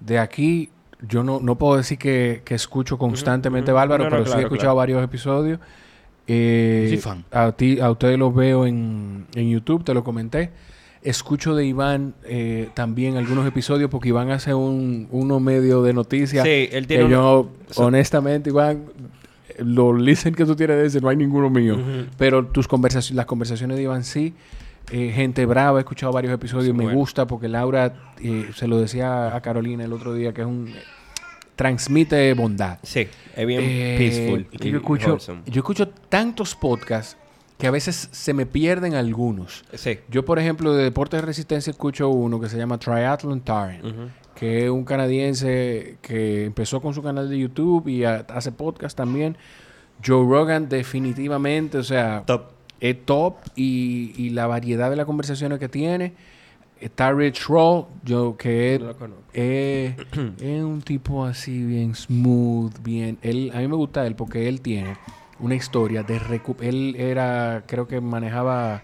[0.00, 0.70] De aquí,
[1.06, 3.76] yo no, no puedo decir que, que escucho constantemente ujú.
[3.76, 4.76] Bárbaro, No, no, pero sí he escuchado claro.
[4.76, 5.60] varios episodios.
[6.26, 7.24] Eh, Soy fan.
[7.30, 10.50] A, ti, a ustedes los veo en, en YouTube, te lo comenté.
[11.02, 16.44] Escucho de Iván eh, también algunos episodios porque Iván hace un, uno medio de noticias.
[16.44, 18.86] Sí, él tiene que yo, honestamente, Iván,
[19.64, 21.76] los listen que tú tienes de ese, no hay ninguno mío.
[22.18, 24.34] Pero tus conversaciones, las conversaciones de Iván sí.
[24.92, 26.98] Eh, gente brava, he escuchado varios episodios, Sí, me bueno.
[26.98, 30.72] gusta porque Laura, eh, se lo decía a Carolina el otro día, que es un...
[31.56, 32.78] transmite bondad.
[32.82, 33.06] Sí,
[33.36, 34.46] es bien Eh, peaceful.
[34.50, 35.42] y yo, escucho, wholesome.
[35.46, 37.16] yo escucho tantos podcasts
[37.58, 39.64] que a veces se me pierden algunos.
[39.74, 39.98] Sí.
[40.10, 44.08] Yo, por ejemplo, de Deportes de Resistencia escucho uno que se llama Triathlon Taren, Ujú.
[44.40, 48.96] Que es un canadiense que empezó con su canal de YouTube y ha- hace podcast
[48.96, 49.36] también.
[50.04, 52.44] Joe Rogan definitivamente, o sea, Top.
[52.80, 56.14] es top y, y la variedad de las conversaciones que tiene.
[56.80, 59.22] Está Rich Roll, yo que es, No lo conozco.
[59.34, 59.94] es-
[60.40, 63.18] es un tipo así bien smooth, bien.
[63.20, 64.96] Él, a mí me gusta él porque él tiene
[65.38, 68.82] una historia de recu- Él era, creo que manejaba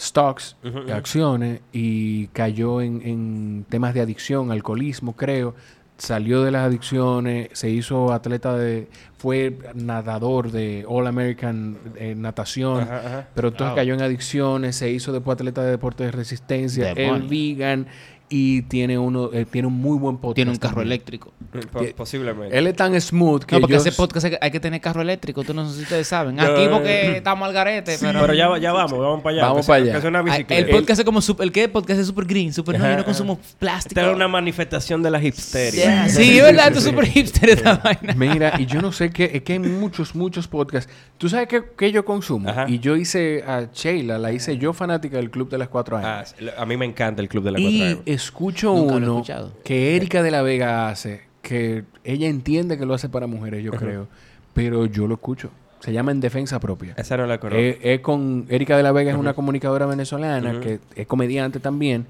[0.00, 0.90] stocks, ujú.
[0.92, 5.54] acciones y cayó en, en temas de adicción, alcoholismo, creo.
[5.98, 8.88] Salió de las adicciones, se hizo atleta de,
[9.18, 13.28] fue nadador de All American eh, natación, Ajá, ajá.
[13.34, 17.86] pero entonces cayó en adicciones, se hizo después atleta de deporte de resistencia, es vegan
[18.32, 20.36] y tiene uno, eh, tiene un muy buen podcast.
[20.36, 20.92] Tiene un carro también.
[20.92, 21.32] eléctrico.
[21.72, 22.56] Po- posiblemente.
[22.56, 25.02] Él es tan smooth que No, porque yo ese podcast hay que- que tener carro
[25.02, 25.42] eléctrico.
[25.42, 26.38] Tú no sé si ustedes saben.
[26.38, 28.20] Aquí porque estamos al garete, pero...
[28.20, 29.42] Pero ya, ya vamos, vamos para allá.
[29.48, 29.92] Vamos que para allá.
[29.92, 30.54] Que es una bicicleta.
[30.54, 31.20] el podcast es como...
[31.20, 31.64] sup- ¿El qué?
[31.64, 32.52] El podcast es super green.
[32.52, 32.78] Super...
[32.78, 33.98] No, Ajá, yo no consumo plástico.
[34.00, 35.82] Esta es una manifestación de la hipsteria.
[35.84, 36.08] Yeah.
[36.08, 36.72] Sí, es verdad.
[36.76, 38.14] Es super hipster esta vaina.
[38.14, 40.92] Mira, y yo no sé qué, es que hay muchos, muchos podcasts.
[41.18, 42.48] ¿Tú sabes qué, qué yo consumo?
[42.48, 42.66] Ajá.
[42.68, 46.18] Y yo hice a Sheila, la hice yo fanática del Club de las Cuatro Ah,
[46.18, 46.34] años.
[46.38, 49.22] sí, a mí me encanta el Club de la y 4 escucho Nunca uno
[49.64, 53.72] que Erika de la Vega hace, que ella entiende que lo hace para mujeres, yo
[53.72, 54.08] creo,
[54.54, 55.50] pero yo lo escucho.
[55.80, 56.94] Se llama En Defensa Propia.
[56.96, 57.58] Esa no la conozco.
[57.58, 62.06] Eh, es con Erika de la Vega, es una comunicadora venezolana que es comediante también.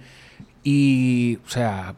[0.63, 1.95] Y, o sea,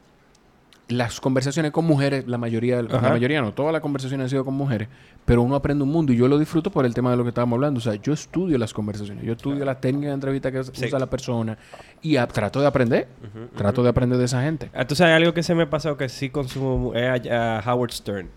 [0.93, 4.55] las conversaciones con mujeres, la mayoría, la mayoría no, todas las conversaciones han sido con
[4.55, 4.88] mujeres,
[5.24, 7.28] pero uno aprende un mundo y yo lo disfruto por el tema de lo que
[7.30, 7.78] estábamos hablando.
[7.78, 10.86] O sea, yo estudio las conversaciones, yo estudio las técnicas de entrevista que Sí.
[10.86, 11.59] usa la persona
[12.03, 13.09] y a- trato de aprender,
[13.57, 14.70] trato de aprender de esa gente.
[14.74, 17.93] Ah, Tú sabes algo que se me pasó que sí consumo es a, a Howard
[17.93, 18.28] Stern.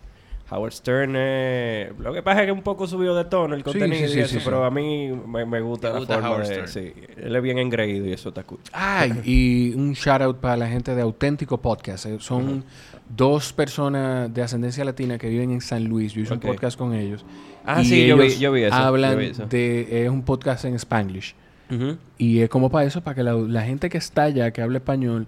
[0.51, 3.63] Howard Stern eh, lo que pasa es que un poco subió de tono el Sí,
[3.63, 4.67] contenido sí, y sí, eso, sí, pero sí.
[4.67, 6.53] a mí me, me gusta ¿Te la gusta forma Howard de...
[6.53, 6.67] Stern?
[6.67, 8.59] Sí, él es bien engreído y eso está cool.
[8.71, 12.05] Ay, y un shout out para la gente de Auténtico Podcast.
[12.05, 12.17] eh.
[12.19, 12.63] Son
[13.09, 16.13] dos personas de ascendencia latina que viven en San Luis.
[16.13, 17.25] Yo hice un podcast con ellos.
[17.65, 19.45] Ah, Y sí, yo vi- yo vi eso, Hablan yo vi eso.
[19.47, 20.03] de.
[20.05, 21.33] Es un podcast en Spanglish.
[22.19, 24.77] Y es como para eso, para que la, la gente que está allá, que habla
[24.77, 25.25] español,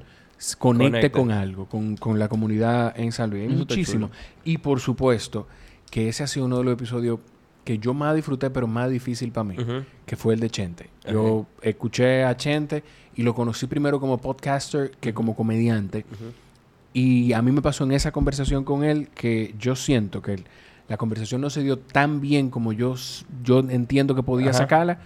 [0.57, 3.43] conecte con algo, con, con la comunidad en San Luis.
[3.43, 4.11] Hay Eso muchísimo.
[4.43, 5.47] Y por supuesto,
[5.89, 7.19] que ese ha sido uno de los episodios
[7.63, 9.57] que yo más disfruté, pero más difícil para mí,
[10.05, 10.89] que fue el de Chente.
[11.11, 12.83] Yo escuché a Chente
[13.15, 16.05] y lo conocí primero como podcaster que como comediante.
[16.93, 20.43] Y a mí me pasó en esa conversación con él que yo siento que
[20.87, 22.95] la conversación no se dio tan bien como yo,
[23.43, 24.99] yo entiendo que podía sacarla,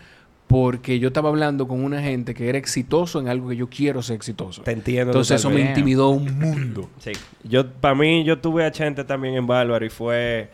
[0.51, 4.01] porque yo estaba hablando con una gente que era exitoso en algo que yo quiero
[4.01, 4.61] ser exitoso.
[4.63, 5.11] Te entiendo.
[5.11, 6.89] Entonces eso me intimidó un mundo.
[6.99, 7.13] Sí.
[7.43, 10.49] Yo, para mí, yo tuve a Chente también en Bárbaro y fue...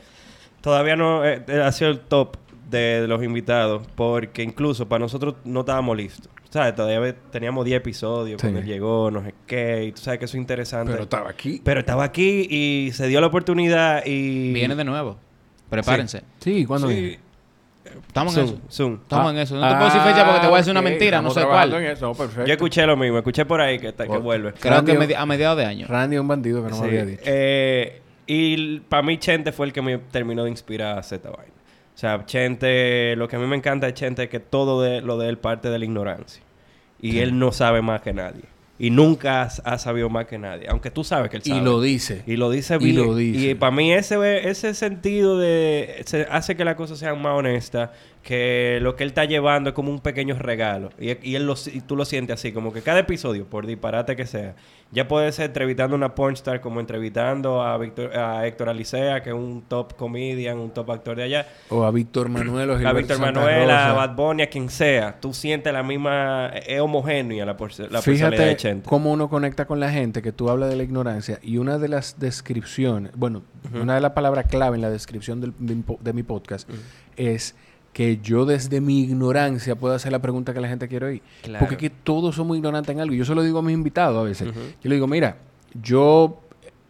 [0.61, 2.37] Todavía no eh, eh, ha sido el top
[2.69, 6.29] de, de los invitados porque incluso para nosotros no estábamos listos.
[6.49, 6.75] ¿Sabes?
[6.75, 8.45] Todavía teníamos 10 episodios Sí.
[8.45, 9.85] cuando él llegó, no sé qué.
[9.85, 10.91] Y tú sabes que eso es interesante.
[10.91, 11.59] Pero estaba aquí.
[11.63, 14.53] Pero estaba aquí y se dio la oportunidad y...
[14.53, 15.17] Viene de nuevo.
[15.69, 16.21] Prepárense.
[16.39, 17.17] Sí, ¿cuándo Sí.
[18.07, 18.57] Estamos en eso.
[18.71, 18.93] Zoom.
[19.01, 19.29] Estamos Ah.
[19.31, 19.55] en eso.
[19.55, 21.73] No te puedo decir fecha porque te voy a decir una mentira, no sé cuál.
[21.73, 22.45] en eso, perfecto.
[22.45, 23.17] Yo escuché lo mismo.
[23.17, 24.53] Escuché por ahí que, está- que vuelve.
[24.53, 25.88] Creo Randy- que medi- a mediados de año.
[25.88, 26.81] Randy es un bandido que no Sí.
[26.81, 27.21] me había dicho.
[27.25, 31.53] Eh, y para mí Chente fue el que me terminó de inspirar a Z vaina.
[31.95, 35.01] O sea, Chente, lo que a mí me encanta de Chente es que todo de,
[35.01, 36.43] lo de él parte de la ignorancia.
[37.01, 38.43] Y él no sabe más que nadie.
[38.80, 40.67] Y nunca has- ha sabido más que nadie.
[40.69, 41.59] Aunque tú sabes que él sabe.
[41.59, 42.21] y lo dice.
[42.28, 42.95] Y lo dice Y bien.
[42.97, 43.49] lo dice.
[43.51, 46.03] Y para mí ese, ese sentido de...
[46.05, 47.89] se hace que las cosas sean más honestas.
[48.28, 50.89] Que lo que él está llevando es como un pequeño regalo.
[50.99, 52.51] Y, y él lo, y tú lo sientes así.
[52.51, 54.53] Como que cada episodio, por disparate que sea,
[54.91, 59.30] ya puede ser entrevistando a una pornstar como entrevistando a, Víctor- a Héctor Alicea, que
[59.30, 61.47] es un top comedian, un top actor de allá.
[61.69, 63.93] O a Víctor Manuel o A Víctor Manuel, a.
[63.93, 65.17] Bad Bunny, a quien sea.
[65.21, 66.51] Tú sientes la misma...
[66.67, 68.89] Es homogénea la, por- la personalidad de Fíjate Chente.
[68.89, 71.88] cómo uno conecta con la gente, que tú hablas de la ignorancia y una de
[71.88, 75.99] las descripciones, bueno, una de las palabras clave en la descripción del- de, mi po-
[76.01, 76.69] de mi podcast
[77.15, 77.55] es
[77.97, 81.21] que yo desde mi ignorancia puedo hacer la pregunta que la gente quiere oír.
[81.41, 81.57] Claro.
[81.57, 83.15] Porque es que todos somos ignorantes en algo.
[83.15, 84.53] Yo se lo digo a mis invitados a veces.
[84.53, 85.37] Yo le digo, mira,
[85.81, 86.39] yo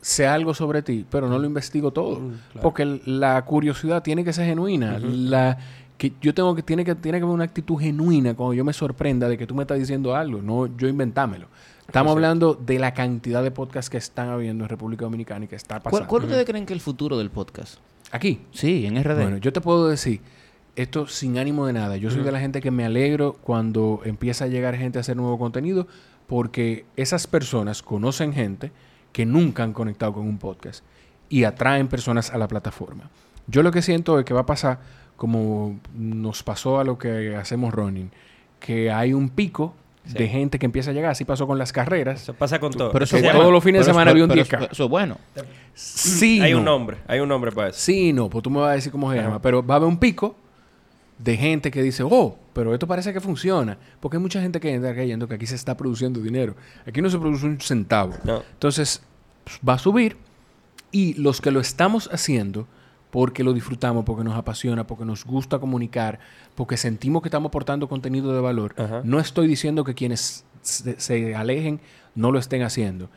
[0.02, 2.20] sé algo sobre ti, pero no lo investigo todo.
[2.20, 2.62] Mm, claro.
[2.62, 5.00] Porque la curiosidad tiene que ser genuina.
[5.00, 5.58] La
[5.98, 8.74] que yo tengo que tiene que tiene que haber una actitud genuina cuando yo me
[8.74, 11.48] sorprenda de que tú me estás diciendo algo, no yo inventármelo.
[11.88, 15.56] Estamos hablando de la cantidad de podcasts que están habiendo en República Dominicana y que
[15.56, 16.10] está ¿Cuál, pasando.
[16.10, 17.76] cuál ustedes creen que es el futuro del podcast?
[18.12, 18.42] Aquí.
[18.52, 19.22] Sí, en RD.
[19.22, 20.20] Bueno, yo te puedo decir,
[20.78, 21.98] esto sin ánimo de nada.
[21.98, 25.18] Yo soy de la gente que me alegro cuando empieza a llegar gente a hacer
[25.18, 25.88] nuevo contenido,
[26.28, 28.72] porque esas personas conocen gente
[29.12, 30.84] que nunca han conectado con un podcast
[31.30, 33.10] y atraen personas a la plataforma.
[33.48, 34.80] Yo lo que siento es que va a pasar
[35.16, 38.12] como nos pasó a lo que hacemos running,
[38.60, 39.74] que hay un pico
[40.06, 41.12] de gente que empieza a llegar.
[41.12, 42.22] Así pasó con las carreras.
[42.22, 42.92] Eso pasa con todo.
[42.92, 44.58] pero eso todos los fines de semana había un pero 10K.
[44.64, 45.18] eso- Eso es bueno.
[45.74, 46.60] Sí, hay no.
[46.60, 46.98] un nombre.
[47.08, 47.80] Hay un nombre para eso.
[47.80, 49.28] Sí, no, pues tú me vas a decir cómo se Ajá.
[49.28, 49.42] llama.
[49.42, 50.36] Pero va a haber un pico
[51.18, 53.78] de gente que dice, oh, pero esto parece que funciona.
[54.00, 56.56] Porque hay mucha gente que entra creyendo que aquí se está produciendo dinero.
[56.86, 58.14] Aquí no se produce un centavo.
[58.24, 58.44] No.
[58.54, 59.02] Entonces,
[59.44, 60.18] pues, va a subir.
[60.92, 62.68] Y los que lo estamos haciendo,
[63.12, 66.20] porque lo disfrutamos, porque nos apasiona, porque nos gusta comunicar,
[66.56, 69.02] porque sentimos que estamos aportando contenido de valor, Ajá.
[69.04, 71.82] no estoy diciendo que quienes se, se alejen
[72.16, 73.10] no lo estén haciendo.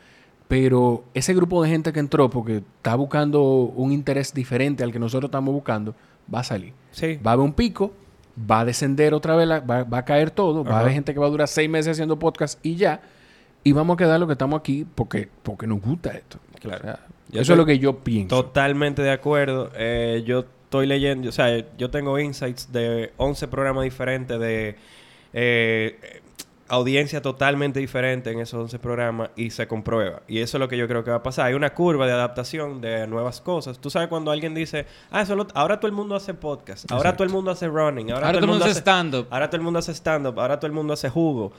[0.47, 4.99] Pero ese grupo de gente que entró porque está buscando un interés diferente al que
[4.99, 5.95] nosotros estamos buscando,
[6.33, 6.73] va a salir.
[6.91, 7.17] Sí.
[7.25, 7.93] Va a haber un pico,
[8.49, 11.13] va a descender otra vez, la- va, va a caer todo, va a haber gente
[11.13, 13.01] que va a durar seis meses haciendo podcast y ya.
[13.63, 16.39] Y vamos a quedar lo que estamos aquí porque, porque nos gusta esto.
[16.59, 16.79] Claro.
[16.79, 16.99] O sea,
[17.29, 18.35] Yo eso estoy es lo que yo pienso.
[18.43, 19.69] Totalmente de acuerdo.
[19.75, 24.75] Eh, yo estoy leyendo, o sea, yo tengo insights de 11 programas diferentes de
[25.33, 26.21] eh,
[26.71, 30.21] audiencia totalmente diferente en esos 11 programas y se comprueba.
[30.27, 31.45] Y eso es lo que yo creo que va a pasar.
[31.47, 33.77] Hay una curva de adaptación de nuevas cosas.
[33.79, 37.09] Tú sabes cuando alguien dice, ah, eso lo- ahora todo el mundo hace podcast, ahora
[37.09, 37.17] Exacto.
[37.17, 39.27] todo el mundo hace running, ahora, Ahora todo el mundo hace stand-up.
[39.29, 41.51] Ahora todo el mundo hace stand-up, ahora todo el mundo hace jugo.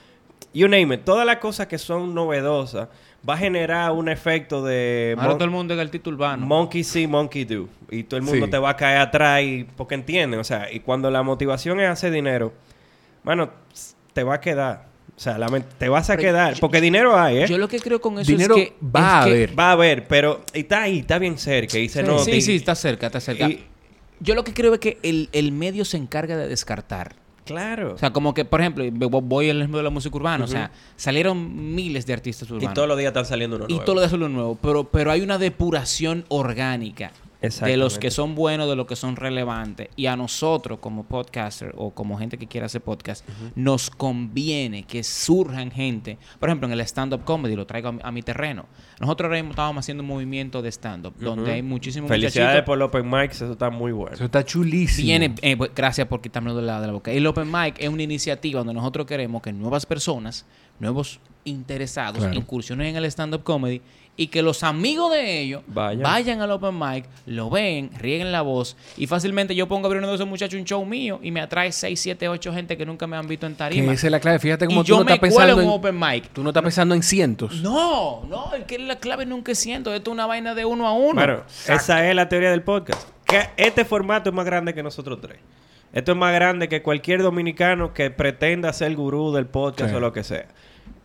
[0.54, 1.04] You name it.
[1.04, 2.88] Todas las cosas que son novedosas
[3.26, 5.14] va a generar un efecto de...
[5.18, 6.44] Ahora todo el mundo es el título urbano.
[6.44, 7.68] Monkey see, monkey do.
[7.90, 8.50] Y todo el mundo Sí.
[8.50, 10.40] te va a caer atrás y, porque entienden.
[10.40, 12.52] O sea, y cuando la motivación es hacer dinero,
[13.22, 13.50] bueno,
[14.12, 14.91] te va a quedar.
[15.16, 15.36] O sea,
[15.78, 16.54] te vas a Pero quedar.
[16.54, 17.46] yo- porque dinero hay, ¿eh?
[17.46, 18.74] Yo lo que creo con eso Dinero es que...
[18.84, 19.58] va es a que- haber.
[19.58, 21.78] Va a haber, pero y está ahí, está bien cerca.
[21.78, 22.24] Y se nota.
[22.24, 23.48] Sí, y- sí, está cerca, está cerca.
[23.48, 23.64] y-
[24.20, 27.14] Yo lo que creo es que el, el medio se encarga de descartar.
[27.44, 27.94] claro.
[27.94, 30.44] O sea, como que, por ejemplo, vo- voy al ejemplo de la música urbana.
[30.44, 32.74] O sea, salieron miles de artistas y urbanos.
[32.74, 33.84] todos los días están saliendo uno Y nuevo.
[33.84, 34.56] todo lo de hacerlo nuevo.
[34.62, 37.10] Pero, pero hay una depuración orgánica
[37.42, 39.88] de los que son buenos, de los que son relevantes.
[39.96, 45.02] Y a nosotros, como podcaster o como gente que quiera hacer podcast, nos conviene que
[45.02, 46.18] surjan gente.
[46.38, 48.66] Por ejemplo, en el stand-up comedy, lo traigo a mi, a mi terreno.
[49.00, 52.82] Nosotros ahora mismo estábamos haciendo un movimiento de stand-up, donde hay muchísimos Felicidades por el
[52.82, 54.14] Open Mics, eso está muy bueno.
[54.14, 55.06] Eso está chulísimo.
[55.06, 57.10] Viene, eh, pues, gracias por quitármelo de la, de la boca.
[57.10, 60.46] El Open Mic es una iniciativa donde nosotros queremos que nuevas personas,
[60.78, 62.34] nuevos interesados, Claro.
[62.34, 63.82] incursionen en el stand-up comedy
[64.14, 66.02] y que los amigos de ellos Vayan.
[66.02, 70.00] vayan, al open mic, lo ven, rieguen la voz y fácilmente yo pongo a abrir
[70.02, 72.84] uno de esos muchachos un show mío y me atrae 6, 7, 8 gente que
[72.84, 73.92] nunca me han visto en Que tarima.
[73.92, 74.38] esa es la clave.
[74.38, 76.28] Fíjate cómo y tú yo no me estás cuelo pensando en un en, open mic.
[76.32, 77.62] tú no estás pensando en cientos.
[77.62, 79.94] No, no, es que la clave nunca es siento.
[79.94, 81.14] Esto es una vaina de uno a uno.
[81.14, 83.08] Bueno, esa es la teoría del podcast.
[83.24, 85.38] Que este formato es más grande que nosotros tres.
[85.94, 89.96] Esto es más grande que cualquier dominicano que pretenda ser gurú del podcast Sí.
[89.96, 90.46] o lo que sea.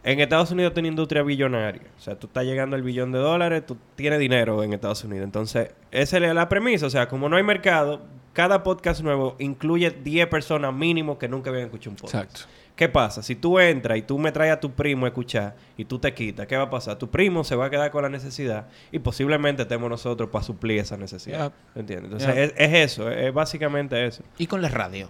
[0.08, 1.82] En Estados Unidos tiene industria billonaria.
[1.98, 5.26] O sea, tú estás llegando al billón de dólares, tú tienes dinero en Estados Unidos.
[5.26, 6.86] Entonces, esa es la premisa.
[6.86, 11.50] O sea, como no hay mercado, cada podcast nuevo incluye 10 personas mínimo que nunca
[11.50, 12.24] habían escuchado un podcast.
[12.24, 12.50] Exacto.
[12.78, 13.22] ¿Qué pasa?
[13.22, 16.14] Si tú entras y tú me traes a tu primo a escuchar y tú te
[16.14, 16.98] quitas, ¿qué va a pasar?
[16.98, 20.80] Tu primo se va a quedar con la necesidad y posiblemente estemos nosotros para suplir
[20.80, 21.52] esa necesidad.
[21.76, 22.14] ¿Entiendes?
[22.14, 24.24] Entonces, es, es eso, es, es básicamente eso.
[24.38, 25.10] Y con la radio.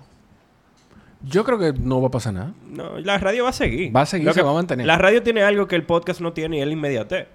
[1.24, 2.54] Yo creo que no va a pasar nada.
[2.68, 3.96] No, la radio va a seguir.
[3.96, 4.86] Va a seguir, Lo se que- va a mantener.
[4.86, 7.28] La radio tiene algo que el podcast no tiene y es la inmediatez.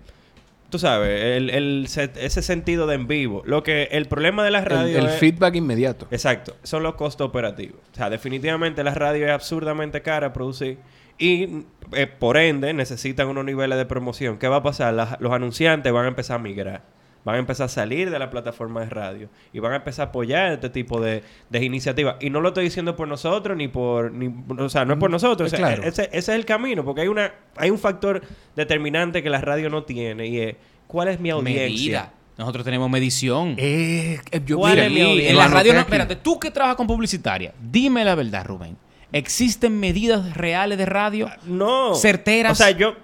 [0.71, 3.43] Tú sabes, el, el se- ese sentido de en vivo.
[3.45, 6.07] Lo que el problema de la El, radio el es- feedback inmediato.
[6.11, 7.79] Exacto, son los costos operativos.
[7.93, 10.79] O sea, definitivamente la radio es absurdamente cara a producir
[11.19, 14.39] y eh, por ende necesitan unos niveles de promoción.
[14.39, 14.95] ¿Qué va a pasar?
[14.95, 16.83] Las- los anunciantes van a empezar a migrar.
[17.25, 20.09] Van a empezar a salir de la plataforma de radio y van a empezar a
[20.11, 22.17] apoyar este tipo de, de iniciativas.
[22.21, 24.13] Y no lo estoy diciendo por nosotros ni por...
[24.13, 25.47] Ni, o sea, no es por nosotros.
[25.53, 25.83] O sea, claro.
[25.85, 28.23] ese, ese es el camino porque hay, una, hay un factor
[28.57, 30.57] determinante que la radio no tiene y es
[30.93, 31.65] ¿cuál es mi audiencia?
[31.65, 32.13] Medida.
[32.37, 33.55] Nosotros tenemos medición.
[33.59, 35.31] Eh, eh, yo, ¿Cuál mira, es mi audiencia?
[35.31, 38.77] en la radio no, espérate, tú que trabajas con publicitaria, dime la verdad, Rubén.
[39.13, 41.31] ¿Existen medidas reales de radio?
[41.45, 41.95] No.
[41.95, 42.53] Certeras.
[42.53, 42.95] O sea, yo,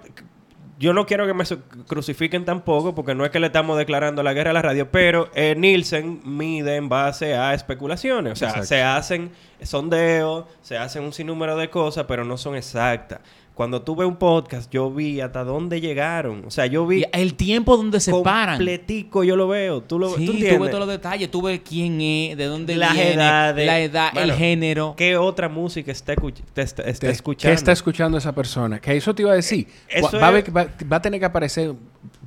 [0.79, 1.43] yo no quiero que me
[1.87, 5.29] crucifiquen tampoco, porque no es que le estamos declarando la guerra a la radio, pero
[5.35, 8.33] eh, Nielsen mide en base a especulaciones.
[8.33, 8.67] O sea, Exacto.
[8.67, 9.31] se hacen
[9.61, 13.19] sondeos, se hacen un sinnúmero de cosas, pero no son exactas.
[13.59, 16.45] Cuando tuve un podcast, yo vi hasta dónde llegaron.
[16.47, 18.55] O sea, yo vi Y el tiempo donde se paran.
[18.55, 19.81] completico, yo lo veo.
[19.83, 22.93] Tú lo Sí, ¿tú ves todos los detalles, tú ves quién es, de dónde Las
[22.93, 23.67] viene, edades.
[23.67, 24.93] la edad, Bueno, el género.
[24.95, 27.53] ¿Qué otra música está, escuch- te está- está ¿Qué escuchando?
[27.53, 28.79] está escuchando esa persona?
[28.79, 29.67] Que eso te iba a decir.
[29.89, 31.71] Eh, eso va, a es- va- va a tener que aparecer,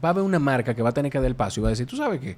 [0.05, 1.69] va a haber una marca que va a tener que dar el paso y va
[1.69, 2.37] a decir, ¿tú sabes qué?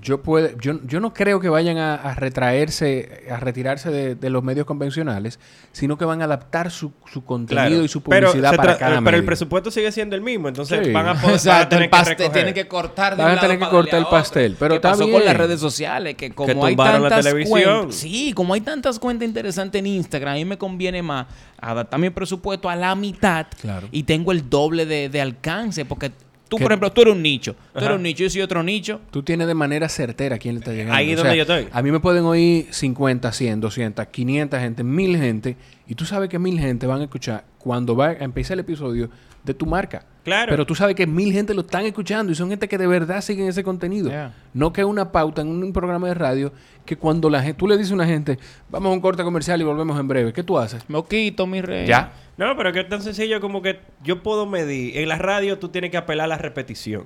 [0.00, 4.30] Yo, puede, yo, yo no creo que vayan a, a retraerse, a retirarse de, de
[4.30, 5.38] los medios convencionales,
[5.72, 7.84] sino que van a adaptar su, su contenido Claro.
[7.84, 10.48] y su publicidad para cada Pero el presupuesto sigue siendo el mismo.
[10.48, 10.92] Entonces Sí.
[10.92, 13.38] van a, poder, van a Exacto, tener el pastel, que tienen que cortar de Van
[13.38, 16.14] a tener que cortar el pastel, pero ¿Qué está pasó con las redes sociales?
[16.14, 17.62] Que como hay tumbaron la tantas televisión.
[17.80, 17.94] cuentas...
[17.96, 21.26] Sí, como hay tantas cuentas interesantes en Instagram, a mí me conviene más
[21.60, 23.88] adaptar mi presupuesto a la mitad Claro.
[23.90, 25.84] y tengo el doble de, de alcance.
[25.84, 26.12] Porque
[26.48, 27.54] tú, por ejemplo, tú eres un nicho.
[27.54, 27.86] Tú Ajá.
[27.86, 29.00] eres un nicho, yo soy otro nicho.
[29.10, 30.94] Tú tienes de manera certera quién le está llegando.
[30.94, 31.68] Ahí es O donde sea, yo estoy.
[31.72, 35.56] A mí me pueden oír 50, 100, 200, 500 gente, 1000 gente.
[35.86, 39.10] Y tú sabes que 1000 gente van a escuchar cuando va a empezar el episodio
[39.44, 40.04] de tu marca.
[40.24, 40.50] Claro.
[40.50, 43.20] Pero tú sabes que 1000 gente lo están escuchando y son gente que de verdad
[43.20, 44.08] siguen ese contenido.
[44.08, 44.34] Yeah.
[44.54, 46.52] No que una pauta en un programa de radio
[46.84, 49.60] que cuando la gente, tú le dices a una gente, vamos a un corte comercial
[49.60, 50.32] y volvemos en breve.
[50.32, 50.82] ¿Qué tú haces?
[50.88, 51.86] Me quito, mi rey.
[51.86, 52.12] Ya.
[52.36, 54.98] No, pero que es tan sencillo como que yo puedo medir.
[54.98, 57.04] En la radio tú tienes que apelar a la repetición.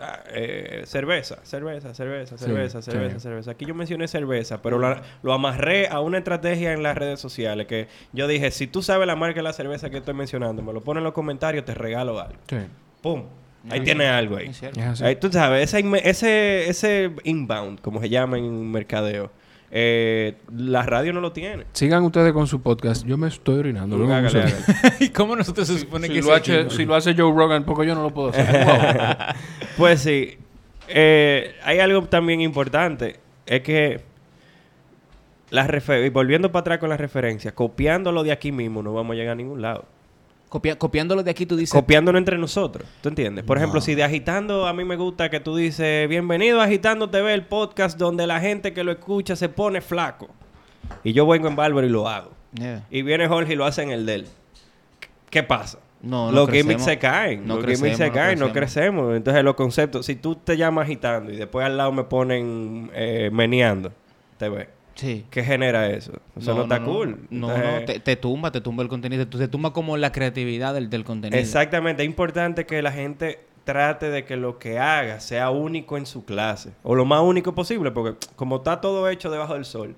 [0.00, 3.20] Ah, eh, cerveza, cerveza, cerveza, Sí, cerveza, cerveza, sí.
[3.20, 3.50] cerveza.
[3.50, 7.66] Aquí yo mencioné cerveza, pero lo, lo amarré a una estrategia en las redes sociales
[7.66, 10.72] que yo dije, si tú sabes la marca de la cerveza que estoy mencionando, me
[10.72, 12.38] lo pones en los comentarios, te regalo algo.
[12.48, 12.56] Sí.
[13.02, 13.24] ¡Pum!
[13.68, 14.50] Ahí tienes algo ahí.
[15.02, 19.30] Ahí tú sabes, ese, ese inbound, como se llama en mercadeo,
[19.70, 21.64] eh, la radio no lo tiene.
[21.72, 23.06] Sigan ustedes con su podcast.
[23.06, 23.96] Yo me estoy orinando.
[23.96, 24.96] luego Hágale, vamos a- hágale.
[25.04, 27.64] ¿Y cómo nosotros se supone Si que lo, se hace, si lo hace Joe Rogan,
[27.64, 28.46] porque yo no lo puedo hacer.
[29.76, 30.36] Pues sí.
[30.88, 33.20] Eh, hay algo también importante.
[33.46, 34.00] Es que...
[35.50, 39.14] Las refer- y volviendo para atrás con las referencias, copiándolo de aquí mismo no vamos
[39.14, 39.84] a llegar a ningún lado.
[40.50, 41.72] Copia- copiándolo de aquí, tú dices...
[41.72, 43.44] Copiándolo entre nosotros, ¿tú entiendes?
[43.44, 43.62] Por No.
[43.62, 47.32] ejemplo, si de Agitando a mí me gusta que tú dices, bienvenido a Agitando TV,
[47.32, 50.28] el podcast donde la gente que lo escucha se pone flaco.
[51.04, 52.32] Y yo vengo en Bárbaro y lo hago.
[52.52, 52.84] Yeah.
[52.90, 54.26] Y viene Jorge y lo hace en el del.
[55.30, 55.78] ¿Qué pasa?
[56.02, 56.72] No, no los crecemos.
[56.72, 57.46] gimmicks se caen.
[57.46, 59.14] No los gimmicks se no caen, no crecemos.
[59.16, 63.30] Entonces los conceptos, si tú te llamas agitando y después al lado me ponen eh,
[63.32, 63.92] meneando,
[64.36, 64.66] te ves.
[65.00, 65.24] Sí.
[65.30, 66.12] ¿Qué genera eso?
[66.36, 67.20] Eso no, está cool.
[67.30, 69.26] No, Entonces, no, te, te tumba, te tumba el contenido.
[69.26, 71.40] Te, te tumba como la creatividad del, del contenido.
[71.40, 72.02] Exactamente.
[72.02, 76.26] Es importante que la gente trate de que lo que haga sea único en su
[76.26, 76.72] clase.
[76.82, 79.94] O lo más único posible, porque como está todo hecho debajo del sol,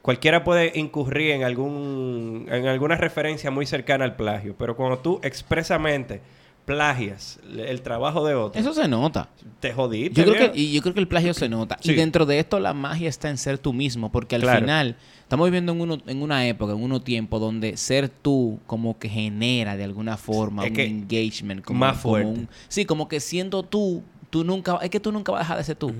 [0.00, 4.54] cualquiera puede incurrir en algún en alguna referencia muy cercana al plagio.
[4.56, 6.20] Pero cuando tú expresamente
[6.66, 9.28] plagias el trabajo de otro, Eso se nota.
[9.60, 10.20] te jodiste.
[10.22, 11.78] Yo creo, que, y yo creo que el plagio se nota.
[11.80, 11.92] Sí.
[11.92, 14.60] Y dentro de esto la magia está en ser tú mismo, porque al Claro.
[14.60, 18.98] final estamos viviendo en, uno, en una época, en unos tiempos donde ser tú como
[18.98, 21.64] que genera de alguna forma Es un engagement.
[21.64, 22.28] Como, más como fuerte.
[22.40, 25.58] un- sí, como que siendo tú, tú nunca, es que tú nunca vas a dejar
[25.58, 25.92] de ser tú.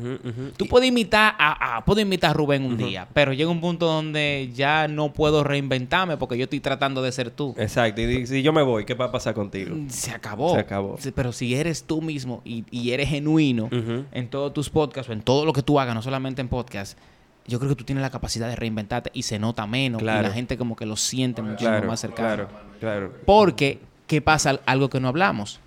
[0.56, 4.88] Tú puedes imitar a, imitar a Rubén un día, pero llega un punto donde ya
[4.88, 7.54] no puedo reinventarme porque yo estoy tratando de ser tú.
[7.58, 8.00] Exacto.
[8.02, 9.76] Y si yo me voy, ¿qué va a pasar contigo?
[9.88, 10.54] Se acabó.
[10.54, 10.98] Se acabó.
[11.14, 15.22] Pero si eres tú mismo y, y eres genuino en todos tus podcasts o en
[15.22, 16.98] todo lo que tú hagas, no solamente en podcast,
[17.46, 20.02] yo creo que tú tienes la capacidad de reinventarte y se nota menos.
[20.02, 20.20] Claro.
[20.26, 22.28] Y la gente como que lo siente muchísimo Claro, más cercano.
[22.28, 22.48] claro,
[22.80, 23.12] claro.
[23.24, 24.60] Porque, ¿qué pasa?
[24.66, 25.60] Algo que no hablamos.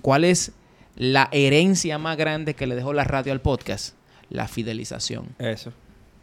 [0.00, 0.52] ¿Cuál es
[0.96, 3.94] la herencia más grande que le dejó la radio al podcast?
[4.28, 5.26] La fidelización.
[5.38, 5.72] Eso.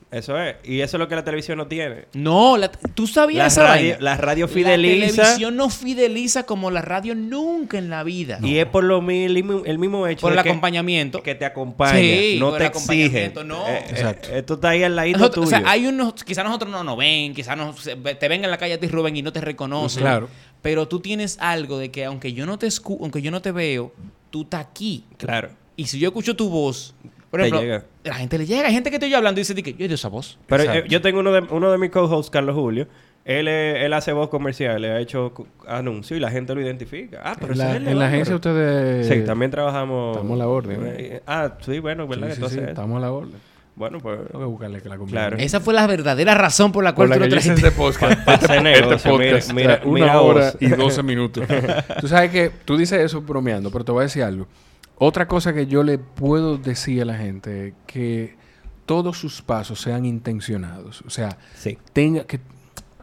[0.09, 0.55] Eso es.
[0.63, 2.05] Y eso es lo que la televisión no tiene.
[2.13, 3.97] No, la- tú sabías La esa radio, vaina?
[3.99, 5.15] la radio La fideliza.
[5.23, 8.39] televisión no fideliza como la radio nunca en la vida.
[8.41, 11.21] Y es por lo mismo, el mismo hecho Por de el que, acompañamiento.
[11.21, 12.93] que te acompaña, Sí, no por te el exige.
[13.25, 13.67] acompañamiento, no.
[13.67, 14.29] Eh, eh, Exacto.
[14.33, 15.57] esto está ahí al ladito Nosotros- tuyo.
[15.57, 18.49] o sea, hay unos, quizás nosotros no nos ven, quizás nos- se- te ven en
[18.51, 20.03] la calle a ti Rubén y no te reconocen.
[20.03, 20.29] Claro.
[20.61, 23.51] Pero tú tienes algo de que aunque yo no te escu aunque yo no te
[23.51, 23.91] veo,
[24.29, 25.03] tú estás aquí.
[25.17, 25.49] Claro.
[25.75, 26.95] Y si yo escucho tu voz,
[27.29, 27.83] por ejemplo, llega.
[28.03, 29.79] la gente le llega, hay gente que estoy yo hablando y dice di que yo
[29.79, 30.39] he oído esa voz.
[30.47, 32.87] Pero eh, yo tengo uno de, uno de mis co-hosts, Carlos Julio.
[33.25, 35.33] Él, eh, él hace voz comercial, le ha hecho
[35.67, 37.19] anuncios y la gente lo identifica.
[37.23, 39.05] Ah, pero En la, es el de en la agencia ustedes...
[39.07, 40.15] Sí, también trabajamos.
[40.15, 40.93] Estamos a la orden, ¿eh?
[40.97, 42.27] Eh, Ah, sí, bueno, Sí, ¿verdad?
[42.27, 43.35] sí, sí, Entonces, estamos a la orden.
[43.77, 44.19] Bueno, pues.
[44.27, 45.13] Tengo que buscarle que la compre.
[45.13, 45.37] Claro.
[45.37, 47.67] Esa fue la verdadera razón por la Por cual la tú que lo trajiste.
[47.67, 48.49] este podcast.
[48.49, 49.53] Negocio, este podcast.
[49.53, 50.57] mira, mira, una mira hora vos.
[50.61, 51.47] y 12 minutos.
[52.01, 54.47] tú sabes que tú dices eso bromeando, pero te voy a decir algo.
[54.97, 58.35] Otra cosa que yo le puedo decir a la gente que
[58.87, 61.01] todos sus pasos sean intencionados.
[61.05, 61.77] O sea, Sí.
[61.93, 62.39] tenga que,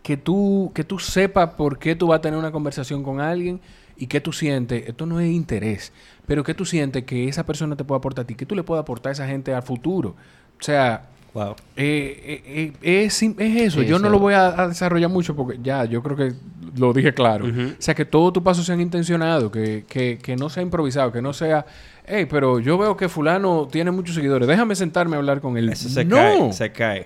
[0.03, 3.61] que tú que tú sepas por qué tú vas a tener una conversación con alguien
[3.97, 4.89] y qué tú sientes.
[4.89, 5.93] Esto no es interés,
[6.27, 8.65] pero qué tú sientes que esa persona te puede aportar a ti, que tú le
[8.65, 10.17] puedes aportar a esa gente al futuro.
[10.61, 11.57] O sea, Wow.
[11.77, 13.81] eh, eh, eh, es, eso.
[13.81, 16.33] Sí, yo no lo voy a, a desarrollar mucho porque ya, yo creo que
[16.77, 17.47] lo dije claro.
[17.47, 21.21] O sea, que todos tus pasos sean intencionados, que, que, que no sea improvisado, que
[21.21, 21.67] no sea,
[22.07, 25.69] hey, pero yo veo que fulano tiene muchos seguidores, déjame sentarme a hablar con él.
[25.71, 26.53] Eso se no, cae.
[26.53, 27.05] Se cae.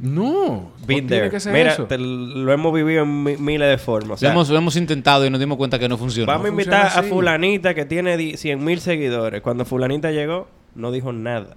[0.00, 0.72] no.
[0.86, 1.30] Been tiene there.
[1.30, 1.84] que ser Mira, eso.
[1.84, 4.20] te lo hemos vivido en mi- miles de formas.
[4.20, 6.32] O Lo hemos, lo hemos intentado y nos dimos cuenta que no funciona.
[6.32, 9.42] vamos a invitar a fulanita que tiene 100 mil seguidores.
[9.42, 11.56] Cuando fulanita llegó, no dijo nada.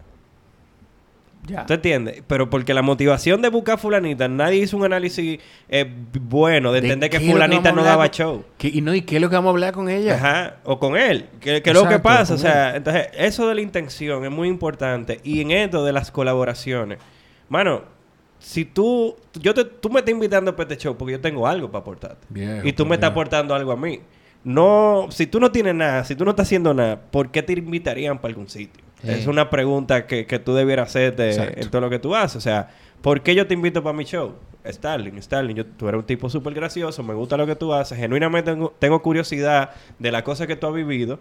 [1.45, 1.65] Ya.
[1.65, 2.23] ¿Tú entiendes?
[2.25, 5.85] Pero porque la motivación de buscar fulanita, nadie hizo un análisis eh,
[6.21, 8.45] bueno de ¿De entender que fulanita a no daba con- show.
[8.57, 10.15] ¿Qué- y, no, ¿Y qué es lo que vamos a hablar con ella?
[10.15, 11.27] Ajá, o con él.
[11.41, 12.33] ¿Qué qué es lo que pasa?
[12.33, 15.19] O sea, entonces, eso de la intención es muy importante.
[15.23, 16.99] Y en esto de las colaboraciones,
[17.49, 17.81] mano,
[18.39, 21.69] si tú, yo te, tú me estás invitando para este show porque yo tengo algo
[21.71, 22.25] para aportarte.
[22.29, 23.99] Viejo, y tú me por estás aportando algo a mí.
[24.45, 27.53] No, si tú no tienes nada, si tú no estás haciendo nada, ¿por qué te
[27.53, 28.83] invitarían para algún sitio?
[29.03, 29.11] Sí.
[29.11, 31.61] Es una pregunta que, que tú debieras hacerte Exacto.
[31.61, 32.37] en todo lo que tú haces.
[32.37, 32.69] O sea,
[33.01, 34.33] ¿por qué yo te invito para mi show?
[34.65, 37.97] Starling, Starling, yo, tú eres un tipo súper gracioso, me gusta lo que tú haces,
[37.97, 41.19] genuinamente tengo, tengo curiosidad de las cosas que tú has vivido.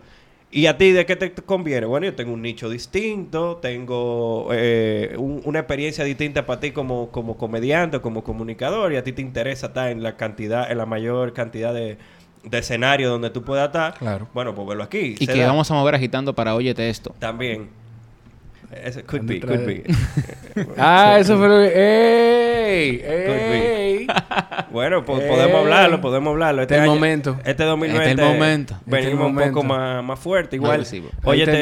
[0.54, 1.86] ¿Y a ti de qué te conviene?
[1.86, 7.10] Bueno, yo tengo un nicho distinto, tengo eh, un- una experiencia distinta para ti como,
[7.10, 10.86] como comediante, como comunicador, y a ti te interesa estar en la cantidad, en la
[10.86, 11.96] mayor cantidad de,
[12.44, 13.94] de escenarios donde tú puedas estar.
[13.94, 14.28] Claro.
[14.35, 15.16] Bueno, pues verlo aquí.
[15.19, 15.47] Y que da.
[15.47, 17.14] vamos a mover agitando para óyete esto.
[17.19, 17.70] También.
[18.73, 19.85] Ese could Ande be, could be.
[20.78, 22.52] Ah, eso fue lo que...
[22.66, 23.02] ¡Ey!
[23.05, 24.06] ¡Ey!
[24.72, 26.62] Bueno, po- Eh, podemos hablarlo, podemos hablarlo.
[26.62, 27.36] este es el momento.
[27.44, 28.10] Este 2020.
[28.10, 28.74] Este es el momento.
[28.74, 30.56] Este Venimos un poco más, más fuerte.
[30.56, 30.80] Igual.
[30.80, 30.97] Esto.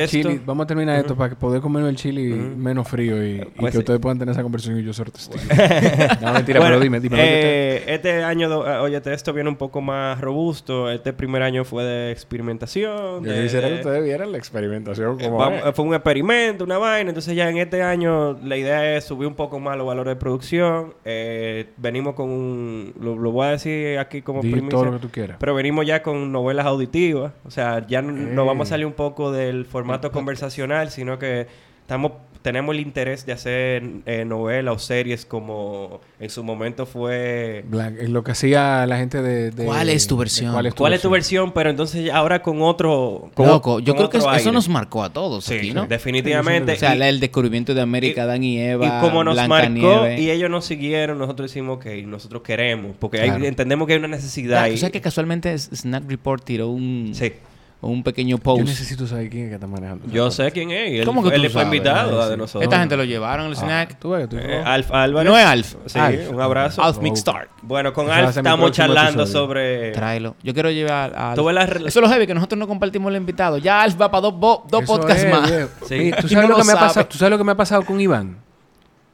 [0.07, 0.41] chili.
[0.47, 3.73] Vamos a terminar esto para que poder comer el chili menos frío y, y Pues
[3.73, 3.79] que sí.
[3.79, 5.43] ustedes puedan tener esa conversación y yo ser testigo.
[6.21, 7.17] no, mentira, Bueno, pero dime, dime.
[7.21, 10.89] eh, este año, do- eh, óyete, esto viene un poco más robusto.
[10.91, 13.25] Este primer año fue de experimentación.
[13.25, 16.79] Yo de- quisiera que de- ustedes vieran la experimentación eh, como fue un experimento, una
[16.79, 17.11] vaina.
[17.11, 20.17] Entonces ya en este año la idea es subir un poco más los valores de
[20.17, 20.90] producción.
[21.05, 22.95] Eh, venimos con un...
[23.01, 24.71] Lo, lo voy a decir aquí como Di primicia.
[24.71, 25.37] todo lo que tú quieras.
[25.41, 27.33] Pero venimos ya con novelas auditivas.
[27.45, 31.47] O sea, ya no, no vamos a salir un poco del formato conversacional, sino que
[31.81, 32.13] estamos
[32.43, 37.65] tenemos el interés de hacer eh, novelas o series como en su momento fue...
[37.69, 40.53] Black- eh, lo que hacía la gente de, de- ¿Cuál es tu versión?
[40.53, 41.45] ¿Cuál es tu ¿Cuál es tu versión?
[41.47, 41.53] versión?
[41.55, 43.31] Pero entonces ya ahora con otro...
[43.35, 44.53] con Loco, o- yo con creo que eso, aire.
[44.53, 45.87] nos marcó a todos Sí, aquí, ¿no?
[45.87, 46.73] definitivamente.
[46.73, 50.09] O sea, Y- el descubrimiento de América, y- Dan y Eva, Y como nos marcó
[50.09, 52.97] y ellos nos siguieron, nosotros decimos, ok, nosotros queremos.
[52.99, 53.45] Porque hay- Claro.
[53.45, 54.59] entendemos que hay una necesidad.
[54.61, 54.73] Ah, ahí.
[54.73, 57.33] ¿tú sabes que casualmente Snack Report tiró un, Sí.
[57.83, 58.63] Un pequeño Yo post.
[58.65, 60.07] necesito saber quién es que está manejando.
[60.13, 61.01] Yo sé quién es.
[61.01, 61.67] Él, ¿Cómo que él tú fue sabes?
[61.67, 62.63] invitado Ah, a de nosotros.
[62.65, 63.99] Esta gente lo llevaron al Ah, snack.
[63.99, 65.31] tú ves, tú Eh, Alf Álvarez.
[65.33, 65.75] No es Alf.
[65.87, 66.31] Sí, Alf.
[66.31, 66.83] un abrazo.
[66.83, 67.03] Alf Oh.
[67.03, 67.49] Mixstar.
[67.63, 69.27] Bueno, con Alf estamos charlando episodio.
[69.47, 69.93] sobre...
[69.93, 70.37] Tráelo.
[70.43, 71.37] Yo quiero llevar a Alf.
[71.39, 73.57] Tú ves la Eso es lo heavy, que nosotros no compartimos el invitado.
[73.57, 75.51] Ya Alf va para dos, bo- dos Eso podcasts es, más.
[75.89, 76.11] Sí.
[76.21, 77.83] ¿tú, sabes no lo que me ha pasado, ¿Tú sabes lo que me ha pasado
[77.85, 78.37] con Iván?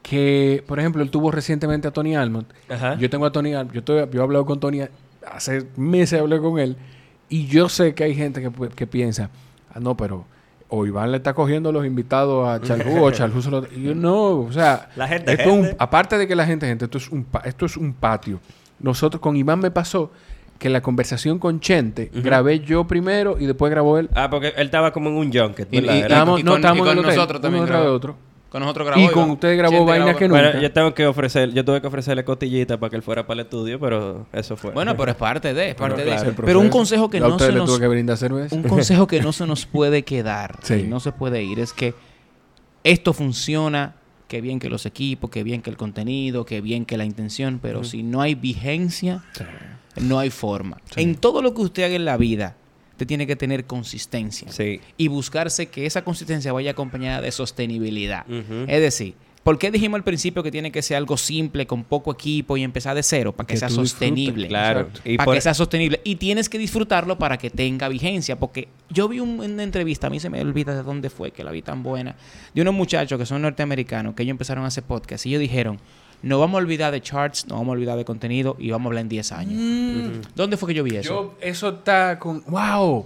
[0.01, 2.47] Que, por ejemplo, él tuvo recientemente a Tony Almond.
[2.69, 2.95] Ajá.
[2.97, 3.73] Yo tengo a Tony Almond.
[3.73, 4.81] Yo, estoy- yo he hablado con Tony
[5.29, 6.77] hace meses hablé con él.
[7.29, 9.29] Y yo sé que hay gente que, que piensa,
[9.73, 10.25] ah, no, pero
[10.69, 13.65] o Iván le está cogiendo los invitados a Chalhu o Chalhu se lo...
[13.73, 14.89] Y yo no, o sea...
[14.97, 15.75] La gente esto es un- gente.
[15.79, 18.39] aparte de que la gente, gente, esto es un, esto es un patio.
[18.79, 20.11] Nosotros, con Iván me pasó
[20.59, 24.09] que la conversación con Chente, grabé yo primero y después grabó él.
[24.13, 26.45] Ah, porque él estaba como en un junket, Y, y y no, con- estábamos en
[26.45, 27.91] con el hotel, nosotros también uno grabó.
[27.93, 28.15] otro.
[28.49, 29.01] Con nosotros grabó.
[29.01, 30.61] Y con ustedes grabó vainas que no- Bueno, nunca.
[30.61, 33.45] yo tengo que ofrecer, yo tuve que ofrecerle costillita para que él fuera para el
[33.45, 34.71] estudio, pero eso fue.
[34.71, 36.33] Bueno, pero es parte de, es parte claro, de.
[36.33, 38.55] Pero un consejo que no se le nos tuve que brindar cerveza.
[38.55, 40.75] un consejo que no se nos puede quedar, Sí.
[40.75, 41.93] y no se puede ir, es que
[42.85, 43.95] esto funciona,
[44.29, 47.59] que bien que los equipos, que bien que el contenido, que bien que la intención,
[47.61, 49.23] pero si no hay vigencia,
[50.01, 50.77] no hay forma.
[50.95, 51.01] Sí.
[51.01, 52.55] En todo lo que usted haga en la vida,
[52.97, 54.81] usted tiene que tener consistencia sí.
[54.97, 58.25] y buscarse que esa consistencia vaya acompañada de sostenibilidad.
[58.67, 59.13] Es decir,
[59.43, 62.63] ¿por qué dijimos al principio que tiene que ser algo simple, con poco equipo y
[62.63, 63.33] empezar de cero?
[63.33, 64.47] Para que, Que sea sostenible.
[64.47, 64.89] Claro.
[65.05, 66.01] Y para por- que sea sostenible.
[66.03, 68.35] Y tienes que disfrutarlo para que tenga vigencia.
[68.39, 71.43] Porque yo vi un- una entrevista, a mí se me olvida de dónde fue, que
[71.43, 72.15] la vi tan buena,
[72.55, 75.79] de unos muchachos que son norteamericanos, que ellos empezaron a hacer podcast y ellos dijeron,
[76.21, 78.89] no vamos a olvidar de charts, no vamos a olvidar de contenido y vamos a
[78.89, 80.27] hablar en 10 años.
[80.35, 81.09] ¿Dónde fue que yo vi eso?
[81.09, 82.43] Yo, eso está con...
[82.47, 83.05] ¡Wow!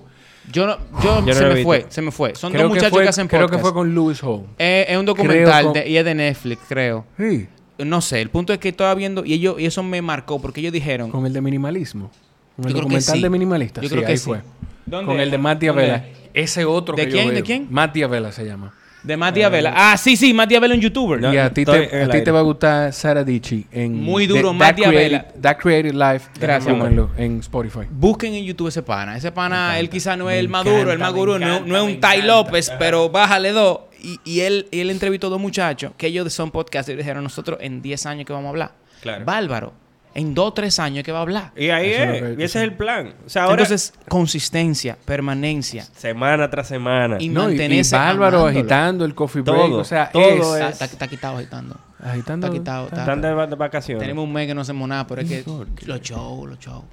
[0.51, 1.63] Yo, no, yo, se me visto.
[1.67, 2.35] fue, se me fue.
[2.35, 3.57] Son Creo dos que muchachos fue- que hacen Creo podcast.
[3.59, 4.43] que fue con Lewis Hall.
[4.57, 7.05] Eh, es un documental con- de, y es de Netflix, creo.
[7.17, 7.47] Sí.
[7.77, 10.59] No sé, el punto es que estaba viendo y ellos y eso me marcó porque
[10.61, 12.09] ellos dijeron, Con el de minimalismo.
[12.55, 13.21] Con el Yo creo que documental sí.
[13.21, 13.81] de minimalista.
[13.81, 14.25] Yo sí, creo que ahí sí.
[14.25, 14.41] fue.
[14.85, 15.95] ¿Dónde Con el de Diavela.
[15.95, 16.09] era?
[16.33, 17.23] Ese otro ¿De que quién?
[17.25, 17.43] yo ¿De veo.
[17.45, 17.67] quién?
[17.69, 18.73] Matt Diavela se llama.
[19.03, 19.73] De Matt Diavela.
[19.75, 21.19] Ah, sí, sí, Matt Diavela un youtuber.
[21.19, 23.95] No, y a ti, te, a ti va a gustar Sara Dichi en...
[24.01, 26.29] Muy duro, That- Matt That Creative- Creative Life.
[26.39, 26.75] Gracias,
[27.17, 27.87] en Spotify.
[27.89, 29.17] Busquen en YouTube ese pana.
[29.17, 29.91] Ese pana, él encanta.
[29.91, 31.83] quizá no es el más encanta, duro, el más me gurú, no, encanta, no es
[31.83, 32.35] un Tai encanta.
[32.35, 33.79] López, pero bájale dos.
[34.01, 37.23] Y, y él, y él entrevistó a dos muchachos que ellos son podcasters y dijeron,
[37.23, 38.71] nosotros en 10 años que vamos a hablar.
[39.01, 39.25] Claro.
[39.25, 39.73] Bárbaro.
[40.13, 41.51] En 2 o 3 años que va a hablar.
[41.55, 42.21] Y ahí Eso es lo es.
[42.35, 43.13] que- Y ese es el plan.
[43.25, 43.63] O sea, ahora...
[43.63, 45.83] Entonces, consistencia, permanencia.
[45.95, 47.17] semana tras semana.
[47.19, 48.59] Y No, y, y mantenerse Bárbaro amándolo.
[48.59, 49.57] agitando el coffee break.
[49.57, 50.81] Todo, o sea, todo es...
[50.81, 51.77] es- Está, quitado agitando.
[52.03, 52.47] Agitando...
[52.47, 54.01] Está quitado, está- Están de, va- de vacaciones.
[54.01, 55.43] Tenemos un mes que no hacemos nada, pero es que
[55.85, 56.83] los shows, los shows.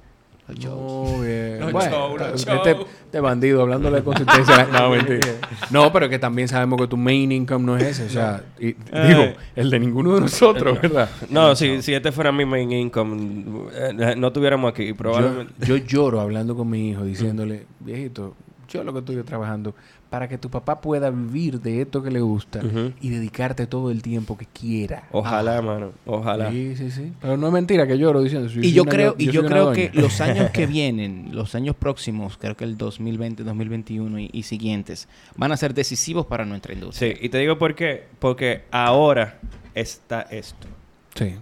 [0.57, 1.59] Muy bien.
[1.59, 2.71] Los Bueno, show, los este,
[3.05, 4.67] este bandido hablándole de consistencia.
[4.73, 5.19] no, mentira.
[5.71, 8.05] No, pero que también sabemos que tu main income no es ese.
[8.05, 8.73] O sea, y-
[9.07, 11.09] digo, el de ninguno de nosotros, ¿verdad?
[11.29, 15.53] No, si, si este fuera mi main income, eh, no estuviéramos aquí, Yo, probablemente.
[15.65, 18.35] yo lloro hablando con mi hijo, diciéndole, viejito,
[18.67, 19.73] yo lo que estoy trabajando
[20.09, 22.61] para que tu papá pueda vivir de esto que le gusta
[22.99, 25.03] y dedicarte todo el tiempo que quiera.
[25.11, 25.91] Ojalá, mano.
[26.07, 26.49] Ojalá.
[26.49, 27.13] Sí, sí, sí.
[27.21, 28.49] Pero no es mentira que lloro diciendo.
[28.59, 31.53] Y yo una creo, do- y yo una creo que los años que vienen, los
[31.53, 36.43] años próximos, creo que el 2020, 2021 y, y siguientes, van a ser decisivos para
[36.43, 37.13] nuestra industria.
[37.13, 38.05] Sí, y te digo por qué.
[38.17, 39.37] Porque ahora
[39.75, 40.67] está esto.
[41.13, 41.35] Sí,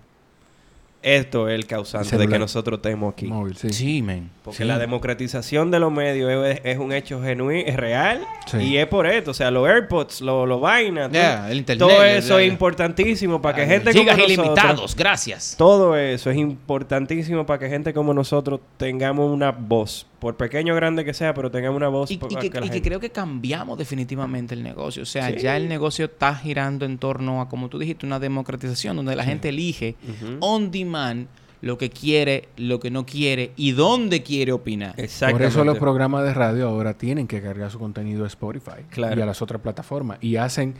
[1.02, 3.28] Esto es el causante de que nosotros estemos aquí.
[3.28, 3.70] móvil, sí.
[3.70, 4.30] Sí, men.
[4.48, 4.64] Porque Sí.
[4.64, 8.26] la democratización de los medios es, es un hecho genuino, es real.
[8.46, 8.58] Sí.
[8.60, 9.32] Y es por esto.
[9.32, 11.12] O sea, los AirPods, los lo vainas.
[11.12, 14.30] Ya, todo- eso es importantísimo para que gente como nosotros...
[14.30, 15.56] ilimitados, gracias.
[15.58, 20.06] Todo eso es importantísimo para que gente como nosotros tengamos una voz.
[20.20, 22.66] Por pequeño o grande que sea, pero tengamos una voz Y, para y que, la
[22.66, 25.04] y que gente- creo que cambiamos definitivamente el negocio.
[25.04, 25.40] O sea, Sí.
[25.40, 29.24] ya el negocio está girando en torno a, como tú dijiste, una democratización donde la
[29.26, 29.96] gente elige
[30.40, 31.28] on demand
[31.62, 34.96] lo que quiere, lo que no quiere y dónde quiere opinar.
[34.96, 35.48] Por Exactamente.
[35.48, 39.20] eso los programas de radio ahora tienen que cargar su contenido a Spotify Claro.
[39.20, 40.20] y a las otras plataformas.
[40.22, 40.76] Y hacen,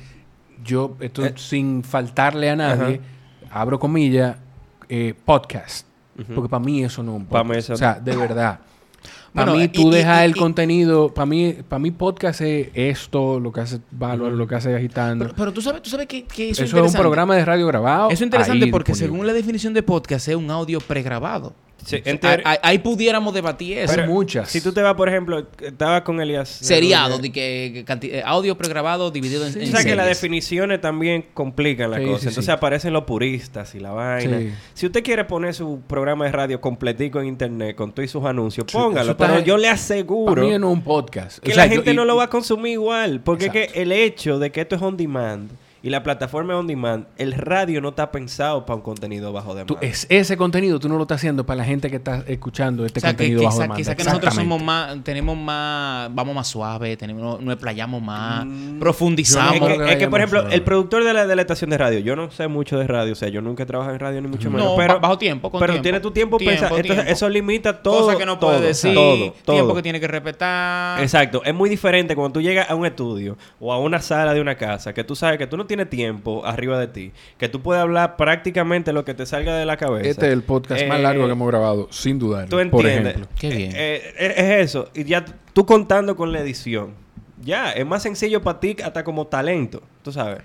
[0.64, 1.34] yo, esto Eh.
[1.36, 3.02] sin faltarle a nadie,
[3.52, 4.38] abro comillas,
[4.90, 5.88] eh, podcast.
[6.34, 7.50] Porque para mí eso no es un podcast.
[7.50, 8.60] mí eso- O sea, de verdad.
[9.34, 12.70] Para Bueno, mí y- tú dejas el y- contenido, para mí, para mí podcast es
[12.74, 15.26] esto, lo que hace Valor, lo que hace agitando.
[15.26, 17.68] Pero, pero tú sabes, tú sabes que, que eso, eso es un programa de radio
[17.68, 18.08] grabado.
[18.10, 21.54] Eso es interesante porque según la definición de podcast es un audio pregrabado.
[21.88, 23.94] Sí, en Ahí, teoría- ahí- ahí pudiéramos debatir eso.
[23.96, 24.50] Pero- muchas.
[24.50, 26.50] Si tú te vas, por ejemplo, estaba con Elias.
[26.50, 29.60] Seriado, de que, eh, audio pregrabado dividido en, Sí.
[29.62, 32.20] en O sea que las definiciones también complican la Sí, cosa.
[32.20, 32.52] sí, Entonces sí.
[32.52, 34.38] aparecen los puristas y la vaina.
[34.40, 34.52] Sí.
[34.74, 38.68] Si usted quiere poner su programa de radio completico en internet con todos sus anuncios,
[38.70, 39.16] Sí, póngalo.
[39.16, 41.40] Pero yo le aseguro mí es un podcast.
[41.40, 43.22] que O sea, la gente yo- y- no lo va a consumir igual.
[43.22, 45.52] Porque que el hecho de que esto es on demand
[45.88, 49.68] y la plataforma on demand, el radio no está pensado para un contenido bajo demanda.
[49.74, 52.86] Tú- es, ese contenido tú no lo estás haciendo para la gente que está escuchando
[52.86, 53.78] este O sea, que contenido bajo quizá, demanda.
[53.78, 58.80] quizá que nosotros somos más, tenemos más, vamos más suave, tenemos, nos explayamos más, Mm,
[58.80, 59.54] profundizamos.
[59.56, 60.56] es creo que, que es que, por ejemplo, suave.
[60.56, 63.14] el productor de la, de la estación de radio, yo no sé mucho de radio,
[63.14, 64.68] o sea, yo nunca he trabajado en radio ni mucho menos.
[64.68, 65.84] No, pero, ba- bajo tiempo, con pero tiempo.
[65.84, 66.76] tiene tu tiempo, Tiempo, pensado.
[66.78, 67.12] Entonces, tiempo.
[67.14, 68.18] eso limita todo.
[68.18, 69.56] Que no todo, decir, Todo, todo.
[69.56, 71.02] tiempo que tiene que respetar.
[71.02, 74.42] Exacto, es muy diferente cuando tú llegas a un estudio o a una sala de
[74.42, 77.62] una casa que tú sabes que tú no tienes tiempo arriba de ti, que tú
[77.62, 80.10] puedes hablar prácticamente lo que te salga de la cabeza.
[80.10, 82.46] Este es el podcast más Eh, largo que hemos grabado, sin dudar.
[82.50, 83.14] Tú Por entiendes.
[83.16, 83.28] ejemplo.
[83.40, 83.72] Qué bien.
[83.76, 84.90] Eh, eh, es eso.
[84.96, 85.24] Y ya
[85.54, 86.92] tú contando con la edición.
[87.44, 90.40] Ya, es más sencillo para ti hasta como talento, tú sabes.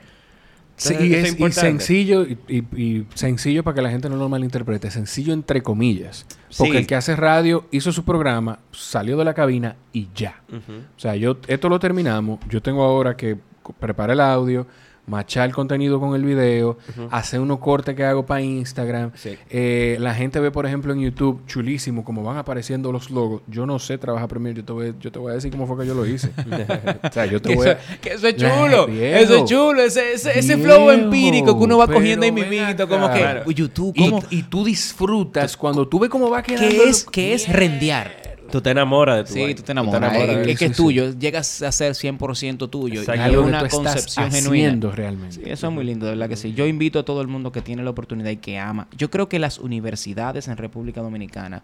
[0.76, 4.90] Sí, y, es, sencillo, y, y- y sencillo para que la gente no lo malinterprete,
[4.90, 6.26] sencillo entre comillas.
[6.56, 6.78] Porque Sí.
[6.78, 10.42] el que hace radio hizo su programa, salió de la cabina y ya.
[10.50, 12.40] O sea, yo esto lo terminamos.
[12.48, 13.36] Yo tengo ahora que
[13.78, 14.66] preparar el audio,
[15.06, 16.78] machar el contenido con el video,
[17.10, 19.10] hacer unos cortes que hago para Instagram.
[19.14, 19.36] Sí.
[19.50, 23.42] Eh, la gente ve, por ejemplo, en YouTube, chulísimo, como van apareciendo los logos.
[23.48, 25.78] Yo no sé trabajar Premiere, yo te voy, yo te voy a decir cómo fue
[25.78, 26.30] que yo lo hice.
[27.02, 27.96] o sea, yo te voy eso, a...
[28.00, 28.86] que eso es chulo.
[28.86, 29.16] viejo.
[29.18, 29.82] eso es chulo.
[29.82, 32.86] Ese, ese, ese Viejo, flow empírico que uno va cogiendo ahí acá.
[32.86, 33.42] Como que, Claro.
[33.46, 34.22] "Uy, YouTube, Y, ¿cómo?
[34.30, 36.68] y tú disfrutas cuando tú ves cómo va quedando.
[36.68, 38.21] ¿Qué es, el- qué es rendear?
[38.52, 39.56] Tú te enamoras de tu Sí, vaina.
[39.56, 40.12] tú te enamoras.
[40.12, 41.10] enamoras es de es que es tuyo.
[41.18, 43.02] Llegas a ser 100% tuyo.
[43.02, 44.90] Y que una tú concepción genuina.
[44.92, 45.36] realmente.
[45.36, 46.52] Sí, eso es muy lindo, de verdad que sí.
[46.52, 48.86] Yo invito a todo el mundo que tiene la oportunidad y que ama.
[48.96, 51.62] Yo creo que las universidades en República Dominicana,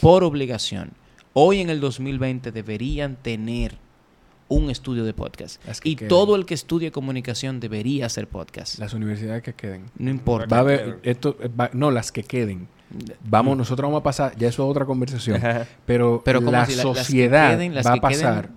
[0.00, 0.92] por obligación,
[1.32, 3.76] hoy en el 2020 deberían tener
[4.50, 5.62] un estudio de podcast.
[5.80, 6.08] Que Y queden.
[6.08, 8.78] todo el que estudie comunicación debería hacer podcast.
[8.78, 9.86] Las universidades que queden.
[9.98, 10.46] No importa.
[10.48, 12.66] Va a haber, esto, va- no, las que queden.
[13.24, 15.40] Vamos, nosotros vamos a pasar, ya eso es otra conversación.
[15.86, 18.00] Pero, Pero ¿cómo la sociedad queden, va a queden.
[18.00, 18.48] pasar.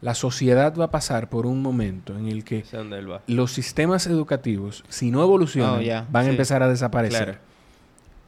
[0.00, 2.64] La sociedad va a pasar por un momento en el que
[3.26, 7.24] los sistemas educativos, si no evolucionan, Oh, van a empezar a desaparecer.
[7.24, 7.47] Claro.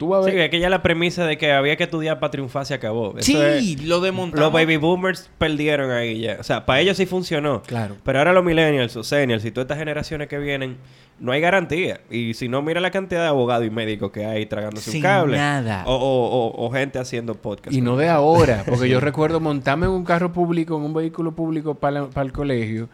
[0.00, 0.48] Tú vas a Sí, ver.
[0.48, 3.14] que ya la premisa de que había que estudiar para triunfar se acabó.
[3.18, 4.40] Eso Sí, es- lo desmontamos.
[4.40, 6.38] Los baby boomers perdieron ahí ya.
[6.40, 7.60] O sea, para ellos sí funcionó.
[7.62, 7.96] Claro.
[8.02, 10.78] Pero ahora los millennials, los seniors y todas estas generaciones que vienen,
[11.18, 12.00] no hay garantía.
[12.10, 15.02] Y si no, mira la cantidad de abogados y médicos que hay tragándose Sin un
[15.02, 15.36] cable.
[15.36, 15.84] nada.
[15.86, 17.76] O, o- o- o gente haciendo podcast.
[17.76, 21.32] Y no de ahora, porque yo recuerdo montarme en un carro público, en un vehículo
[21.32, 22.88] público para, para el colegio,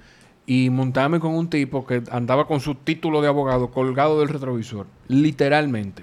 [0.45, 4.87] y montarme con un tipo que andaba con su título de abogado colgado del retrovisor,
[5.07, 6.03] literalmente.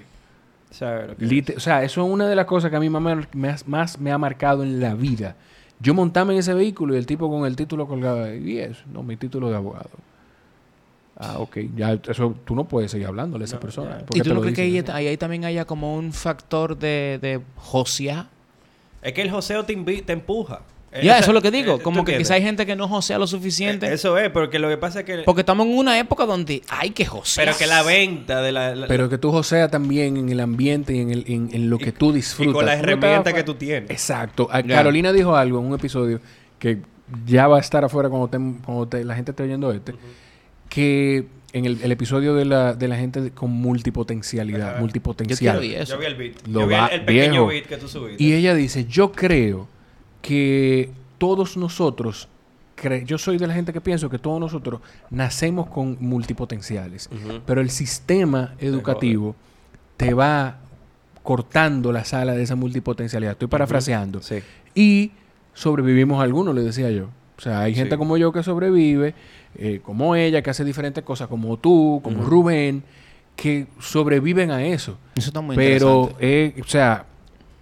[1.56, 3.56] O sea, eso es una de las cosas que a mí más me, me ha-
[3.66, 5.36] más me ha marcado en la vida.
[5.80, 9.02] Yo montarme en ese vehículo y el tipo con el título colgado, y eso, no,
[9.02, 9.90] mi título de abogado.
[11.16, 13.98] Ah, ok, ya eso tú no puedes seguir hablándole a esa persona.
[13.98, 17.18] ¿Por ¿Y tú no crees que ahí, ahí, ahí también haya como un factor de,
[17.22, 18.26] de josear?
[19.00, 20.62] Es que el joseo te, te empuja.
[20.94, 21.74] Ya, Esa- eso es lo que digo.
[21.74, 23.86] eh, ¿tú Como que quizá hay gente que no josea lo suficiente.
[23.86, 25.18] Eh, Eso es, porque lo que pasa es que...
[25.18, 27.46] Porque estamos en una época donde hay que josear.
[27.46, 28.74] Pero que la venta de la...
[28.76, 31.78] la- Pero que tú joseas también en el ambiente y en, el, en, en lo
[31.78, 32.50] que tú disfrutas.
[32.50, 33.90] y con las herramientas que tú tienes.
[33.90, 34.48] Exacto.
[34.50, 34.76] A- Ya.
[34.76, 36.20] Carolina dijo algo en un episodio
[36.58, 36.78] que
[37.26, 39.94] ya va a estar afuera cuando, te- cuando te- la gente esté oyendo este.
[40.68, 44.80] Que en el, el episodio de la, de la gente con multipotencialidad, Ajá.
[44.80, 45.62] multipotencial.
[45.62, 45.94] Yo eso.
[45.94, 46.46] Yo vi el beat.
[46.48, 47.46] Lo Yo vi va- el, el pequeño viejo.
[47.46, 48.22] beat que tú subiste.
[48.22, 49.68] Y ella dice, yo creo
[50.24, 52.28] que todos nosotros,
[52.80, 54.80] cre- yo soy de la gente que pienso que todos nosotros
[55.10, 57.10] nacemos con multipotenciales,
[57.44, 59.36] pero el sistema educativo
[59.98, 60.60] te va
[61.22, 63.32] cortando la sala de esa multipotencialidad.
[63.32, 64.22] Estoy parafraseando.
[64.22, 64.36] Sí.
[64.74, 65.12] Y
[65.52, 67.08] sobrevivimos algunos, le decía yo.
[67.36, 67.98] O sea, hay gente Sí.
[67.98, 69.14] como yo que sobrevive,
[69.56, 72.22] eh, como ella, que hace diferentes cosas, como tú, como.
[72.24, 72.82] Rubén,
[73.36, 74.96] que sobreviven a eso.
[75.16, 76.56] Eso está muy Pero, interesante.
[76.58, 77.04] eh, o sea,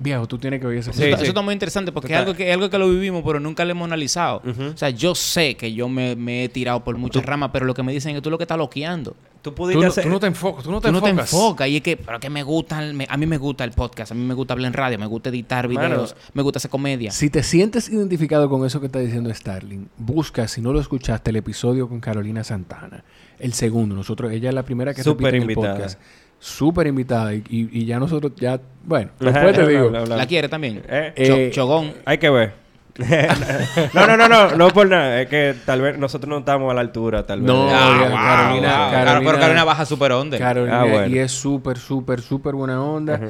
[0.03, 1.23] viejo, tú tienes que oír ese Eso, Sí, está, sí.
[1.24, 3.65] eso está muy interesante porque es algo, que, es algo que lo vivimos, pero nunca
[3.65, 4.43] lo hemos analizado.
[4.45, 7.74] O sea, yo sé que yo me, me he tirado por muchas ramas, pero lo
[7.74, 9.12] que me dicen es que tú lo que estás loqueando.
[9.43, 10.05] Tú Tú pudiste no, hacer...
[10.05, 11.66] tú no te enfocas, tú no te Tú no te enfocas.
[11.69, 14.15] Y es que, pero que me gustan, me- a mí me gusta el podcast, a
[14.15, 15.89] mí me gusta hablar en radio, me gusta editar Mano.
[15.89, 17.11] videos, me gusta hacer comedia.
[17.11, 21.31] Si te sientes identificado con eso que está diciendo Starling, busca, si no lo escuchaste,
[21.31, 23.03] el episodio con Carolina Santana.
[23.41, 23.97] El segundo.
[23.97, 25.74] Nosotros, ella es la primera que Súper repite en el invitada.
[25.74, 26.01] podcast.
[26.44, 27.32] Súper invitada.
[27.35, 29.90] Y, y- y ya nosotros, ya, bueno, después te digo.
[29.90, 30.82] ¿La quiere también?
[30.89, 31.93] Eh, Eh, Cho- Chogón.
[32.05, 32.52] Hay que ver.
[33.94, 35.23] no, no, no, no, no por nada.
[35.23, 37.47] Es que tal vez nosotros no estamos a la altura, tal vez.
[37.47, 38.90] No, Ah, wow, Carolina- wow.
[38.90, 40.36] Carolina- Pero Carolina baja super onda.
[40.39, 41.06] Carolina, Ah, bueno.
[41.06, 43.20] y es súper, súper, súper buena onda.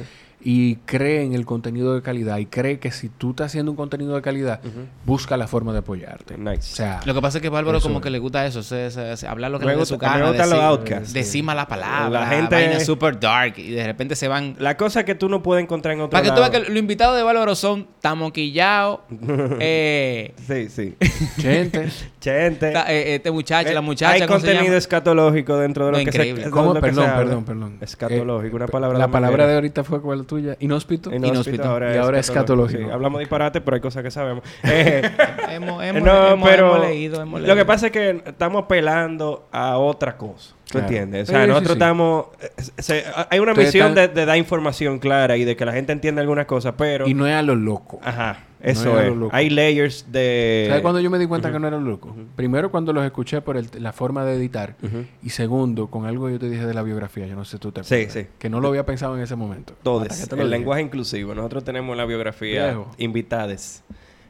[0.45, 3.77] Y cree en el contenido de calidad y cree que si tú estás haciendo un
[3.77, 4.59] contenido de calidad,
[5.05, 6.37] busca la forma de apoyarte.
[6.37, 6.73] Nice.
[6.73, 8.03] O sea, Lo que pasa es que Bárbaro como es.
[8.03, 11.13] que le gusta eso, se- se- se- hablar lo que le gusta- su decir, outcasts.
[11.13, 14.75] decir malas palabras, La la gente- gente super dark y de repente se van La
[14.77, 17.15] cosa que tú no puedes encontrar en otro para que tú veas que los invitados
[17.17, 18.99] de Bárbaro son tamoquillados,
[19.59, 20.95] eh, Sí, sí.
[21.41, 21.89] gente,
[22.21, 22.71] Gente.
[22.73, 25.97] ta- eh, este muchacho, Eh, la muchacha, Hay ¿cómo se contenido escatológico dentro de lo
[25.97, 26.43] No, que increíble.
[26.45, 26.73] se ¿cómo?
[26.73, 27.77] lo Perdón, perdón, perdón.
[27.81, 31.09] Escatológico, una Eh, palabra La palabra de ahorita fue cuál tuya, inhóspito.
[31.09, 31.63] Inhóspito, Inhóspito.
[31.69, 32.83] ahora Y ahora escatológico.
[32.85, 34.43] Sí, hablamos disparate, pero hay cosas que sabemos.
[34.63, 35.01] Eh,
[35.49, 37.55] Hemos, hemos- no, hemos- pero hemos leído, hemos lo leído.
[37.55, 40.55] que pasa es que estamos apelando a otra cosa.
[40.65, 40.87] ¿Tú Claro.
[40.87, 41.23] entiendes?
[41.23, 41.77] O Sí, sea, sí, nosotros sí.
[41.77, 42.25] estamos...
[42.41, 45.65] eh, se- hay una Ustedes misión están- de, de dar información clara y de que
[45.65, 47.07] la gente entienda algunas cosas, pero...
[47.07, 47.99] Y no es a lo loco.
[48.03, 49.09] Ajá, No eso es a es.
[49.09, 49.35] lo loco.
[49.35, 50.65] Hay layers de...
[50.69, 52.15] ¿Sabes cuando yo me di cuenta que no era loco?
[52.35, 54.75] Primero, cuando los escuché por el- la forma de editar.
[55.21, 57.27] Y segundo, con algo que yo te dije de la biografía.
[57.27, 58.13] Yo no sé si tú te Sí, acuerdas.
[58.13, 58.27] sí.
[58.39, 59.73] Que no lo había pensado en ese momento.
[59.83, 60.07] Todos.
[60.09, 60.47] El lo dije.
[60.49, 61.35] lenguaje inclusivo.
[61.35, 62.89] Nosotros tenemos la biografía Viejo.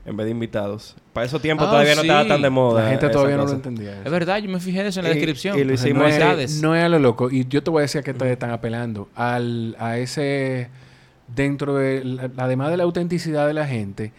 [0.05, 0.95] En vez de invitados.
[1.13, 2.84] Para esos tiempos Ah, todavía no estaba tan de moda.
[2.84, 3.53] La gente todavía no cosa.
[3.53, 4.01] lo entendía.
[4.03, 5.57] Es verdad, yo me fijé eso en la Y- descripción.
[5.57, 6.07] y lo hicimos no,
[6.39, 7.30] es, no es a lo loco.
[7.31, 9.07] Y yo te voy a decir a qué están apelando.
[9.15, 10.69] Al, a ese,
[11.34, 14.11] dentro de, la- además de la autenticidad de la gente,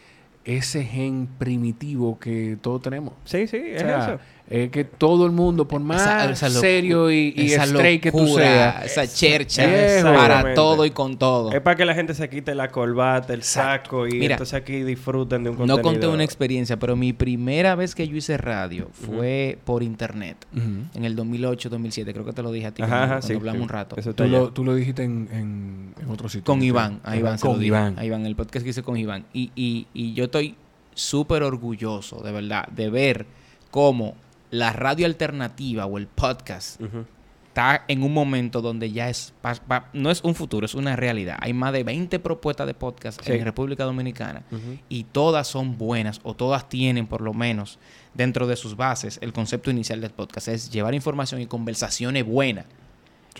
[0.44, 3.14] ese gen primitivo que todos tenemos.
[3.24, 4.20] Sí, sí, O es sea, eso.
[4.56, 8.02] Es que todo el mundo, por más Esa- esa locu- serio y, y esa straight
[8.02, 9.64] que tú seas, Esa chercha
[10.02, 11.50] para todo y con todo.
[11.52, 13.90] Es para que la gente se quite la corbata, el Exacto.
[13.90, 15.82] saco y Mira, entonces aquí disfruten de un No contenido.
[15.82, 20.36] conté una experiencia, pero mi primera vez que yo hice radio fue por internet.
[20.54, 23.34] En el 2008-2007, creo que te lo dije a ti Ajá, cuando, ajá, cuando sí,
[23.34, 23.62] hablamos sí.
[23.62, 23.96] un rato.
[23.98, 26.44] Eso Tú, lo, tú lo dijiste en, en, en otro sitio.
[26.44, 26.64] Con ¿no?
[26.64, 27.64] Iván, a Iván se lo Con.
[27.64, 27.98] Iván.
[27.98, 29.24] A Iván, el podcast que hice con Iván.
[29.32, 30.54] Y, y, y yo estoy
[30.94, 33.26] súper orgulloso, de verdad, de ver
[33.70, 34.14] cómo
[34.54, 36.80] la radio alternativa o el podcast
[37.48, 40.96] está en un momento donde ya es, pa- pa- no es un futuro, es una
[40.96, 41.36] realidad.
[41.40, 43.32] Hay más de 20 propuestas de podcast Sí.
[43.32, 44.42] en República Dominicana
[44.88, 47.78] y todas son buenas o todas tienen por lo menos
[48.12, 52.66] dentro de sus bases el concepto inicial del podcast es llevar información y conversaciones buenas.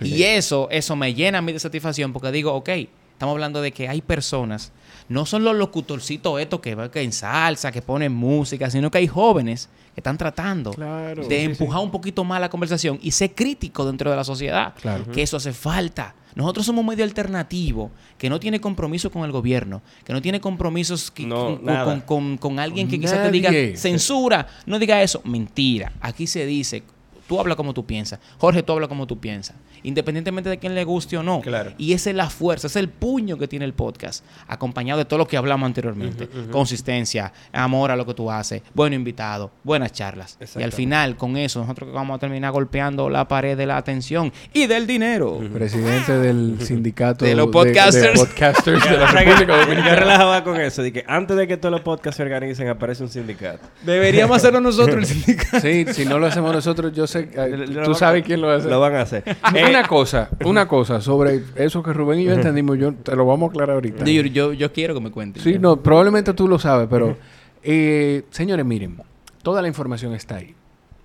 [0.01, 0.07] Sí.
[0.15, 2.69] Y eso, eso me llena a mí de satisfacción porque digo, ok,
[3.15, 4.71] estamos hablando de que hay personas,
[5.09, 9.07] no son los locutorcitos estos que, que en salsa, que ponen música, sino que hay
[9.09, 11.27] jóvenes que están tratando Claro.
[11.27, 14.75] de empujar un poquito más la conversación y ser crítico dentro de la sociedad.
[14.81, 15.05] Claro.
[15.13, 16.15] Que eso hace falta.
[16.35, 20.41] Nosotros somos un medio alternativo que no tiene compromiso con el gobierno, que no tiene
[20.41, 25.01] compromisos que- No, con, con- con- con alguien que quizás te diga censura, no diga
[25.03, 25.21] eso.
[25.25, 25.93] Mentira.
[26.01, 26.83] Aquí se dice,
[27.29, 28.19] tú hablas como tú piensas.
[28.39, 29.57] Jorge, tú hablas como tú piensas.
[29.83, 31.41] Independientemente de quién le guste o no.
[31.41, 31.73] Claro.
[31.79, 35.05] Y esa es la fuerza, ese es el puño que tiene el podcast, acompañado de
[35.05, 36.29] todo lo que hablamos anteriormente.
[36.51, 40.39] Consistencia, amor a lo que tú haces, buen invitado, buenas charlas.
[40.57, 44.33] Y al final, con eso, nosotros vamos a terminar golpeando la pared de la atención
[44.53, 45.41] y del dinero.
[45.53, 48.19] Presidente del sindicato De los podcasters.
[48.19, 49.97] podcasters de la O sea, que- República yo Dominicana.
[49.97, 50.83] relajaba con eso.
[50.83, 53.61] De que antes de que todos los podcasts se organicen, aparece un sindicato.
[53.83, 55.61] Deberíamos hacerlo nosotros el sindicato.
[55.61, 58.69] Sí, si no lo hacemos nosotros, yo sé, eh, Lo tú sabes quién lo hace.
[58.69, 59.25] Lo van a hacer.
[59.55, 63.25] Eh, Una cosa, una cosa sobre eso que Rubén y yo entendimos, yo te lo
[63.25, 64.05] vamos a aclarar ahorita.
[64.05, 65.43] Yo, yo, yo quiero que me cuenten.
[65.43, 67.17] Sí, no, probablemente tú lo sabes, pero
[67.63, 68.97] eh, señores, miren,
[69.43, 70.55] toda la información está ahí.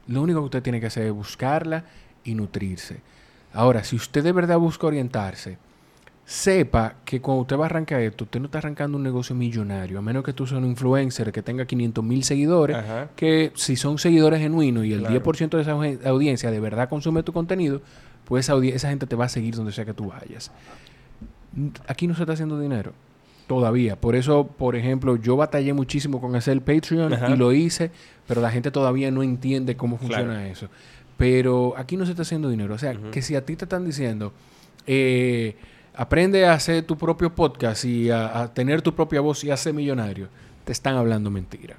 [0.07, 1.83] Lo único que usted tiene que hacer es buscarla
[2.23, 2.97] y nutrirse.
[3.53, 5.57] Ahora, si usted de verdad busca orientarse,
[6.31, 9.97] sepa que cuando usted va a arrancar esto, usted no está arrancando un negocio millonario,
[9.97, 13.09] a menos que tú seas un influencer que tenga 500 mil seguidores, Ajá.
[13.15, 15.15] que si son seguidores genuinos y el Claro.
[15.15, 17.81] 10% de esa audien- audiencia de verdad consume tu contenido,
[18.25, 20.51] pues esa, esa gente te va a seguir donde sea que tú vayas.
[21.87, 22.93] Aquí no se está haciendo dinero.
[23.47, 23.95] Todavía.
[23.99, 27.31] Por eso, por ejemplo, yo batallé muchísimo con hacer el Patreon Ajá.
[27.31, 27.89] y lo hice,
[28.27, 30.41] pero la gente todavía no entiende cómo funciona Claro.
[30.45, 30.67] eso.
[31.17, 32.75] Pero aquí no se está haciendo dinero.
[32.75, 34.31] O sea, que si a ti te están diciendo,
[34.85, 35.55] eh,
[36.01, 39.57] aprende a hacer tu propio podcast y a, a tener tu propia voz y a
[39.57, 40.27] ser millonario,
[40.63, 41.75] te están hablando mentira.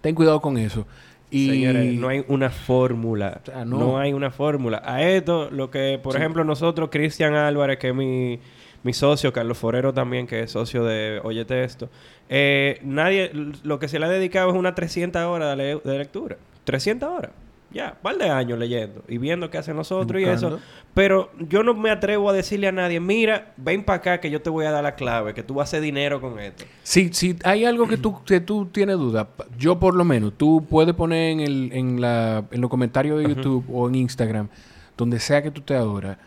[0.00, 0.86] Ten cuidado con eso.
[1.30, 3.40] Y Señores, no hay una fórmula.
[3.42, 3.78] O sea, no.
[3.78, 3.98] no.
[3.98, 4.82] hay una fórmula.
[4.84, 6.18] A esto, lo que, por Sí.
[6.18, 8.40] ejemplo, nosotros, Cristian Álvarez, que es mi,
[8.82, 11.88] mi socio, Carlos Forero también, que es socio de Óyete Esto,
[12.28, 13.30] eh, nadie,
[13.62, 16.36] lo que se le ha dedicado es unas 300 horas de, le- de lectura.
[16.64, 17.30] 300 horas.
[17.72, 20.58] Ya, par de años leyendo y viendo qué hacen nosotros y eso.
[20.92, 24.42] Pero yo no me atrevo a decirle a nadie, mira, ven para acá que yo
[24.42, 26.64] te voy a dar la clave, que tú vas a hacer dinero con esto.
[26.82, 30.66] Si, si hay algo que tú, que tú tienes duda, yo por lo menos, tú
[30.68, 34.48] puedes poner en, el, en, la, en los comentarios de YouTube o en Instagram,
[34.96, 36.18] donde sea que tú te adoras,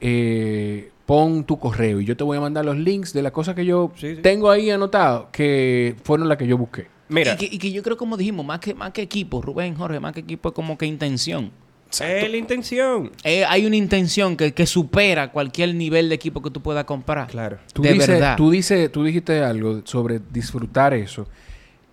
[0.00, 3.54] eh, pon tu correo y yo te voy a mandar los links de las cosas
[3.54, 4.22] que yo Sí, sí.
[4.22, 6.86] tengo ahí anotado que fueron las que yo busqué.
[7.08, 9.74] Mira, Y que, y que yo creo, como dijimos, más que, más que equipo, Rubén,
[9.74, 11.50] Jorge, más que equipo es como que intención.
[12.00, 13.12] Es la intención.
[13.22, 17.28] Eh, hay una intención que, que supera cualquier nivel de equipo que tú puedas comprar.
[17.28, 17.58] Claro.
[17.72, 18.36] Tú, De dices- verdad.
[18.36, 21.28] tú, dices- tú dijiste algo sobre disfrutar eso.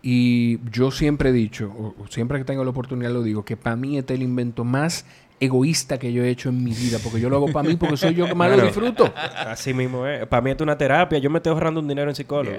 [0.02, 3.56] Y yo siempre he dicho, o o siempre que tengo la oportunidad lo digo, que
[3.58, 5.06] para mí este es el invento más
[5.42, 7.00] egoísta que yo he hecho en mi vida.
[7.04, 9.12] Porque yo lo hago para mí porque soy yo que más lo disfruto.
[9.16, 10.26] Así mismo es.
[10.28, 11.18] Para mí es una terapia.
[11.18, 12.56] Yo me estoy ahorrando un dinero en psicólogo.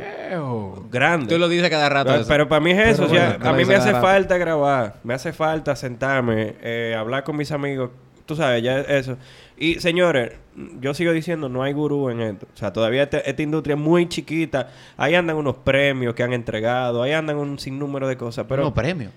[0.91, 1.27] Grande.
[1.33, 2.13] Tú lo dices cada rato.
[2.29, 3.05] Pero, para mí es eso.
[3.05, 4.05] O sea, a mí me hace rato.
[4.07, 4.97] falta grabar.
[5.05, 7.91] Me hace falta sentarme, eh, hablar con mis amigos.
[8.27, 9.17] Tú sabes, ya eso.
[9.57, 10.33] Y señores,
[10.81, 12.47] yo sigo diciendo, no hay gurú en esto.
[12.53, 14.71] O sea, todavía este- esta industria es muy chiquita.
[14.97, 17.03] Ahí andan unos premios que han entregado.
[17.03, 18.47] Ahí andan un sinnúmero de cosas.
[18.49, 19.11] Pero no, premio.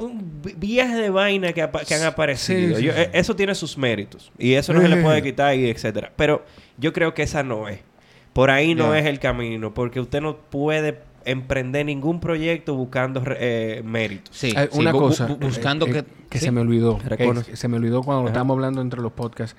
[0.00, 2.76] Un vi- viaje de vaina que, han aparecido.
[2.78, 2.98] sí, Yo- sí.
[2.98, 4.32] eh, Eso tiene sus méritos.
[4.38, 6.12] Y eso no se le puede quitar y etcétera.
[6.16, 6.44] Pero
[6.78, 7.80] yo creo que esa no es.
[8.32, 9.74] Por ahí no es el camino.
[9.74, 14.34] Porque usted no puede emprender ningún proyecto buscando re- eh, méritos.
[14.36, 14.52] Sí.
[14.56, 15.98] Hay sí, una bu- bu- cosa bu- buscando eh, que...
[15.98, 16.44] eh, que sí.
[16.46, 16.98] se me olvidó.
[17.54, 18.28] Se me olvidó cuando Ajá.
[18.30, 19.56] estábamos hablando entre los podcasts.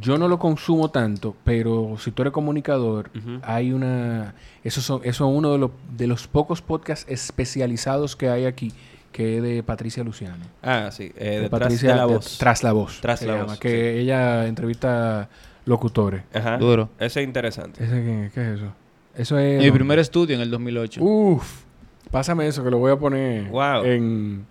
[0.00, 3.10] Yo no lo consumo tanto, pero si tú eres comunicador,
[3.42, 4.34] hay una...
[4.62, 8.72] Eso, son, eso es uno de los, de los pocos podcasts especializados que hay aquí,
[9.12, 10.44] que es de Patricia Luciano.
[10.62, 11.12] Ah, sí.
[11.16, 12.18] eh, De Patricia la de-.
[12.38, 13.00] Tras la voz.
[13.00, 15.28] Tras la llama, voz, Que ella entrevista
[15.64, 16.22] locutores.
[16.32, 16.56] Ajá.
[16.58, 16.88] Duro.
[16.98, 17.82] Eso es interesante.
[17.84, 18.72] ¿Ese qué, qué es eso?
[19.16, 19.60] Eso es...
[19.62, 21.02] Mi primer estudio en el 2008.
[21.02, 21.62] Uf.
[22.10, 23.84] Pásame eso, que lo voy a poner Wow.
[23.84, 24.46] en...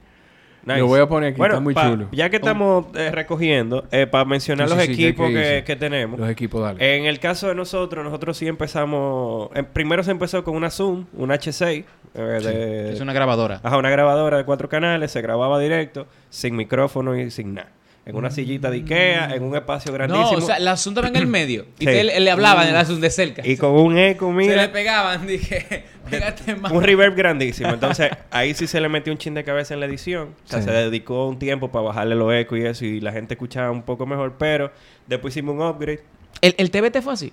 [0.65, 0.79] Nice.
[0.79, 2.07] Lo voy a poner aquí, Bueno, está muy pa- chulo.
[2.11, 5.63] Ya que estamos eh, recogiendo, eh, para mencionar Sí, los sí, equipos que que, hice.
[5.63, 6.19] que tenemos.
[6.19, 6.97] Los equipos, dale.
[6.97, 9.49] En el caso de nosotros, nosotros sí empezamos.
[9.55, 11.85] en- primero se empezó con una Zoom, una H6.
[12.15, 13.59] eh, de- Es una grabadora.
[13.63, 17.69] Ajá, una grabadora de cuatro canales, se grababa directo, sin micrófono y sin nada.
[18.09, 20.31] En una sillita de Ikea, en un espacio grandísimo.
[20.31, 21.65] No, o sea, el asunto va en el medio.
[21.79, 21.85] Y Sí.
[21.85, 23.41] te- él, él le hablaba del asunto de cerca.
[23.47, 26.71] y con un eco, Se le mira, pegaban, dije, pégate más.
[26.71, 27.69] un reverb grandísimo.
[27.69, 30.29] Entonces, ahí sí se le metió un chin de cabeza en la edición.
[30.45, 30.65] O sea, Sí.
[30.65, 33.83] se dedicó un tiempo para bajarle los ecos y eso, y la gente escuchaba un
[33.83, 34.35] poco mejor.
[34.39, 34.71] Pero
[35.07, 36.01] después hicimos un upgrade.
[36.41, 37.31] ¿El, el TBT fue así?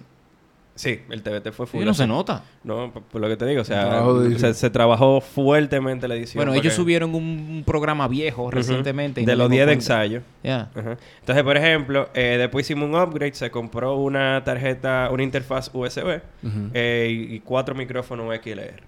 [0.76, 1.80] Sí, el TBT fue full.
[1.80, 2.44] Sí, no se nota.
[2.62, 4.04] No, por, por lo que te digo, o sea,
[4.38, 6.38] se, se trabajó fuertemente la edición.
[6.38, 9.20] Bueno, ellos que- subieron un, un programa viejo recientemente.
[9.22, 10.22] y De no los me 10 de ensayo.
[10.44, 10.70] Ya.
[11.20, 16.20] Entonces, por ejemplo, eh, después hicimos un upgrade, se compró una tarjeta, una interfaz USB
[16.74, 18.82] eh, y, y cuatro micrófonos XLR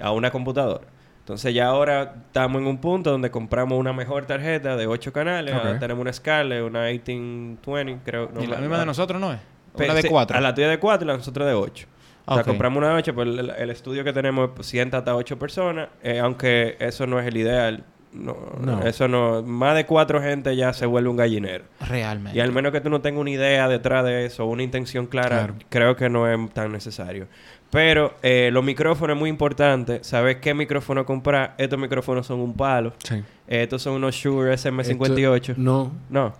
[0.00, 0.86] a una computadora.
[1.20, 5.52] Entonces ya ahora estamos en un punto donde compramos una mejor tarjeta de 8 canales.
[5.54, 8.30] Ahora tenemos una Scarlett, una 1820, creo.
[8.32, 9.40] no, y la misma de nosotros, ¿no es?
[9.84, 10.36] Una de cuatro.
[10.36, 11.86] A la tuya de 4 y la nosotros de 8.
[12.28, 15.14] O sea, compramos una de 8, pero el, el estudio que tenemos pues, sienta hasta
[15.14, 17.84] 8 personas, eh, aunque eso no es el ideal.
[18.12, 18.82] No, No.
[18.82, 19.42] Eso no.
[19.42, 21.64] Más de cuatro gente ya se vuelve un gallinero.
[21.86, 22.36] Realmente.
[22.38, 25.28] Y al menos que tú no tengas una idea detrás de eso, una intención clara,
[25.28, 25.54] Claro.
[25.68, 27.26] creo que no es tan necesario.
[27.70, 30.02] Pero eh, los micrófonos es muy importante.
[30.02, 31.54] Saber qué micrófono comprar.
[31.58, 32.94] Estos micrófonos son un palo.
[33.04, 33.16] Sí.
[33.48, 35.50] Eh, estos son unos Shure SM58.
[35.50, 35.92] Esto- no.
[36.08, 36.32] No.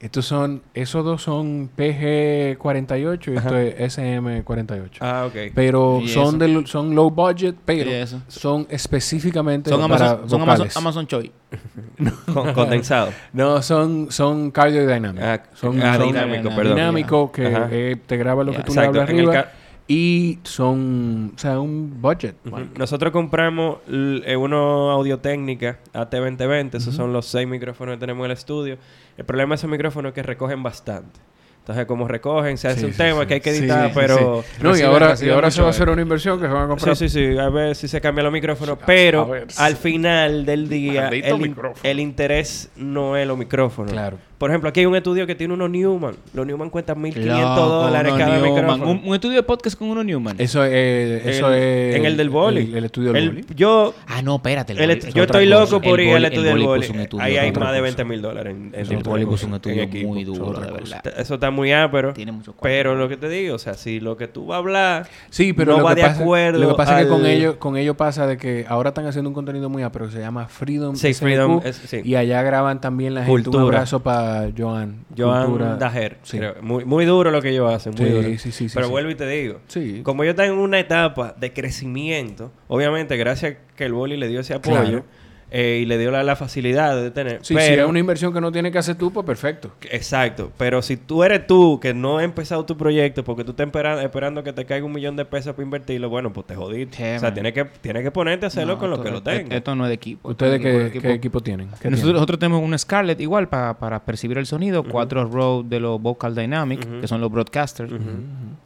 [0.00, 0.62] Estos son...
[0.74, 3.62] Esos dos son PG48 y esto Ajá.
[3.62, 4.90] es SM48.
[5.00, 5.52] Ah, ok.
[5.54, 7.90] Pero ¿Y son, de, lo- son low budget, pero
[8.28, 10.42] son específicamente son para Amazon, son
[10.76, 11.32] Amazon, Choi.
[12.32, 13.10] Con- condensado.
[13.32, 15.22] No, son, son cardio dynamic.
[15.22, 16.76] Ah, son, ah, son dinámico, perdón.
[16.76, 19.00] dinámico que eh, te graba lo que tú le exacto.
[19.00, 19.52] hablas En el arriba.
[19.90, 22.36] Y son, o sea, un budget.
[22.76, 26.74] Nosotros compramos eh, unos Audio Técnica AT2020.
[26.74, 28.76] Esos son los seis micrófonos que tenemos en el estudio.
[29.16, 31.18] El problema de esos micrófonos es que recogen bastante.
[31.60, 33.26] Entonces, como recogen, se hace Sí, un sí, tema sí.
[33.28, 34.44] que hay que editar, pero...
[34.62, 36.68] No, y ahora, y ahora se va a hacer una inversión que se van a
[36.68, 36.94] comprar.
[36.96, 37.38] Sí, sí, sí.
[37.38, 38.78] A ver si se cambian los micrófonos.
[38.86, 39.46] Pero ver.
[39.56, 43.92] al final del día, el, el interés no es los micrófonos.
[43.92, 44.18] Claro.
[44.38, 46.14] Por ejemplo, aquí hay un estudio que tiene unos Newman.
[46.32, 48.54] Los Newman cuestan 1.500 Loco, dólares uno cada Newman.
[48.54, 48.90] micrófono.
[48.92, 50.36] Un, un estudio de podcast con uno Newman.
[50.38, 51.26] Eso es...
[51.26, 52.60] Eso El- es En el del boli.
[52.62, 53.44] El, el estudio del El- boli.
[53.56, 54.72] Yo Ah, no, espérate.
[54.74, 55.60] es yo estoy cosa.
[55.60, 57.80] loco por ir al estudio el del boli estudio Ahí hay más de cosa.
[57.82, 60.08] 20 mil dólares en, en El boli puso un estudio equipo.
[60.08, 61.02] muy duro, de verdad.
[61.18, 62.12] Eso está muy ápero.
[62.12, 62.54] Tiene mucho.
[62.62, 65.52] Pero lo que te digo, o sea, si lo que tú vas a hablar Sí,
[65.52, 67.56] pero no lo va que de pasa, acuerdo Lo que pasa es que con ellos,
[67.56, 70.46] con ellos pasa de que ahora están haciendo un contenido muy pero que se llama
[70.48, 73.48] Freedom Sí, Freedom, es- y allá graban también la gente.
[73.50, 75.04] Un abrazo para Joan.
[75.16, 75.76] Joan Cultura.
[75.76, 76.18] Dajer.
[76.22, 76.38] Sí.
[76.38, 76.54] creo.
[76.62, 77.94] Muy, muy duro lo que ellos hacen.
[77.96, 78.28] Muy Sí, duro.
[78.28, 79.60] sí, sí, sí, Pero vuelvo y te digo.
[80.02, 84.40] Como ellos están en una etapa de crecimiento, obviamente gracias que el boli le dio
[84.40, 85.04] ese apoyo Claro.
[85.50, 87.38] Eh, y le dio la, la facilidad de tener.
[87.42, 89.70] Sí, pero, si es una inversión que no tienes que hacer tú, pues perfecto.
[89.90, 90.50] Exacto.
[90.58, 94.02] Pero si tú eres tú que no has empezado tu proyecto porque tú estás espera-
[94.02, 96.96] esperando que te caiga un millón de pesos para invertirlo, bueno, pues te jodiste.
[96.96, 99.22] Sí, o sea, tienes que, tienes que ponerte a hacerlo No, con lo que lo
[99.22, 99.50] tengas.
[99.56, 100.28] Esto no es de equipo.
[100.30, 101.68] ¿Ustedes qué, de qué equipo tienen?
[101.68, 102.14] ¿Qué Nosotros, tienen?
[102.14, 106.34] nosotros tenemos un Scarlett igual para, para percibir el sonido, cuatro Rode de los Vocal
[106.34, 107.92] Dynamic, que son los broadcasters.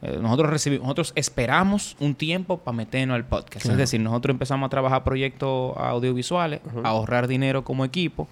[0.01, 3.63] Eh, nosotros recibimos, nosotros esperamos un tiempo para meternos al podcast.
[3.63, 3.73] Claro.
[3.73, 8.27] Es decir, nosotros empezamos a trabajar proyectos audiovisuales, a ahorrar dinero como equipo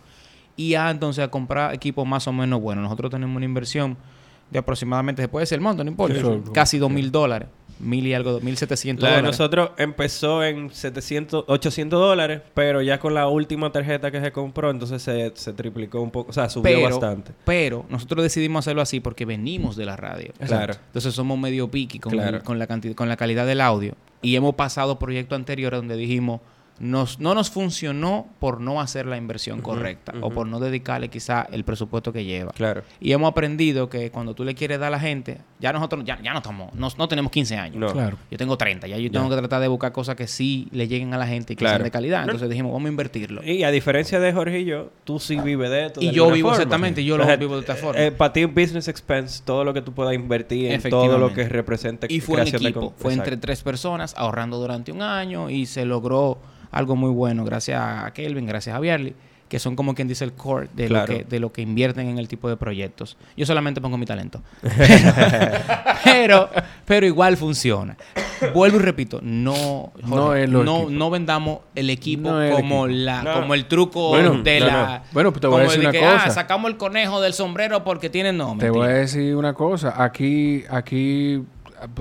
[0.56, 2.84] y a entonces a comprar equipos más o menos buenos.
[2.84, 3.98] Nosotros tenemos una inversión
[4.50, 6.52] de aproximadamente, se puede ser el monto, no importa, Sí.
[6.54, 7.48] casi dos mil dólares,
[7.80, 9.24] mil y algo, mil setecientos dólares.
[9.24, 14.70] nosotros empezó en 700, 800 dólares, pero ya con la última tarjeta que se compró,
[14.70, 17.32] entonces se, se triplicó un poco, o sea, subió pero, bastante.
[17.46, 20.34] pero nosotros decidimos hacerlo así porque venimos de la radio.
[20.46, 20.74] Claro.
[20.88, 22.44] Entonces somos medio piqui con, Claro.
[22.44, 23.96] con, la cantidad, con la calidad del audio.
[24.22, 26.42] Y hemos pasado proyectos anteriores donde dijimos,
[26.82, 31.48] nos, no nos funcionó por no hacer la inversión correcta o por no dedicarle quizá
[31.52, 32.52] el presupuesto que lleva.
[32.54, 32.82] Claro.
[33.00, 36.20] Y hemos aprendido que cuando tú le quieres dar a la gente, ya nosotros ya,
[36.24, 37.78] ya no estamos, no, no tenemos 15 años.
[37.78, 37.92] No.
[37.94, 38.18] Claro.
[38.32, 39.12] Yo tengo 30, ya yo Ya.
[39.12, 41.60] tengo que tratar de buscar cosas que sí le lleguen a la gente y que
[41.60, 41.76] Claro.
[41.78, 42.24] sean de calidad.
[42.24, 43.44] Entonces dijimos, vamos a invertirlo.
[43.44, 46.02] Y a diferencia de Jorge y yo, tú sí vives de esto.
[46.02, 46.64] Y de yo vivo forma.
[46.64, 48.02] exactamente, yo lo Entonces, vivo de esta forma.
[48.02, 51.48] eh, para ti, business expense, todo lo que tú puedas invertir en todo lo que
[51.48, 55.50] represente Y fue en creación de equipo, fue entre tres personas ahorrando durante un año
[55.52, 56.40] y se logró
[56.72, 59.14] algo muy bueno gracias a Kelvin, gracias a Bierly,
[59.50, 61.12] que son como quien dice el core de, Claro.
[61.12, 63.18] lo, que, de lo que invierten en el tipo de proyectos.
[63.36, 64.42] Yo solamente pongo mi talento.
[66.04, 66.50] pero,
[66.86, 67.98] pero igual funciona.
[68.54, 73.00] Vuelvo y repito, no, No Jorge, no, no vendamos el equipo No el como equipo.
[73.04, 73.34] la, No.
[73.34, 74.98] como el truco Bueno, de no, la.
[75.00, 75.04] no.
[75.12, 76.24] Bueno, pues te voy a decir de una que, cosa.
[76.26, 78.56] Ah, sacamos el conejo del sombrero porque tiene no.
[78.58, 80.02] Te voy a decir una cosa.
[80.04, 81.44] Aquí, aquí,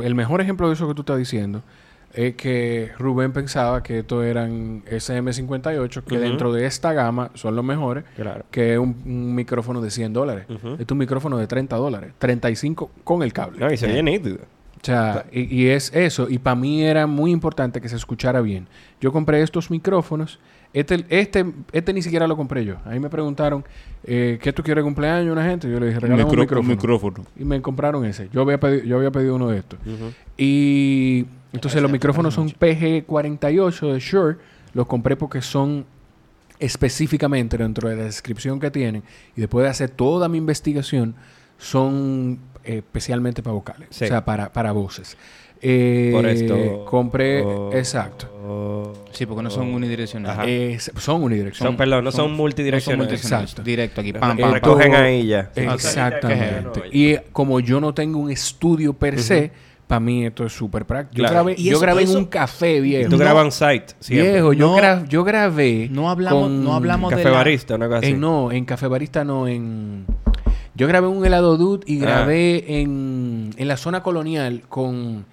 [0.03, 1.63] el mejor ejemplo de eso que tú estás diciendo
[2.13, 6.23] es que Rubén pensaba que estos eran SM58, que Ujú.
[6.25, 8.45] dentro de esta gama son los mejores, Claro.
[8.51, 10.47] que es un, un micrófono de 100 dólares.
[10.49, 13.59] Este es un micrófono de 30 dólares, 35 con el cable.
[13.61, 13.93] No, y se Eh.
[13.93, 14.39] oye nítido.
[14.83, 16.27] O sea, y, y es eso.
[16.31, 18.67] Y para mí era muy importante que se escuchara bien.
[19.01, 20.41] Yo compré estos micrófonos.
[20.73, 22.77] Este, este, este ni siquiera lo compré yo.
[22.87, 23.63] Ahí me preguntaron,
[24.05, 25.33] eh, ¿qué tú quieres de cumpleaños?
[25.33, 25.71] Una gente.
[25.71, 27.27] Yo le dije, regálame un micrófono.
[27.39, 28.31] Y me compraron ese.
[28.33, 29.79] Yo había pedido, yo había pedido uno de estos.
[29.85, 30.13] Ujú.
[30.39, 34.37] Y entonces los micrófonos son PG48 de Shure.
[34.73, 35.85] Los compré porque son
[36.59, 39.03] específicamente dentro de la descripción que tienen.
[39.37, 41.15] Y después de hacer toda mi investigación,
[41.59, 43.89] son eh, especialmente para vocales.
[43.91, 44.05] Sí.
[44.05, 45.17] O sea, para, para voces.
[45.63, 46.85] Eh, Por esto.
[46.87, 48.27] Compré, oh, exacto.
[48.47, 50.39] oh, Sí, porque no son unidireccionales.
[50.39, 50.49] Ajá.
[50.49, 51.71] Es- son unidireccionales.
[51.73, 52.85] Son, perdón, no son, multidireccionales.
[52.85, 53.51] son multidireccionales.
[53.51, 53.63] Exacto.
[53.63, 54.13] Directo aquí.
[54.13, 55.51] Pam, pam, recogen ahí ya.
[55.55, 56.83] Exactamente.
[56.93, 59.53] Y como yo no tengo un estudio per se,
[59.91, 61.23] para mí esto es súper práctico.
[61.23, 63.11] Yo grabé, Y yo eso- grabé eso- en un café viejo.
[63.11, 63.87] Tú grabas site.
[63.99, 64.31] siempre.
[64.33, 64.77] Viejo, yo, No.
[64.77, 65.89] gra- yo grabé.
[65.91, 68.07] No hablamos, con- no hablamos de Café la- barista, una cosa así.
[68.13, 70.07] En, no, en Café Barista no, en...
[70.77, 72.03] Yo grabé un helado dude y Ah.
[72.07, 75.27] grabé en, en la zona colonial con...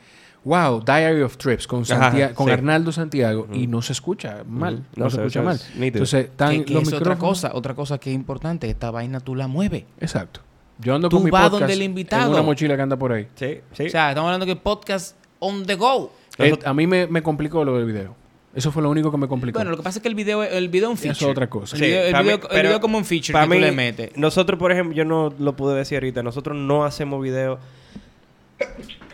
[0.43, 2.53] Wow, Diary of Trips con, Ajá, Santia- con sí.
[2.53, 5.57] Arnaldo Santiago y no se escucha mal, no, No, se escucha mal.
[5.75, 5.85] nítido.
[6.05, 9.19] Entonces, están que, que los es otra cosa, otra cosa que es importante, esta vaina
[9.19, 9.83] tú la mueves.
[9.99, 10.39] Exacto.
[10.79, 12.25] Yo ando Tú con mi vas podcast donde el invitado.
[12.27, 13.27] en una mochila que anda por ahí.
[13.35, 13.85] Sí, sí.
[13.87, 16.11] O sea, estamos hablando que podcast on the go.
[16.37, 18.15] Eh, a mí me, me complicó lo del video.
[18.53, 19.57] Eso fue lo único que me complicó.
[19.59, 21.31] Bueno, lo que pasa es que el video, el video es un Eso es feature.
[21.31, 21.75] otra cosa.
[21.75, 23.61] El Sí, video, el mí- video- el video como un feature pa' que mí, tú
[23.61, 24.17] le metes.
[24.17, 27.59] Nosotros, por ejemplo, yo no lo pude decir ahorita, nosotros no hacemos videos.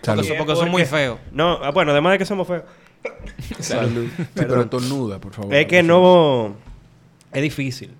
[0.01, 0.21] Salud.
[0.23, 1.19] Porque, porque son muy feos.
[1.31, 2.63] No, ah, bueno, además de que somos feos.
[3.59, 4.07] Salud.
[4.17, 5.53] Sí, pero estornuda, por favor.
[5.53, 6.55] Es que no.
[7.33, 7.91] Es difícil.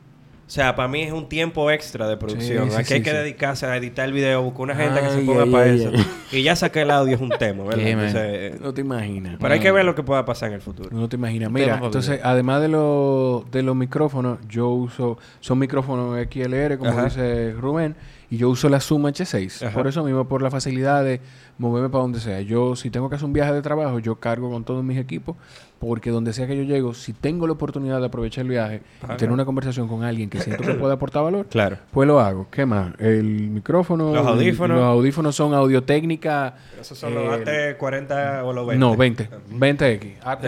[0.54, 2.66] O sea, para mí es un tiempo extra de producción.
[2.66, 3.16] Sí, sí, Aquí sí, hay que sí.
[3.16, 5.92] dedicarse a editar el video, buscar una gente que se ponga ay, para ay, eso.
[5.96, 6.06] ay.
[6.32, 7.88] Y ya saqué el audio, es un tema, ¿verdad?
[7.88, 9.38] Entonces, No te imaginas.
[9.42, 10.90] pero hay que ver lo que pueda pasar en el futuro.
[10.92, 11.50] No te imaginas.
[11.50, 15.18] Mira, entonces, además de, los de los micrófonos, yo uso...
[15.40, 17.06] Son micrófonos XLR, como Ajá.
[17.06, 17.96] dice Rubén.
[18.30, 19.66] Y yo uso la Zoom H6.
[19.66, 19.74] Ajá.
[19.76, 21.20] Por eso mismo, por la facilidad de
[21.58, 22.42] moverme para donde sea.
[22.42, 25.36] Yo, si tengo que hacer un viaje de trabajo, yo cargo con todos mis equipos.
[25.86, 29.16] Porque donde sea que yo llego, si tengo la oportunidad de aprovechar el viaje Ajá.
[29.16, 31.78] y tener una conversación con alguien que siento que puede aportar valor, Claro.
[31.92, 32.48] pues lo hago.
[32.50, 32.94] ¿Qué más?
[33.00, 34.14] El micrófono...
[34.14, 34.78] Los audífonos.
[34.78, 36.56] Los audífonos son audio-técnica...
[36.80, 38.80] Esos son los eh, AT40 o los 20.
[38.80, 39.30] No, 20.
[39.52, 40.14] 20X.
[40.24, 40.44] AT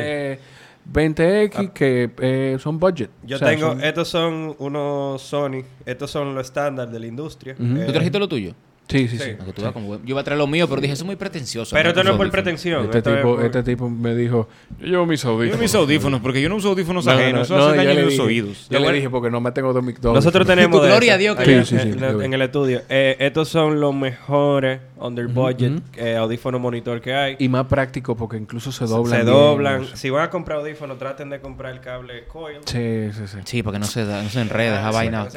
[0.94, 3.10] 20X que eh, son budget.
[3.24, 7.08] Yo O sea, tengo, son- estos son unos Sony, estos son los estándar de la
[7.08, 7.56] industria.
[7.60, 8.54] Eh, ¿Tú trajiste lo tuyo?
[8.88, 9.24] Sí, sí, sí.
[9.24, 9.52] Sí.
[9.56, 11.76] Tú como- Yo iba a traer lo mío, pero dije, eso es muy pretencioso.
[11.76, 11.90] pero ¿no?
[11.90, 12.86] esto no es por pretensión.
[12.86, 14.48] Este esto es tipo, por- este tipo me dijo,
[14.80, 15.56] yo llevo mis audífonos.
[15.58, 17.50] Yo mis audífonos, porque yo no uso audífonos No, no, ajenos.
[17.50, 18.68] no, Eso hace yo daño en los oídos.
[18.70, 21.16] Yo Lo le dije porque no me tengo dos mic- dos Nosotros tenemos de Gloria
[21.16, 22.82] a Dios que Sí, sí, sí, en, el estudio.
[22.90, 27.36] Eh, estos son los mejores under budget eh, audífonos monitor que hay.
[27.40, 29.20] Y más práctico porque incluso se doblan.
[29.20, 29.82] se doblan.
[29.82, 29.88] no.
[29.96, 32.58] Si van a comprar audífonos, traten de comprar el cable coil.
[32.66, 33.38] Sí, sí, sí.
[33.46, 35.28] Sí, porque no se, da, no se enreda esa Ah, sí, vaina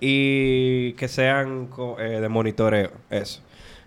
[0.00, 1.68] Y que sean
[1.98, 2.18] eh,
[3.10, 3.40] Eso.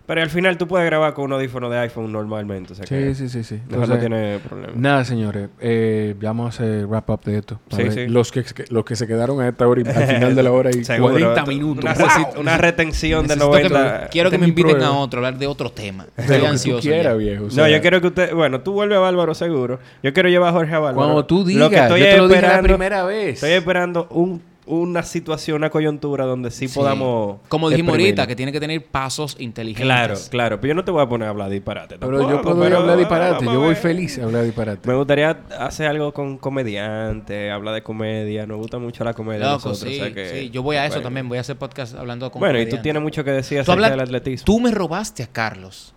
[0.07, 2.73] Pero al final tú puedes grabar con un audífono de iPhone normalmente.
[2.73, 3.59] O sea que Sí, sí, sí, sí.
[3.75, 4.73] no tiene problema.
[4.75, 5.49] Nada, señores.
[5.59, 7.59] Eh, ya vamos a hacer wrap up de esto.
[7.75, 8.07] Sí, sí.
[8.07, 10.69] Los, que, los que se quedaron a esta hora y al final de la hora
[10.69, 11.13] y Seguro.
[11.13, 11.83] 40 Tú- minutos.
[11.83, 12.07] Una, ¡Wow!
[12.07, 13.99] resi- una retención de Necesito que 90.
[14.03, 14.87] me- quiero que Este me inviten prueba.
[14.89, 16.03] a otro, hablar de otro tema.
[16.15, 17.17] De Estoy lo que tú ansioso.
[17.17, 17.41] viejo.
[17.41, 18.31] o No, sea, yo quiero que usted...
[18.35, 19.79] Bueno, tú vuelves a Bárbaro seguro.
[20.03, 20.97] Yo quiero llevar a Jorge a Bárbaro.
[21.03, 23.33] Cuando tú Lo digas, que estoy yo te lo dije la esperando- primera vez.
[23.33, 27.39] Estoy esperando un una situación, una coyuntura donde sí, podamos.
[27.49, 29.85] Como dijimos ahorita, que tiene que tener pasos inteligentes.
[29.85, 30.59] Claro, claro.
[30.59, 31.97] Pero yo no te voy a poner a hablar disparate.
[31.99, 33.45] Pero tampoco, yo puedo ir pero a hablar disparate.
[33.45, 34.87] Yo voy feliz a hablar disparate.
[34.87, 35.29] Me gustaría
[35.59, 38.45] hacer algo con comediante, hablar de comedia.
[38.45, 39.45] Nos gusta mucho la comedia.
[39.45, 40.49] a Loco, nosotros, sí, o sea que- sí.
[40.49, 41.03] Yo voy a eso bueno.
[41.03, 41.29] también.
[41.29, 43.91] Voy a hacer podcast hablando con Bueno, y tú tienes mucho que decir acerca hablas-
[43.91, 44.45] del atletismo.
[44.45, 45.93] tú me robaste a Carlos.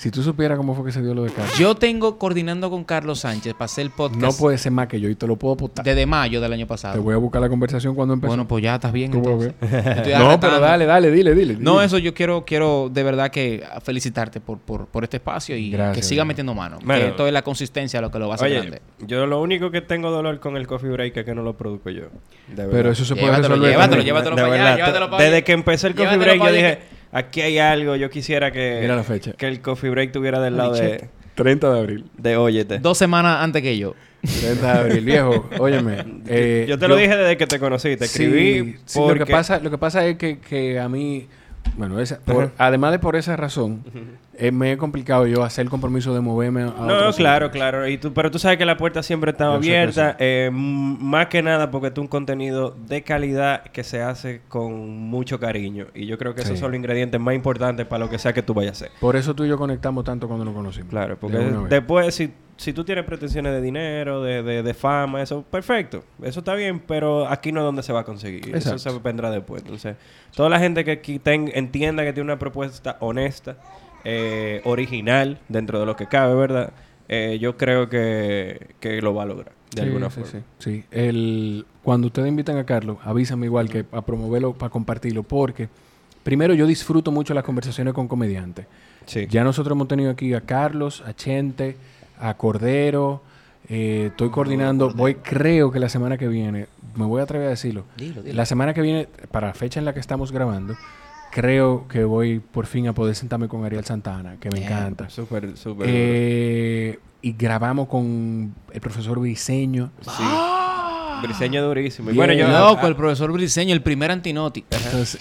[0.00, 2.84] Si tú supieras cómo fue que se dio lo de Carlos, Yo tengo coordinando con
[2.84, 5.36] Carlos Sánchez para hacer el podcast no puede ser más que yo y te lo
[5.36, 5.84] puedo apostar.
[5.84, 7.02] desde mayo del año Te pasado.
[7.02, 8.28] voy a buscar la conversación cuando empezó.
[8.28, 9.12] Bueno, pues ya estás bien.
[9.12, 9.52] Entonces.
[9.60, 11.56] Te no, pero dale, dale, dile, dile.
[11.60, 11.84] No, dile.
[11.84, 15.98] eso yo quiero, quiero de verdad que felicitarte por, por, por este espacio y Gracias,
[15.98, 16.78] que siga metiendo mano.
[16.82, 17.02] Bueno.
[17.02, 18.80] que esto es la consistencia lo que lo va a hacer Oye, grande.
[19.06, 21.90] yo lo único que tengo dolor con el coffee break es que no lo produzco
[21.90, 22.04] yo.
[22.48, 22.70] De verdad.
[22.72, 23.70] Pero eso se puede Llévatelo, resolver.
[23.70, 26.78] llévatelo, llévatelo De para allá, llévatelo para Desde que empecé el coffee break, yo dije,
[27.12, 27.96] aquí hay algo.
[27.96, 29.32] Yo quisiera que, Mira la fecha.
[29.32, 32.04] que el coffee break tuviera del lado de, 30 de abril.
[32.16, 32.78] de Óyete.
[32.78, 33.94] Dos semanas antes que yo.
[34.22, 35.48] 30 de abril, viejo.
[35.58, 36.04] Óyeme.
[36.28, 37.96] eh, yo te lo dije desde que te conocí.
[37.96, 39.20] Te escribí sí, porque...
[39.20, 41.28] lo que pasa lo que pasa es que, que a mí
[41.76, 43.82] bueno esa, por- además de por esa razón
[44.34, 47.50] eh, me he complicado yo hacer el compromiso de moverme a No, otro claro, sitio.
[47.50, 47.86] claro.
[47.88, 50.16] Y tú, pero tú sabes que la puerta siempre está Yo sé que abierta.
[50.18, 55.38] eh, más que nada porque tú un contenido de calidad que se hace con mucho
[55.38, 55.86] cariño.
[55.94, 58.42] Y yo creo que esos son los ingredientes más importantes para lo que sea que
[58.42, 58.98] tú vayas a hacer.
[58.98, 62.32] por eso tú y yo conectamos tanto cuando nos conocimos Claro, porque De después, si,
[62.60, 66.04] si tú tienes pretensiones de dinero, de, de, de fama, eso, perfecto.
[66.22, 68.54] Eso está bien, pero aquí no es donde se va a conseguir.
[68.54, 69.62] Eso se vendrá después.
[69.62, 69.96] Entonces,
[70.36, 73.56] toda la gente que aquí ten- entienda que tiene una propuesta honesta,
[74.04, 76.72] eh, original, dentro de lo que cabe, ¿verdad?
[77.08, 80.30] Eh, yo creo que, que lo va a lograr, de Sí, alguna sí, forma.
[80.30, 80.84] sí, sí.
[80.90, 85.68] El, cuando ustedes invitan a Carlos, avísame igual que a promoverlo, para compartirlo, porque
[86.22, 88.66] primero yo disfruto mucho las conversaciones con comediantes.
[89.06, 89.26] Sí.
[89.30, 91.76] Ya nosotros hemos tenido aquí a Carlos, a Chente,
[92.20, 93.22] a Cordero.
[93.68, 96.66] eh, estoy coordinando, voy, creo que la semana que viene,
[96.96, 97.84] me voy a atrever a decirlo.
[97.96, 98.34] Dilo, dilo.
[98.36, 100.74] La semana que viene, para la fecha en la que estamos grabando,
[101.30, 105.08] creo que voy por fin a poder sentarme con Ariel Santana, que me encanta.
[105.08, 105.86] Súper, súper.
[105.88, 109.90] Eh, y grabamos con el profesor Briseño.
[110.00, 110.22] Sí.
[111.22, 112.10] Briseño durísimo.
[112.10, 112.48] Y bueno, yo...
[112.48, 114.64] Loco, ah, el profesor Briseño, el primer antinoti.
[114.70, 115.18] Entonces,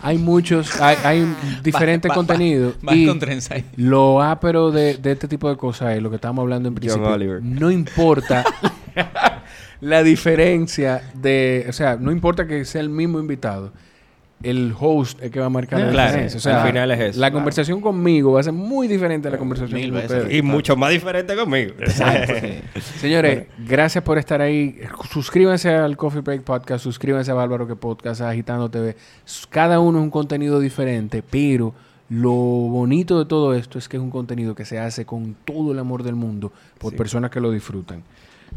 [0.00, 2.74] hay muchos, hay, hay diferentes contenidos.
[2.90, 3.64] Y con trenza ahí.
[3.76, 7.06] lo ápero de, de este tipo de cosas es lo que estamos hablando en principio.
[7.08, 7.42] Oliver.
[7.42, 8.44] No importa
[9.80, 13.72] la diferencia de, o sea, no importa que sea el mismo invitado.
[14.42, 16.36] El host es que va a marcar la Claro, diferencia.
[16.38, 17.20] O sea, al final es eso.
[17.20, 20.32] La conversación conmigo va a ser muy diferente a la conversación Mil con veces.
[20.32, 21.72] y mucho más diferente conmigo.
[23.00, 24.78] Señores, gracias por estar ahí.
[25.10, 28.96] Suscríbanse al Coffee Break Podcast, suscríbanse a Bárbaro que Podcast, a Agitando TV.
[29.50, 31.74] Cada uno es un contenido diferente, pero
[32.08, 35.72] lo bonito de todo esto es que es un contenido que se hace con todo
[35.72, 36.98] el amor del mundo por Sí.
[36.98, 38.02] personas que lo disfrutan.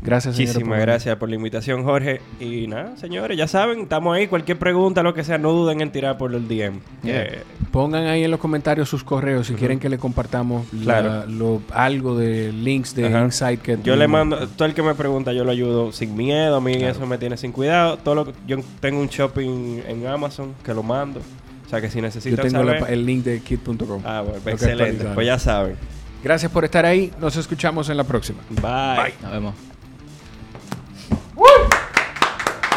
[0.02, 0.56] Gracias, señores.
[0.56, 2.22] Muchísimas por- gracias por la invitación, Jorge.
[2.40, 4.28] Y nada, señores, ya saben, estamos ahí.
[4.28, 6.80] Cualquier pregunta, lo que sea, no duden en tirar por el DM.
[7.04, 11.26] Eh, Pongan ahí en los comentarios sus correos si quieren que le compartamos la- Claro.
[11.28, 13.24] lo- algo de links de Ajá.
[13.26, 16.56] Insight que yo le mando, todo el que me pregunta, yo lo ayudo sin miedo.
[16.56, 17.98] A mí eso me tiene sin cuidado.
[17.98, 21.20] Todo lo que- yo tengo un shopping en Amazon que lo mando.
[21.66, 22.94] O sea que si Yo necesitan tengo la saber.
[22.94, 24.02] el link de kit.com.
[24.04, 25.06] Ah, bueno, que excelente.
[25.14, 25.76] Pues ya saben.
[26.24, 27.12] Gracias por estar ahí.
[27.22, 28.40] Nos escuchamos en la próxima.
[28.50, 29.14] Bye.
[29.22, 29.54] Nos vemos.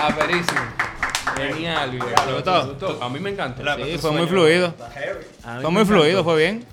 [0.02, 0.60] Aperísimo.
[1.36, 2.98] Genial, ¿Te gustó?
[3.02, 3.76] A mí me encanta.
[3.76, 4.74] Sí, fue muy fluido.
[5.60, 6.66] Fue muy fluido, fue bien.